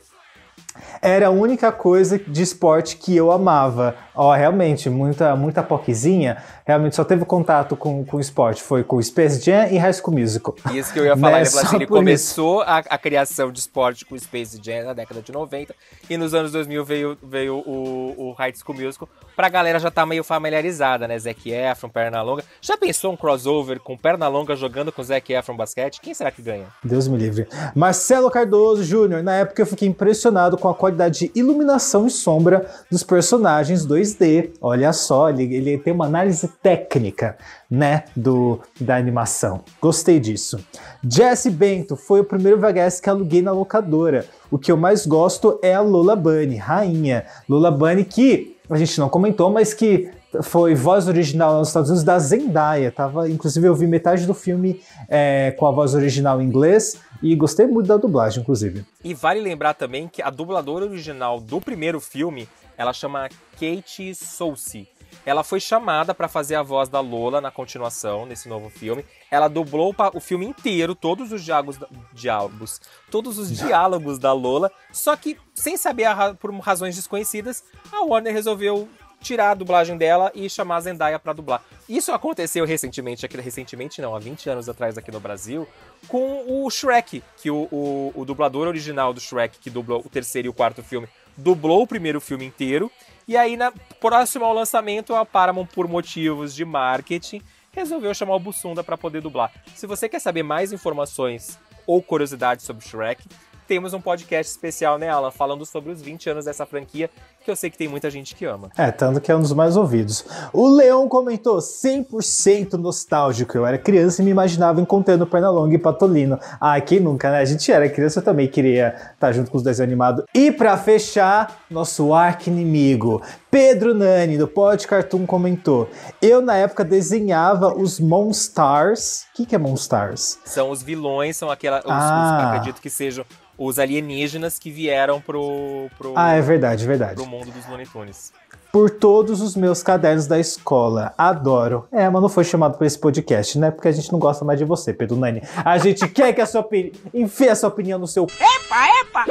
[1.03, 3.97] era a única coisa de esporte que eu amava.
[4.21, 8.61] Ó, realmente, muita, muita poquezinha, realmente só teve contato com, com esporte.
[8.61, 10.57] Foi com Space Jam e High School Musical.
[10.75, 11.39] Isso que eu ia falar, Né?
[11.39, 14.93] ele, assim, Só ele por começou a, a criação de esporte com Space Jam na
[14.93, 15.73] década de 90
[16.11, 20.05] e nos anos 2000 veio, veio o, o High School Musical pra galera já tá
[20.05, 21.17] meio familiarizada, né?
[21.17, 22.43] Zac Efron, Pernalonga.
[22.61, 26.01] Já pensou um crossover com Pernalonga jogando com Zac Efron basquete?
[26.01, 26.67] Quem será que ganha?
[26.83, 27.47] Deus me livre.
[27.73, 32.69] Marcelo Cardoso Júnior, na época eu fiquei impressionado com a qualidade de iluminação e sombra
[32.91, 34.51] dos personagens 2D.
[34.61, 37.37] Olha só, ele, ele tem uma análise técnica,
[37.71, 39.63] né, do, da animação.
[39.81, 40.59] Gostei disso.
[41.03, 44.25] Jesse Bento foi o primeiro VHS que aluguei na locadora.
[44.51, 47.27] O que eu mais gosto é a Lola Bunny, rainha.
[47.49, 50.11] Lola Bunny que a gente não comentou, mas que
[50.43, 52.93] foi voz original nos Estados Unidos da Zendaya.
[52.93, 57.35] Tava, inclusive, eu vi metade do filme é, com a voz original em inglês e
[57.35, 58.85] gostei muito da dublagem, inclusive.
[59.03, 62.49] E vale lembrar também que a dubladora original do primeiro filme,
[62.79, 63.29] ela chama
[63.59, 64.89] Kate Soucy.
[65.27, 69.05] Ela foi chamada para fazer a voz da Lola na continuação, nesse novo filme.
[69.31, 71.79] Ela dublou o filme inteiro, todos os diálogos,
[72.13, 72.81] diálogos,
[73.11, 78.33] todos os diálogos da Lola, só que sem saber a por razões desconhecidas, a Warner
[78.33, 78.89] resolveu
[79.21, 81.63] tirar a dublagem dela e chamar a Zendaya para dublar.
[81.89, 85.67] Isso aconteceu recentemente, aqui recentemente não, há 20 anos atrás aqui no Brasil,
[86.07, 90.47] com o Shrek, que o, o, o dublador original do Shrek, que dublou o terceiro
[90.47, 91.09] e o quarto filme,
[91.39, 92.91] dublou o primeiro filme inteiro,
[93.27, 97.41] e aí, na, próximo ao lançamento, a Paramount, por motivos de marketing,
[97.73, 99.53] resolveu chamar o Bussunda para poder dublar.
[99.75, 103.23] Se você quer saber mais informações ou curiosidades sobre Shrek,
[103.69, 107.11] temos um podcast especial, né, Alan, falando sobre os 20 anos dessa franquia,
[107.49, 108.69] que eu sei que tem muita gente que ama.
[108.77, 110.23] É, tanto que é um dos mais ouvidos.
[110.53, 113.57] O Leão comentou 100% nostálgico.
[113.57, 116.39] Eu era criança e me imaginava encontrando Pernalonga e Patolino.
[116.61, 117.39] Ah, quem nunca, né?
[117.39, 120.25] A gente era criança, eu também queria estar junto com os desenhos animados.
[120.35, 125.89] E pra fechar, nosso arqui-inimigo, Pedro Nani, do Pod Cartoon, comentou:
[126.21, 129.23] Eu, na época, desenhava os Monstars.
[129.33, 130.39] O que, que é Monstars?
[130.45, 132.49] São os vilões, são aquela, os, os- Ah.
[132.53, 133.25] acredito que sejam
[133.61, 137.15] os alienígenas que vieram pro, pro, Ah, é verdade, verdade.
[137.17, 138.33] pro mundo dos Looney Tunes.
[138.73, 141.15] por todos os meus cadernos da escola.
[141.17, 141.89] Adoro.
[141.91, 143.71] É, mas não foi chamado para esse podcast, né?
[143.71, 145.43] Porque a gente não gosta mais de você, Pedro Nani.
[145.65, 146.93] A gente quer que a sua opinião.
[147.15, 148.25] Enfie a sua opinião no seu.
[148.25, 149.25] Epa, epa!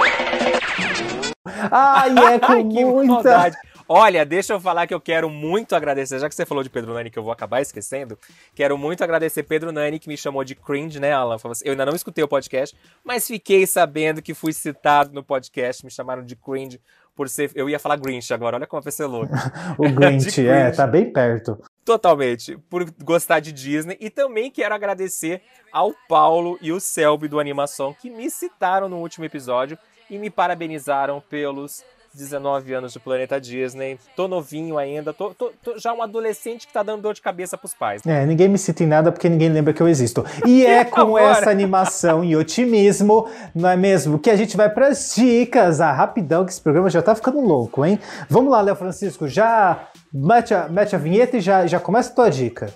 [1.71, 3.13] Ai, é com que muita.
[3.13, 3.55] maldade.
[3.89, 6.93] Olha, deixa eu falar que eu quero muito agradecer, já que você falou de Pedro
[6.93, 8.19] Nani, que eu vou acabar esquecendo,
[8.53, 11.35] quero muito agradecer Pedro Nani, que me chamou de cringe, né, Alan?
[11.35, 15.85] Assim, Eu ainda não escutei o podcast, mas fiquei sabendo que fui citado no podcast,
[15.85, 16.81] me chamaram de cringe
[17.18, 17.52] por ser.
[17.56, 19.35] Eu ia falar Grinch agora, olha como a pessoa é louca.
[19.77, 21.60] O Grinch, é, tá bem perto.
[21.84, 23.98] Totalmente, por gostar de Disney.
[23.99, 25.41] E também quero agradecer
[25.73, 29.77] ao Paulo e o Selby do Animação, que me citaram no último episódio
[30.10, 31.84] e me parabenizaram pelos
[32.18, 33.99] 19 anos de Planeta Disney.
[34.15, 37.57] Tô novinho ainda, tô, tô- tô já um adolescente que tá dando dor de cabeça
[37.57, 38.02] pros pais.
[38.06, 40.26] É, ninguém me cita em nada porque ninguém lembra que eu existo.
[40.45, 44.18] E é com essa animação e otimismo, não é mesmo?
[44.18, 45.80] Que a gente vai pras dicas.
[45.80, 47.99] Ah, rapidão, que esse programa já tá ficando louco, hein?
[48.30, 52.15] Vamos lá, Léo Francisco, já mete a, mete a vinheta e já, já começa a
[52.15, 52.73] tua dica.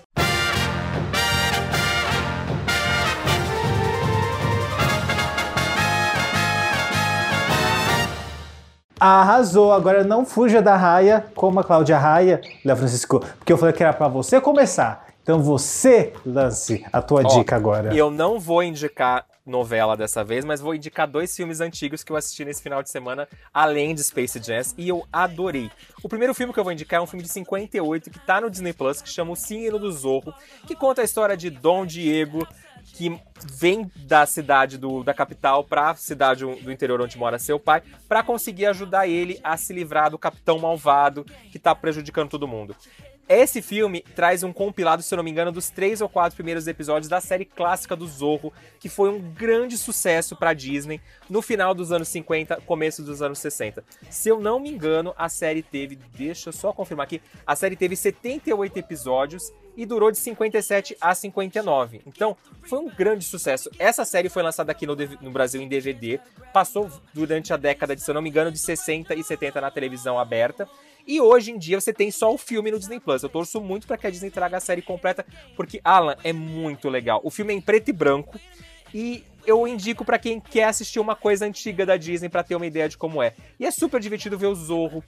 [9.02, 13.74] Arrasou, agora não fuja da raia como a Cláudia Raia, Léo Francisco, porque eu falei
[13.74, 15.08] que era pra você começar.
[15.24, 17.92] Então você lance a tua Ó, dica agora.
[17.92, 22.16] Eu não vou indicar novela dessa vez, mas vou indicar dois filmes antigos que eu
[22.16, 25.68] assisti nesse final de semana, além de Space Jazz, e eu adorei.
[26.00, 28.48] O primeiro filme que eu vou indicar é um filme de 58 que tá no
[28.48, 30.32] Disney Plus, que chama O Sino do Zorro,
[30.64, 32.46] que conta a história de Dom Diego,
[32.94, 33.20] que
[33.54, 37.82] vem da cidade do, da capital para a cidade do interior onde mora seu pai,
[38.08, 42.76] para conseguir ajudar ele a se livrar do capitão malvado que tá prejudicando todo mundo.
[43.28, 46.66] Esse filme traz um compilado, se eu não me engano, dos três ou quatro primeiros
[46.66, 51.00] episódios da série clássica do Zorro, que foi um grande sucesso pra Disney
[51.30, 53.82] no final dos anos 50, começo dos anos 60.
[54.10, 57.76] Se eu não me engano, a série teve, deixa eu só confirmar aqui, a série
[57.76, 62.02] teve 78 episódios e durou de 57 a 59.
[62.06, 63.70] Então, foi um grande sucesso.
[63.78, 66.20] Essa série foi lançada aqui no, no, Brasil em DVD,
[66.52, 69.70] passou durante a década de, se eu não me engano, de 60 e 70 na
[69.70, 70.68] televisão aberta.
[71.06, 73.22] E hoje em dia você tem só o filme no Disney Plus.
[73.22, 75.26] Eu torço muito para que a Disney traga a série completa,
[75.56, 77.20] porque Alan é muito legal.
[77.24, 78.38] O filme é em preto e branco
[78.94, 82.66] e eu indico para quem quer assistir uma coisa antiga da Disney para ter uma
[82.66, 83.34] ideia de como é.
[83.58, 85.02] E é super divertido ver o Zorro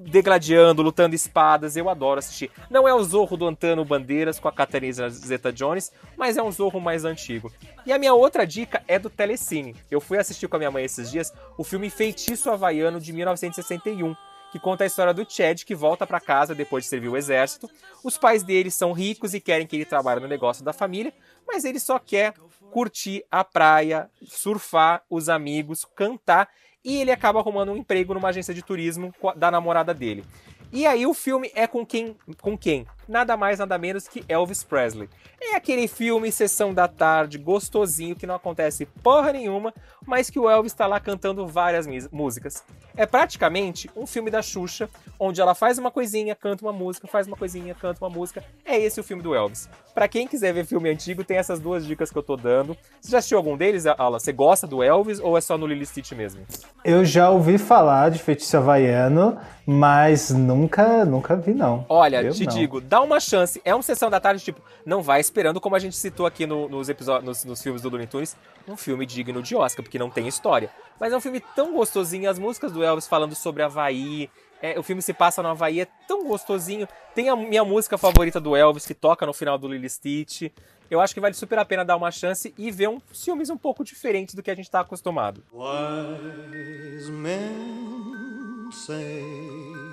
[0.00, 2.50] degladiando, lutando espadas, eu adoro assistir.
[2.70, 6.80] Não é o Zorro do Antano Bandeiras com a Catarina Zeta-Jones, mas é um Zorro
[6.80, 7.52] mais antigo.
[7.84, 9.76] E a minha outra dica é do Telecine.
[9.90, 14.14] Eu fui assistir com a minha mãe esses dias o filme Feitiço Havaiano de 1961
[14.56, 17.68] que conta a história do Chad, que volta para casa depois de servir o exército.
[18.02, 21.12] Os pais dele são ricos e querem que ele trabalhe no negócio da família,
[21.46, 22.32] mas ele só quer
[22.70, 26.48] curtir a praia, surfar, os amigos, cantar,
[26.86, 30.24] e ele acaba arrumando um emprego numa agência de turismo da namorada dele.
[30.72, 32.16] E aí o filme é com quem?
[32.40, 32.86] Com quem?
[33.08, 35.08] Nada mais, nada menos que Elvis Presley.
[35.40, 39.72] É aquele filme sessão da tarde, gostosinho, que não acontece porra nenhuma,
[40.04, 42.64] mas que o Elvis está lá cantando várias músicas.
[42.96, 44.88] É praticamente um filme da Xuxa,
[45.20, 48.42] onde ela faz uma coisinha, canta uma música, faz uma coisinha, canta uma música.
[48.64, 49.68] É esse o filme do Elvis.
[49.94, 52.76] Para quem quiser ver filme antigo, tem essas duas dicas que eu tô dando.
[53.00, 54.18] Você já assistiu algum deles, Alan?
[54.18, 56.42] Você gosta do Elvis ou é só no Lily Stitch mesmo?
[56.84, 61.84] Eu já ouvi falar de Feitiço Havaiano, mas nunca, nunca vi não.
[61.88, 62.54] Olha, eu te não.
[62.54, 63.60] digo, dá uma chance.
[63.64, 66.68] É uma sessão da tarde, tipo, não vai esperando, como a gente citou aqui no,
[66.68, 68.36] nos episódios, nos, nos, filmes do Looney Tunes,
[68.66, 70.70] um filme digno de Oscar, porque não tem história.
[70.98, 74.30] Mas é um filme tão gostosinho, as músicas do Elvis falando sobre Havaí.
[74.62, 76.88] É, o filme se passa no Havaí, é tão gostosinho.
[77.14, 80.50] Tem a minha música favorita do Elvis, que toca no final do Lily Stitch.
[80.90, 83.56] Eu acho que vale super a pena dar uma chance e ver um filmes um
[83.56, 85.42] pouco diferentes do que a gente está acostumado.
[85.52, 89.85] Wise men say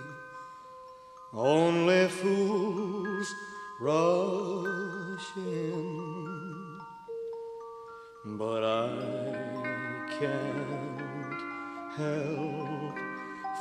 [1.33, 3.27] only fools
[3.79, 6.77] rush in,
[8.37, 8.89] but I
[10.19, 11.41] can't
[11.97, 12.95] help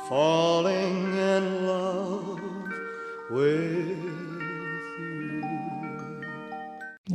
[0.07, 2.41] falling in love
[3.31, 4.13] with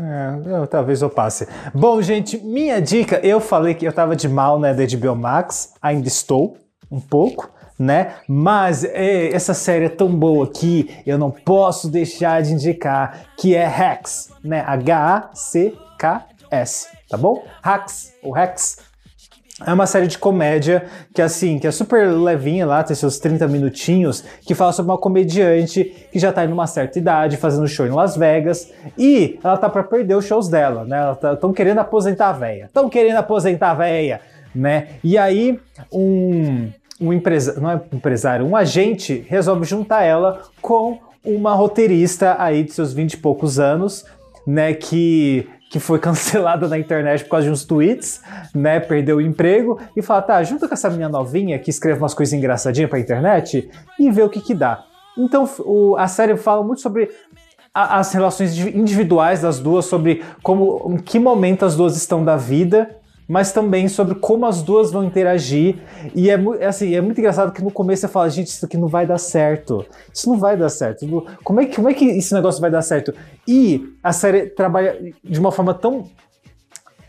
[0.01, 1.49] É, eu, talvez eu passe.
[1.75, 5.75] Bom, gente, minha dica, eu falei que eu tava de mal, né, da HBO Max,
[5.83, 6.57] ainda estou,
[6.91, 8.15] um pouco, né?
[8.27, 13.55] Mas é, essa série é tão boa que eu não posso deixar de indicar, que
[13.55, 14.65] é Hacks, né?
[14.67, 15.79] H-A-C-K-S,
[17.09, 17.45] tá bom?
[17.63, 18.89] Hacks, ou Hacks,
[19.67, 23.49] é uma série de comédia que assim, que é super levinha lá, tem seus 30
[23.49, 27.85] minutinhos, que fala sobre uma comediante que já tá em uma certa idade, fazendo show
[27.85, 30.99] em Las Vegas, e ela tá para perder os shows dela, né?
[30.99, 32.71] Ela tá, tão querendo aposentar a véia.
[32.73, 34.21] Tão querendo aposentar a véia,
[34.55, 34.91] né?
[35.03, 35.59] E aí
[35.93, 42.63] um um empresário, não é empresário, um agente resolve juntar ela com uma roteirista aí
[42.63, 44.05] de seus 20 e poucos anos,
[44.47, 48.23] né, que que foi cancelada na internet por causa de uns tweets,
[48.55, 48.81] né?
[48.81, 52.33] Perdeu o emprego e fala: tá, junta com essa minha novinha que escreve umas coisas
[52.33, 54.85] engraçadinhas pra internet e vê o que que dá.
[55.17, 57.11] Então o, a série fala muito sobre
[57.75, 62.37] a, as relações individuais das duas, sobre como, em que momento as duas estão da
[62.37, 62.97] vida
[63.29, 65.77] mas também sobre como as duas vão interagir.
[66.15, 68.89] E é, assim, é muito engraçado que no começo você fala, gente, isso aqui não
[68.89, 69.85] vai dar certo.
[70.13, 71.07] Isso não vai dar certo.
[71.45, 73.13] Como é, que, como é que esse negócio vai dar certo?
[73.47, 76.07] E a série trabalha de uma forma tão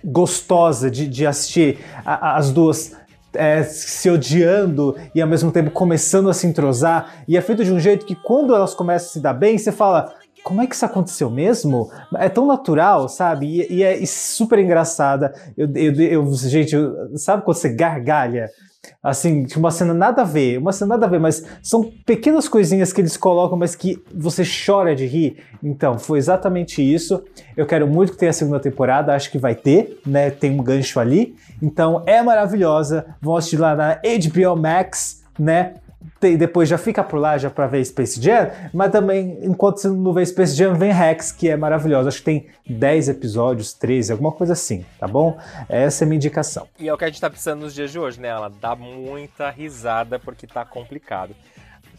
[0.03, 2.95] gostosa de, de assistir a, a, as duas
[3.33, 7.23] é, se odiando e ao mesmo tempo começando a se entrosar.
[7.27, 9.71] E é feito de um jeito que quando elas começam a se dar bem, você
[9.71, 10.13] fala
[10.49, 11.91] como é que isso aconteceu mesmo?
[12.15, 13.45] É tão natural, sabe?
[13.45, 15.31] E, e é super engraçada.
[15.55, 18.49] Eu, eu, eu gente, eu, sabe quando você gargalha?
[19.03, 22.49] Assim, tipo uma cena nada a ver, uma cena nada a ver, mas são pequenas
[22.49, 25.37] coisinhas que eles colocam, mas que você chora de rir.
[25.61, 27.23] Então, foi exatamente isso.
[27.55, 30.31] Eu quero muito que tenha a segunda temporada, acho que vai ter, né?
[30.31, 31.35] Tem um gancho ali.
[31.61, 33.05] Então, é maravilhosa.
[33.21, 35.75] Vão assistir lá na HBO Max, né?
[36.37, 40.13] Depois já fica por lá já para ver Space Jam, mas também, enquanto você não
[40.13, 42.07] vê Space Jam, vem Rex, que é maravilhoso.
[42.07, 45.37] Acho que tem 10 episódios, 13, alguma coisa assim, tá bom?
[45.67, 46.67] Essa é a minha indicação.
[46.79, 48.29] E é o que a gente tá precisando nos dias de hoje, né?
[48.29, 51.35] Ela dá muita risada porque tá complicado.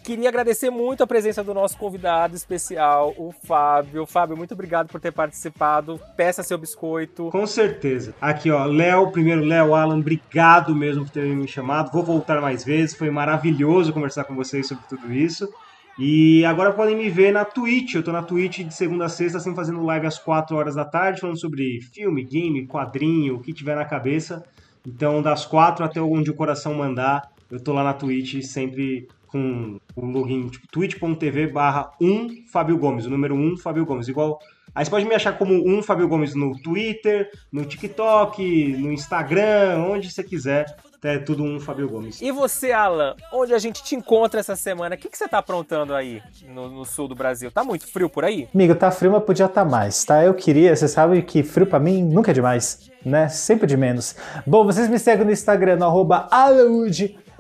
[0.03, 4.07] Queria agradecer muito a presença do nosso convidado especial, o Fábio.
[4.07, 6.01] Fábio, muito obrigado por ter participado.
[6.17, 7.31] Peça seu biscoito.
[7.31, 8.15] Com certeza.
[8.21, 11.93] Aqui, ó, Léo, primeiro, Léo, Alan, obrigado mesmo por terem me chamado.
[11.93, 12.97] Vou voltar mais vezes.
[12.97, 15.49] Foi maravilhoso conversar com vocês sobre tudo isso.
[15.99, 17.95] E agora podem me ver na Twitch.
[17.95, 20.85] Eu tô na Twitch de segunda a sexta, sempre fazendo live às 4 horas da
[20.85, 24.43] tarde, falando sobre filme, game, quadrinho, o que tiver na cabeça.
[24.87, 29.81] Então, das 4 até onde o coração mandar, eu tô lá na Twitch sempre com
[29.97, 34.09] o login tipo, twitch.tv barra 1 Fábio Gomes, o número 1 Fábio Gomes.
[34.09, 34.39] Igual.
[34.75, 39.85] Aí você pode me achar como 1 Fábio Gomes no Twitter, no TikTok, no Instagram,
[39.89, 40.67] onde você quiser.
[41.03, 42.21] É tudo um Fábio Gomes.
[42.21, 44.95] E você, Alan, onde a gente te encontra essa semana?
[44.95, 47.51] O que, que você tá aprontando aí no, no, sul do Brasil?
[47.51, 48.47] Tá muito frio por aí?
[48.55, 50.23] Amigo, tá frio, mas podia estar tá mais, tá?
[50.23, 53.31] Eu queria, você sabe que frio para mim nunca é demais, né?
[53.31, 54.15] Sempre de menos.
[54.47, 56.29] Bom, vocês me seguem no Instagram, no arroba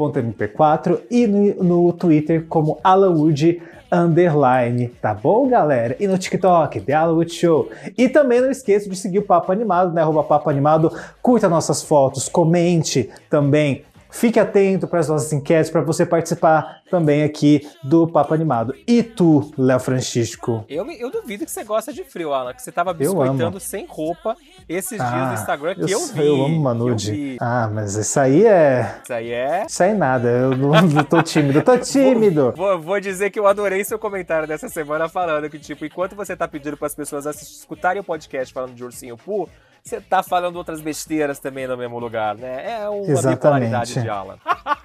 [0.00, 3.60] alanwood.mp4 e no, no Twitter como alanwood
[3.92, 5.96] underline, tá bom, galera?
[5.98, 7.70] E no TikTok, The Hollywood Show.
[7.98, 10.00] E também não esqueça de seguir o Papo Animado, né?
[10.00, 15.80] Arroba Papo Animado, curta nossas fotos, comente também Fique atento para as nossas enquetes para
[15.80, 18.74] você participar também aqui do Papo Animado.
[18.86, 20.64] E tu, Léo Francisco?
[20.68, 24.36] Eu, eu duvido que você gosta de frio, Alan, que você tava biscoitando sem roupa
[24.68, 26.26] esses ah, dias no Instagram que eu, eu vi.
[26.26, 27.36] Eu amo uma nude.
[27.40, 29.00] Ah, mas isso aí é...
[29.02, 29.64] Isso aí é...
[29.66, 32.52] Isso aí nada, eu não, não tô tímido, eu tô tímido.
[32.56, 36.16] Vou, vou, vou, dizer que eu adorei seu comentário dessa semana falando que, tipo, enquanto
[36.16, 39.48] você tá pedindo para as pessoas assistir, escutarem o podcast falando de Ursinho Poo,
[39.82, 42.80] você tá falando outras besteiras também no mesmo lugar, né?
[42.80, 43.36] É uma Exatamente.
[43.36, 44.38] bipolaridade de Alan.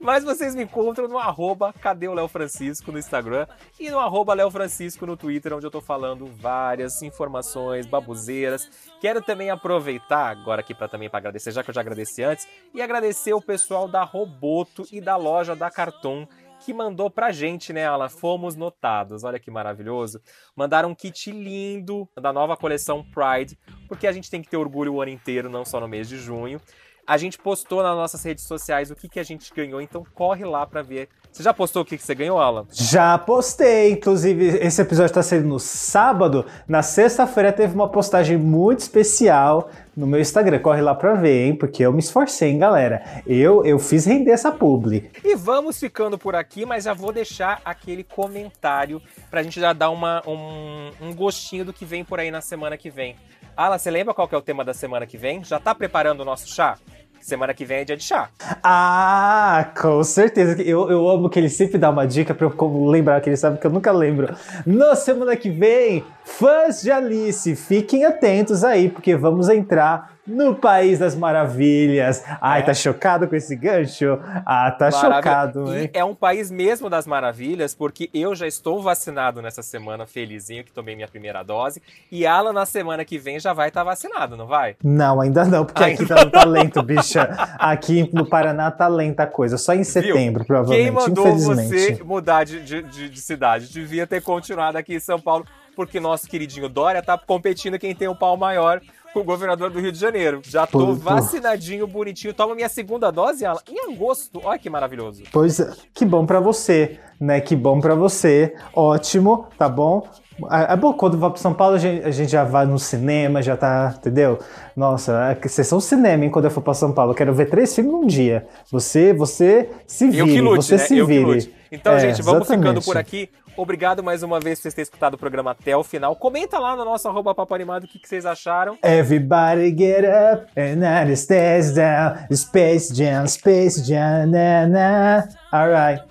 [0.00, 3.46] Mas vocês me encontram no arroba Cadê o Léo Francisco no Instagram
[3.78, 8.68] e no arroba Léo Francisco no Twitter, onde eu tô falando várias informações babuzeiras.
[9.00, 12.46] Quero também aproveitar agora aqui para também para agradecer, já que eu já agradeci antes,
[12.74, 16.26] e agradecer o pessoal da Roboto e da loja da Carton
[16.58, 18.08] que mandou pra gente, né, Alan?
[18.08, 19.24] Fomos notados.
[19.24, 20.20] Olha que maravilhoso.
[20.54, 23.58] Mandaram um kit lindo da nova coleção Pride,
[23.88, 26.18] porque a gente tem que ter orgulho o ano inteiro, não só no mês de
[26.18, 26.60] junho.
[27.08, 30.44] A gente postou nas nossas redes sociais o que, que a gente ganhou, então corre
[30.44, 31.08] lá para ver.
[31.32, 32.66] Você já postou o que, que você ganhou, Alan?
[32.70, 33.92] Já postei.
[33.92, 36.44] Inclusive, esse episódio está sendo no sábado.
[36.68, 40.58] Na sexta-feira teve uma postagem muito especial no meu Instagram.
[40.58, 41.56] Corre lá pra ver, hein?
[41.56, 43.22] Porque eu me esforcei, hein, galera.
[43.26, 45.10] Eu, eu fiz render essa publi.
[45.24, 49.88] E vamos ficando por aqui, mas já vou deixar aquele comentário pra gente já dar
[49.88, 53.16] uma, um, um gostinho do que vem por aí na semana que vem.
[53.56, 55.42] Alan, você lembra qual que é o tema da semana que vem?
[55.42, 56.78] Já tá preparando o nosso chá?
[57.20, 58.28] Semana que vem é dia de chá.
[58.62, 60.60] Ah, com certeza.
[60.62, 63.58] Eu, eu amo que ele sempre dá uma dica pra eu lembrar, que ele sabe
[63.58, 64.34] que eu nunca lembro.
[64.64, 70.98] Na semana que vem, fãs de Alice, fiquem atentos aí, porque vamos entrar no País
[70.98, 72.22] das Maravilhas.
[72.40, 72.62] Ai, é.
[72.62, 74.20] tá chocado com esse gancho?
[74.44, 75.16] Ah, tá Maravilha.
[75.16, 75.90] chocado, hein?
[75.92, 80.62] E é um país mesmo das maravilhas, porque eu já estou vacinado nessa semana, felizinho,
[80.62, 81.82] que tomei minha primeira dose.
[82.12, 84.76] E Alan, na semana que vem, já vai estar tá vacinado, não vai?
[84.84, 87.22] Não, ainda não, porque ainda aqui tá no talento, bicha.
[87.58, 89.56] Aqui no Paraná tá lenta a coisa.
[89.56, 90.46] Só em setembro, Viu?
[90.46, 93.72] provavelmente, Quem mandou você mudar de, de, de, de cidade?
[93.72, 95.46] Devia ter continuado aqui em São Paulo
[95.78, 98.80] porque nosso queridinho Dória tá competindo quem tem o pau maior
[99.14, 100.40] com o governador do Rio de Janeiro.
[100.44, 102.34] Já tô vacinadinho, bonitinho.
[102.34, 104.40] Toma minha segunda dose, Alan, em agosto.
[104.42, 105.22] Olha que maravilhoso.
[105.30, 107.40] Pois é, que bom para você, né?
[107.40, 108.56] Que bom para você.
[108.74, 110.04] Ótimo, tá bom?
[110.50, 112.76] É, é bom quando vai para São Paulo, a gente, a gente, já vai no
[112.76, 114.40] cinema, já tá, entendeu?
[114.76, 117.12] Nossa, é sessão cinema, hein, quando eu for para São Paulo.
[117.12, 118.48] Eu quero ver três filmes num dia.
[118.72, 120.78] Você, você se vire, lute, você né?
[120.78, 121.54] se vire.
[121.70, 122.66] Então, é, gente, vamos exatamente.
[122.66, 123.30] ficando por aqui.
[123.58, 126.14] Obrigado mais uma vez por vocês terem escutado o programa até o final.
[126.14, 128.78] Comenta lá no nosso arroba papo animado o que, que vocês acharam.
[128.84, 132.14] Everybody get up and not stays down.
[132.32, 135.28] Space Jam, Space Jam, na, na.
[135.52, 136.04] Alright.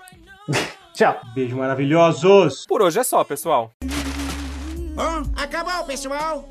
[0.93, 1.15] Tchau.
[1.33, 2.65] Beijo maravilhosos.
[2.67, 3.71] Por hoje é só, pessoal.
[3.81, 6.43] Bom, acabou, pessoal.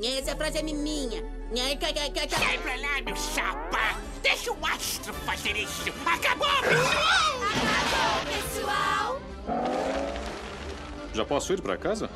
[0.00, 1.20] Essa frase é minha.
[1.56, 3.98] Sai pra lá, meu chapa.
[4.22, 5.92] Deixa o astro fazer isso.
[6.06, 7.40] Acabou, pessoal.
[7.50, 10.03] Acabou, pessoal.
[11.14, 12.10] Já posso ir para casa?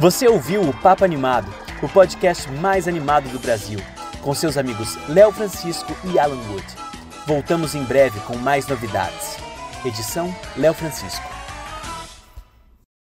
[0.00, 1.48] Você ouviu o Papo Animado,
[1.80, 3.78] o podcast mais animado do Brasil,
[4.20, 6.66] com seus amigos Léo Francisco e Alan Wood.
[7.24, 9.38] Voltamos em breve com mais novidades.
[9.84, 11.33] Edição Léo Francisco.